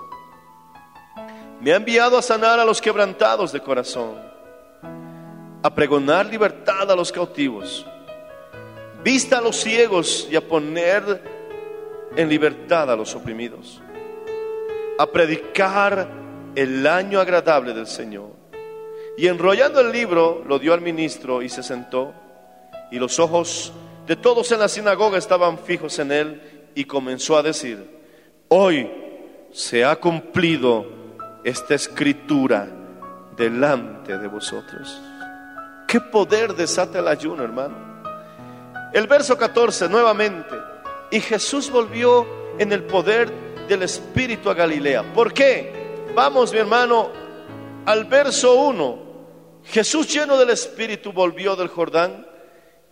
Me 1.60 1.74
ha 1.74 1.76
enviado 1.76 2.18
a 2.18 2.22
sanar 2.22 2.60
a 2.60 2.66
los 2.66 2.82
quebrantados 2.82 3.52
de 3.52 3.62
corazón, 3.62 4.16
a 5.62 5.74
pregonar 5.74 6.26
libertad 6.26 6.90
a 6.90 6.96
los 6.96 7.12
cautivos, 7.12 7.86
vista 9.04 9.38
a 9.38 9.42
los 9.42 9.58
ciegos 9.58 10.28
y 10.32 10.36
a 10.36 10.48
poner 10.48 11.24
en 12.16 12.28
libertad 12.28 12.92
a 12.92 12.96
los 12.96 13.14
oprimidos, 13.16 13.80
a 14.98 15.06
predicar 15.06 16.08
el 16.56 16.86
año 16.88 17.20
agradable 17.20 17.74
del 17.74 17.88
Señor. 17.88 18.32
Y 19.18 19.28
enrollando 19.28 19.82
el 19.82 19.92
libro, 19.92 20.44
lo 20.48 20.58
dio 20.58 20.74
al 20.74 20.82
ministro 20.82 21.42
y 21.42 21.50
se 21.50 21.62
sentó, 21.62 22.14
y 22.90 22.98
los 22.98 23.20
ojos 23.20 23.72
de 24.08 24.16
todos 24.16 24.52
en 24.52 24.60
la 24.60 24.68
sinagoga 24.68 25.18
estaban 25.18 25.60
fijos 25.60 26.00
en 26.00 26.12
él, 26.12 26.51
y 26.76 26.86
comenzó 26.86 27.38
a 27.38 27.44
decir, 27.44 27.88
hoy 28.48 28.90
se 29.52 29.84
ha 29.84 29.96
cumplido 29.98 30.86
esta 31.44 31.76
escritura 31.76 32.68
delante 33.36 34.18
de 34.18 34.28
vosotros. 34.28 35.02
¿Qué 35.88 36.00
poder 36.00 36.56
desata 36.56 37.00
el 37.00 37.08
ayuno, 37.08 37.44
hermano? 37.44 37.76
El 38.94 39.08
verso 39.08 39.38
14, 39.38 39.90
nuevamente, 39.90 40.56
y 41.12 41.20
Jesús 41.20 41.70
volvió 41.70 42.26
en 42.58 42.72
el 42.72 42.84
poder 42.84 43.32
del 43.68 43.84
Espíritu 43.84 44.50
a 44.50 44.54
Galilea. 44.54 45.14
¿Por 45.14 45.34
qué? 45.34 45.74
Vamos, 46.14 46.52
mi 46.52 46.60
hermano, 46.60 47.10
al 47.86 48.06
verso 48.06 48.56
1. 48.56 49.12
Jesús 49.64 50.14
lleno 50.14 50.38
del 50.38 50.50
Espíritu 50.50 51.12
volvió 51.12 51.56
del 51.56 51.68
Jordán 51.68 52.28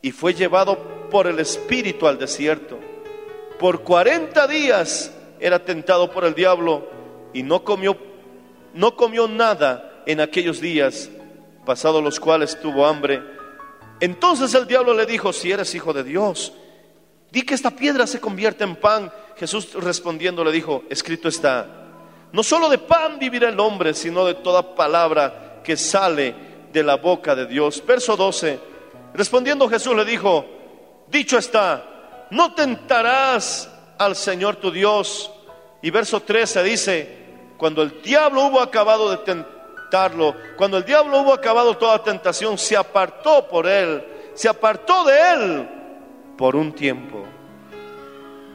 y 0.01 0.11
fue 0.11 0.33
llevado 0.33 0.77
por 1.09 1.27
el 1.27 1.39
Espíritu 1.39 2.07
al 2.07 2.17
desierto. 2.17 2.79
Por 3.59 3.83
40 3.83 4.47
días 4.47 5.13
era 5.39 5.63
tentado 5.63 6.11
por 6.11 6.23
el 6.25 6.33
diablo 6.33 6.89
y 7.33 7.43
no 7.43 7.63
comió, 7.63 7.97
no 8.73 8.95
comió 8.95 9.27
nada 9.27 10.03
en 10.05 10.21
aquellos 10.21 10.59
días, 10.59 11.09
pasados 11.65 12.03
los 12.03 12.19
cuales 12.19 12.59
tuvo 12.59 12.85
hambre. 12.85 13.21
Entonces 13.99 14.53
el 14.53 14.65
diablo 14.65 14.93
le 14.93 15.05
dijo, 15.05 15.33
si 15.33 15.51
eres 15.51 15.75
hijo 15.75 15.93
de 15.93 16.03
Dios, 16.03 16.53
Di 17.31 17.43
que 17.43 17.53
esta 17.53 17.71
piedra 17.71 18.07
se 18.07 18.19
convierte 18.19 18.63
en 18.63 18.75
pan. 18.75 19.11
Jesús 19.37 19.73
respondiendo 19.73 20.43
le 20.43 20.51
dijo, 20.51 20.83
escrito 20.89 21.27
está, 21.29 21.65
no 22.31 22.43
solo 22.43 22.69
de 22.69 22.77
pan 22.77 23.19
vivirá 23.19 23.49
el 23.49 23.59
hombre, 23.59 23.93
sino 23.93 24.25
de 24.25 24.33
toda 24.35 24.75
palabra 24.75 25.61
que 25.63 25.77
sale 25.77 26.35
de 26.73 26.83
la 26.83 26.95
boca 26.95 27.35
de 27.35 27.45
Dios. 27.45 27.83
Verso 27.85 28.17
12, 28.17 28.59
respondiendo 29.13 29.69
Jesús 29.69 29.95
le 29.95 30.03
dijo, 30.05 30.45
dicho 31.07 31.37
está, 31.37 31.85
no 32.31 32.53
tentarás 32.53 33.69
al 33.97 34.15
Señor 34.15 34.55
tu 34.57 34.71
Dios. 34.71 35.31
Y 35.81 35.91
verso 35.91 36.21
13 36.21 36.63
dice, 36.63 37.19
cuando 37.57 37.81
el 37.81 38.01
diablo 38.01 38.45
hubo 38.45 38.61
acabado 38.61 39.11
de 39.11 39.17
tentarlo, 39.17 40.35
cuando 40.57 40.77
el 40.77 40.85
diablo 40.85 41.21
hubo 41.21 41.33
acabado 41.33 41.77
toda 41.77 42.03
tentación, 42.03 42.57
se 42.57 42.75
apartó 42.75 43.47
por 43.47 43.67
él, 43.67 44.03
se 44.33 44.49
apartó 44.49 45.03
de 45.05 45.33
él 45.33 45.69
por 46.37 46.55
un 46.55 46.73
tiempo. 46.73 47.23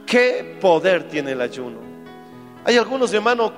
¿Qué 0.06 0.58
poder 0.60 1.08
tiene 1.08 1.32
el 1.32 1.40
ayuno? 1.40 1.78
Hay 2.64 2.76
algunos 2.76 3.12
hermanos 3.12 3.52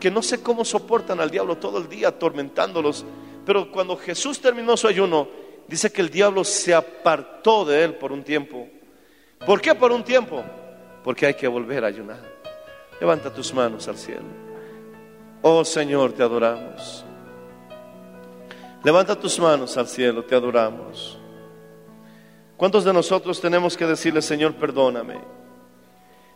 que 0.00 0.10
no 0.10 0.22
sé 0.22 0.42
cómo 0.42 0.64
soportan 0.64 1.20
al 1.20 1.30
diablo 1.30 1.56
todo 1.56 1.78
el 1.78 1.88
día 1.88 2.08
atormentándolos, 2.08 3.04
pero 3.44 3.70
cuando 3.70 3.96
Jesús 3.96 4.40
terminó 4.40 4.76
su 4.76 4.88
ayuno, 4.88 5.28
dice 5.66 5.90
que 5.90 6.02
el 6.02 6.10
diablo 6.10 6.44
se 6.44 6.74
apartó 6.74 7.64
de 7.64 7.84
él 7.84 7.94
por 7.94 8.12
un 8.12 8.22
tiempo. 8.22 8.68
¿Por 9.46 9.60
qué 9.60 9.74
por 9.76 9.92
un 9.92 10.02
tiempo? 10.02 10.44
Porque 11.04 11.26
hay 11.26 11.34
que 11.34 11.46
volver 11.46 11.84
a 11.84 11.86
ayunar. 11.86 12.18
Levanta 13.00 13.32
tus 13.32 13.54
manos 13.54 13.86
al 13.86 13.96
cielo. 13.96 14.26
Oh 15.40 15.64
Señor, 15.64 16.12
te 16.12 16.24
adoramos. 16.24 17.04
Levanta 18.82 19.14
tus 19.14 19.38
manos 19.38 19.76
al 19.76 19.86
cielo, 19.86 20.24
te 20.24 20.34
adoramos. 20.34 21.18
¿Cuántos 22.56 22.84
de 22.84 22.92
nosotros 22.92 23.40
tenemos 23.40 23.76
que 23.76 23.86
decirle, 23.86 24.20
Señor, 24.20 24.54
perdóname? 24.54 25.20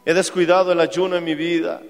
He 0.05 0.15
descuidado 0.15 0.71
el 0.71 0.81
ayuno 0.81 1.17
en 1.17 1.25
mi 1.25 1.35
vida. 1.35 1.81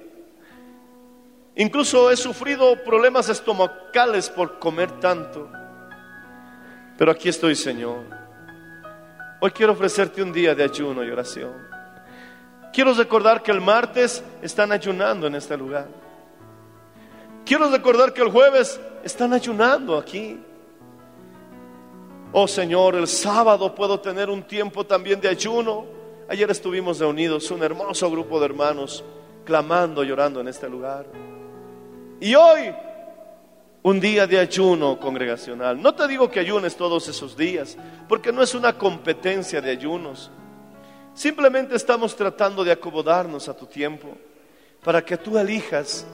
Incluso 1.57 2.11
he 2.11 2.17
sufrido 2.17 2.83
problemas 2.85 3.29
estomacales 3.29 4.31
por 4.31 4.59
comer 4.59 4.93
tanto. 5.01 5.51
Pero 6.97 7.11
aquí 7.11 7.29
estoy, 7.29 7.55
Señor. 7.55 8.20
Hoy 9.43 9.53
quiero 9.53 9.73
ofrecerte 9.73 10.23
un 10.23 10.35
día 10.35 10.55
de 10.55 10.63
ayuno 10.63 11.03
y 11.03 11.11
oración. 11.11 11.53
Quiero 12.75 12.93
recordar 12.93 13.43
que 13.43 13.51
el 13.51 13.61
martes 13.63 14.23
están 14.43 14.71
ayunando 14.71 15.27
en 15.27 15.35
este 15.35 15.57
lugar. 15.57 15.89
Quiero 17.47 17.71
recordar 17.71 18.13
que 18.13 18.21
el 18.21 18.31
jueves 18.31 18.79
están 19.03 19.33
ayunando 19.33 19.97
aquí. 19.97 20.39
Oh 22.33 22.47
Señor, 22.47 22.97
el 22.97 23.09
sábado 23.09 23.75
puedo 23.75 23.99
tener 23.99 24.29
un 24.29 24.43
tiempo 24.43 24.85
también 24.85 25.21
de 25.23 25.29
ayuno. 25.29 25.87
Ayer 26.29 26.51
estuvimos 26.51 26.99
reunidos, 26.99 27.51
un 27.51 27.63
hermoso 27.63 28.11
grupo 28.11 28.39
de 28.39 28.45
hermanos, 28.45 29.03
clamando, 29.45 30.05
llorando 30.05 30.41
en 30.43 30.49
este 30.49 30.69
lugar. 30.69 31.07
Y 32.21 32.35
hoy, 32.35 32.73
un 33.83 34.01
día 34.01 34.27
de 34.27 34.39
ayuno 34.39 34.99
congregacional. 34.99 35.81
No 35.81 35.95
te 35.95 36.07
digo 36.07 36.31
que 36.31 36.41
ayunes 36.41 36.77
todos 36.77 37.09
esos 37.09 37.37
días, 37.37 37.77
porque 38.09 38.33
no 38.33 38.43
es 38.43 38.55
una 38.55 38.77
competencia 38.77 39.61
de 39.61 39.71
ayunos. 39.71 40.31
Simplemente 41.15 41.75
estamos 41.75 42.15
tratando 42.15 42.63
de 42.63 42.73
acomodarnos 42.73 43.49
a 43.49 43.57
tu 43.57 43.67
tiempo 43.67 44.17
para 44.83 45.05
que 45.05 45.17
tú 45.17 45.39
elijas 45.39 46.07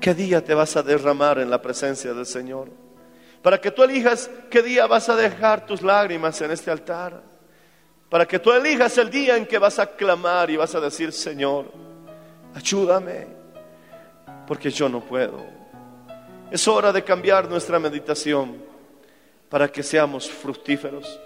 qué 0.00 0.14
día 0.14 0.42
te 0.44 0.54
vas 0.54 0.76
a 0.76 0.82
derramar 0.82 1.38
en 1.38 1.50
la 1.50 1.60
presencia 1.60 2.12
del 2.12 2.26
Señor. 2.26 2.68
Para 3.42 3.60
que 3.60 3.70
tú 3.70 3.82
elijas 3.82 4.30
qué 4.50 4.62
día 4.62 4.86
vas 4.86 5.08
a 5.08 5.16
dejar 5.16 5.66
tus 5.66 5.82
lágrimas 5.82 6.40
en 6.40 6.50
este 6.50 6.70
altar. 6.70 7.22
Para 8.08 8.26
que 8.26 8.38
tú 8.38 8.52
elijas 8.52 8.96
el 8.98 9.10
día 9.10 9.36
en 9.36 9.46
que 9.46 9.58
vas 9.58 9.78
a 9.78 9.86
clamar 9.86 10.50
y 10.50 10.56
vas 10.56 10.74
a 10.74 10.80
decir, 10.80 11.12
Señor, 11.12 11.70
ayúdame, 12.54 13.26
porque 14.46 14.70
yo 14.70 14.88
no 14.88 15.00
puedo. 15.00 15.57
Es 16.50 16.66
hora 16.66 16.92
de 16.92 17.04
cambiar 17.04 17.48
nuestra 17.48 17.78
meditación 17.78 18.56
para 19.50 19.68
que 19.68 19.82
seamos 19.82 20.30
fructíferos. 20.30 21.20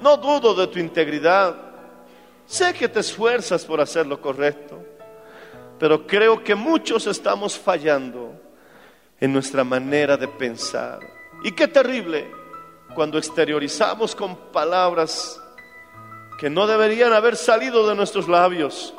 No 0.00 0.16
dudo 0.16 0.54
de 0.54 0.66
tu 0.66 0.78
integridad. 0.78 1.54
Sé 2.46 2.72
que 2.72 2.88
te 2.88 3.00
esfuerzas 3.00 3.64
por 3.64 3.80
hacer 3.80 4.06
lo 4.06 4.20
correcto, 4.20 4.82
pero 5.78 6.06
creo 6.06 6.42
que 6.42 6.54
muchos 6.54 7.06
estamos 7.06 7.58
fallando 7.58 8.32
en 9.20 9.32
nuestra 9.32 9.64
manera 9.64 10.16
de 10.16 10.28
pensar. 10.28 11.00
Y 11.42 11.52
qué 11.52 11.68
terrible 11.68 12.30
cuando 12.94 13.18
exteriorizamos 13.18 14.14
con 14.14 14.36
palabras 14.52 15.40
que 16.38 16.48
no 16.48 16.66
deberían 16.66 17.12
haber 17.12 17.36
salido 17.36 17.86
de 17.88 17.94
nuestros 17.94 18.28
labios 18.28 18.94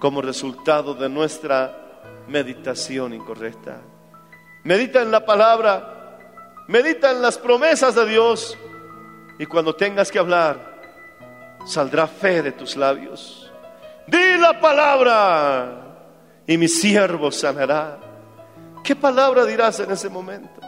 como 0.00 0.22
resultado 0.22 0.94
de 0.94 1.08
nuestra 1.08 2.00
meditación 2.26 3.14
incorrecta. 3.14 3.80
Medita 4.66 5.00
en 5.00 5.12
la 5.12 5.24
palabra, 5.24 6.18
medita 6.66 7.12
en 7.12 7.22
las 7.22 7.38
promesas 7.38 7.94
de 7.94 8.04
Dios 8.04 8.58
y 9.38 9.46
cuando 9.46 9.76
tengas 9.76 10.10
que 10.10 10.18
hablar, 10.18 10.80
saldrá 11.64 12.08
fe 12.08 12.42
de 12.42 12.50
tus 12.50 12.74
labios. 12.74 13.48
Di 14.08 14.36
la 14.40 14.60
palabra 14.60 16.00
y 16.48 16.58
mi 16.58 16.66
siervo 16.66 17.30
sanará. 17.30 17.96
¿Qué 18.82 18.96
palabra 18.96 19.44
dirás 19.44 19.78
en 19.78 19.92
ese 19.92 20.08
momento? 20.08 20.60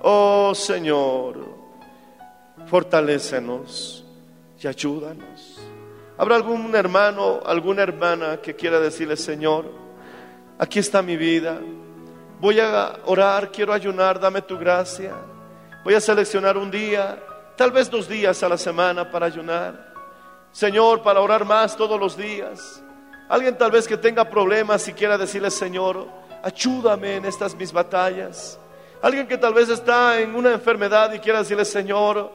Oh 0.00 0.54
Señor, 0.54 1.44
fortalécenos 2.66 4.04
y 4.62 4.68
ayúdanos. 4.68 5.58
¿Habrá 6.16 6.36
algún 6.36 6.72
hermano, 6.76 7.40
alguna 7.44 7.82
hermana 7.82 8.36
que 8.36 8.54
quiera 8.54 8.78
decirle, 8.78 9.16
Señor, 9.16 9.64
aquí 10.56 10.78
está 10.78 11.02
mi 11.02 11.16
vida, 11.16 11.58
voy 12.40 12.60
a 12.60 12.98
orar, 13.04 13.50
quiero 13.50 13.72
ayunar, 13.72 14.18
dame 14.20 14.42
tu 14.42 14.58
gracia, 14.58 15.14
voy 15.84 15.94
a 15.94 16.00
seleccionar 16.00 16.56
un 16.56 16.70
día, 16.70 17.18
tal 17.56 17.70
vez 17.70 17.90
dos 17.90 18.08
días 18.08 18.42
a 18.42 18.48
la 18.48 18.58
semana 18.58 19.10
para 19.10 19.26
ayunar, 19.26 19.94
Señor, 20.52 21.02
para 21.02 21.20
orar 21.20 21.44
más 21.44 21.76
todos 21.76 21.98
los 21.98 22.16
días. 22.16 22.82
Alguien 23.28 23.58
tal 23.58 23.70
vez 23.70 23.86
que 23.86 23.96
tenga 23.96 24.24
problemas 24.24 24.88
y 24.88 24.94
quiera 24.94 25.18
decirle, 25.18 25.50
Señor, 25.50 26.08
ayúdame 26.42 27.16
en 27.16 27.26
estas 27.26 27.54
mis 27.54 27.72
batallas. 27.72 28.58
Alguien 29.02 29.26
que 29.26 29.36
tal 29.36 29.52
vez 29.52 29.68
está 29.68 30.18
en 30.18 30.34
una 30.34 30.52
enfermedad 30.52 31.12
y 31.12 31.18
quiera 31.18 31.40
decirle, 31.40 31.64
Señor, 31.64 32.32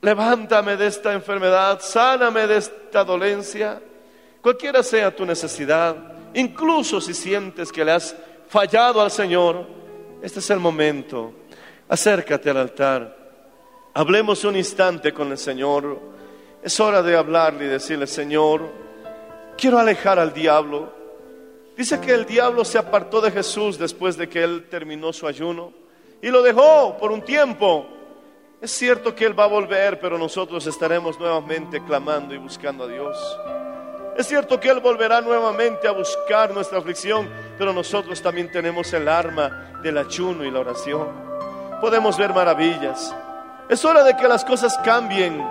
levántame 0.00 0.76
de 0.76 0.86
esta 0.86 1.12
enfermedad, 1.12 1.80
sáname 1.80 2.46
de 2.46 2.58
esta 2.58 3.02
dolencia, 3.02 3.80
cualquiera 4.40 4.82
sea 4.82 5.14
tu 5.14 5.26
necesidad, 5.26 5.96
incluso 6.32 7.00
si 7.00 7.12
sientes 7.12 7.72
que 7.72 7.84
le 7.84 7.92
has 7.92 8.14
fallado 8.48 9.00
al 9.00 9.10
Señor, 9.10 9.66
este 10.22 10.40
es 10.40 10.50
el 10.50 10.60
momento. 10.60 11.32
Acércate 11.88 12.50
al 12.50 12.56
altar, 12.56 13.16
hablemos 13.94 14.44
un 14.44 14.56
instante 14.56 15.12
con 15.12 15.30
el 15.30 15.38
Señor. 15.38 15.98
Es 16.62 16.80
hora 16.80 17.02
de 17.02 17.16
hablarle 17.16 17.66
y 17.66 17.68
decirle, 17.68 18.06
Señor, 18.06 18.68
quiero 19.56 19.78
alejar 19.78 20.18
al 20.18 20.32
diablo. 20.32 20.92
Dice 21.76 22.00
que 22.00 22.12
el 22.12 22.26
diablo 22.26 22.64
se 22.64 22.78
apartó 22.78 23.20
de 23.20 23.30
Jesús 23.30 23.78
después 23.78 24.16
de 24.16 24.28
que 24.28 24.42
él 24.42 24.66
terminó 24.68 25.12
su 25.12 25.26
ayuno 25.26 25.72
y 26.22 26.28
lo 26.28 26.42
dejó 26.42 26.96
por 26.98 27.12
un 27.12 27.22
tiempo. 27.22 27.86
Es 28.60 28.70
cierto 28.70 29.14
que 29.14 29.26
Él 29.26 29.38
va 29.38 29.44
a 29.44 29.48
volver, 29.48 30.00
pero 30.00 30.18
nosotros 30.18 30.66
estaremos 30.66 31.18
nuevamente 31.20 31.84
clamando 31.84 32.34
y 32.34 32.38
buscando 32.38 32.84
a 32.84 32.88
Dios. 32.88 33.16
Es 34.16 34.28
cierto 34.28 34.58
que 34.58 34.70
Él 34.70 34.80
volverá 34.80 35.20
nuevamente 35.20 35.86
a 35.86 35.92
buscar 35.92 36.52
nuestra 36.54 36.78
aflicción, 36.78 37.28
pero 37.58 37.74
nosotros 37.74 38.22
también 38.22 38.50
tenemos 38.50 38.90
el 38.94 39.08
arma 39.08 39.78
del 39.82 39.98
ayuno 39.98 40.42
y 40.44 40.50
la 40.50 40.60
oración. 40.60 41.08
Podemos 41.82 42.16
ver 42.16 42.32
maravillas. 42.32 43.14
Es 43.68 43.84
hora 43.84 44.02
de 44.02 44.16
que 44.16 44.26
las 44.26 44.42
cosas 44.42 44.78
cambien. 44.78 45.46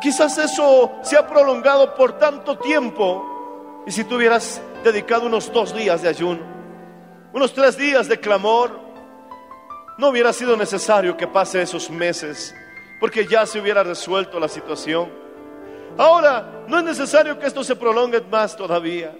Quizás 0.00 0.38
eso 0.38 0.92
se 1.02 1.18
ha 1.18 1.26
prolongado 1.26 1.94
por 1.94 2.18
tanto 2.18 2.56
tiempo. 2.56 3.82
Y 3.86 3.92
si 3.92 4.04
tú 4.04 4.16
hubieras 4.16 4.62
dedicado 4.82 5.26
unos 5.26 5.52
dos 5.52 5.74
días 5.74 6.00
de 6.00 6.08
ayuno, 6.08 6.40
unos 7.34 7.52
tres 7.52 7.76
días 7.76 8.08
de 8.08 8.18
clamor, 8.18 8.80
no 9.98 10.08
hubiera 10.08 10.32
sido 10.32 10.56
necesario 10.56 11.18
que 11.18 11.26
pase 11.26 11.60
esos 11.60 11.90
meses, 11.90 12.54
porque 12.98 13.26
ya 13.26 13.44
se 13.44 13.60
hubiera 13.60 13.82
resuelto 13.82 14.40
la 14.40 14.48
situación. 14.48 15.17
Ahora, 15.98 16.64
no 16.66 16.78
es 16.78 16.84
necesario 16.84 17.38
que 17.38 17.46
esto 17.46 17.62
se 17.62 17.76
prolongue 17.76 18.20
más 18.22 18.56
todavía. 18.56 19.14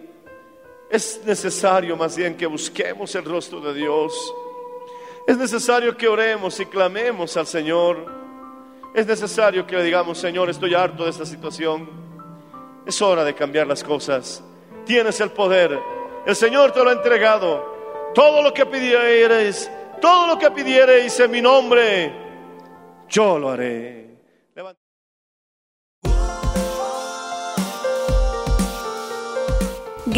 Es 0.88 1.20
necesario 1.26 1.96
más 1.96 2.16
bien 2.16 2.36
que 2.36 2.46
busquemos 2.46 3.14
el 3.14 3.24
rostro 3.24 3.60
de 3.60 3.74
Dios. 3.74 4.34
Es 5.26 5.36
necesario 5.36 5.94
que 5.96 6.08
oremos 6.08 6.58
y 6.60 6.66
clamemos 6.66 7.36
al 7.36 7.46
Señor. 7.46 8.06
Es 8.94 9.06
necesario 9.06 9.66
que 9.66 9.76
le 9.76 9.82
digamos, 9.82 10.16
Señor, 10.16 10.48
estoy 10.48 10.74
harto 10.74 11.04
de 11.04 11.10
esta 11.10 11.26
situación. 11.26 11.86
Es 12.86 13.02
hora 13.02 13.22
de 13.24 13.34
cambiar 13.34 13.66
las 13.66 13.84
cosas. 13.84 14.42
Tienes 14.86 15.20
el 15.20 15.30
poder. 15.32 15.78
El 16.24 16.34
Señor 16.34 16.72
te 16.72 16.82
lo 16.82 16.88
ha 16.88 16.94
entregado. 16.94 17.76
Todo 18.14 18.40
lo 18.42 18.54
que 18.54 18.64
pidieres 18.64 19.70
todo 20.00 20.26
lo 20.28 20.38
que 20.38 20.50
pidiereis 20.50 21.18
en 21.20 21.30
mi 21.30 21.40
nombre, 21.40 22.12
yo 23.08 23.38
lo 23.38 23.50
haré. 23.50 24.07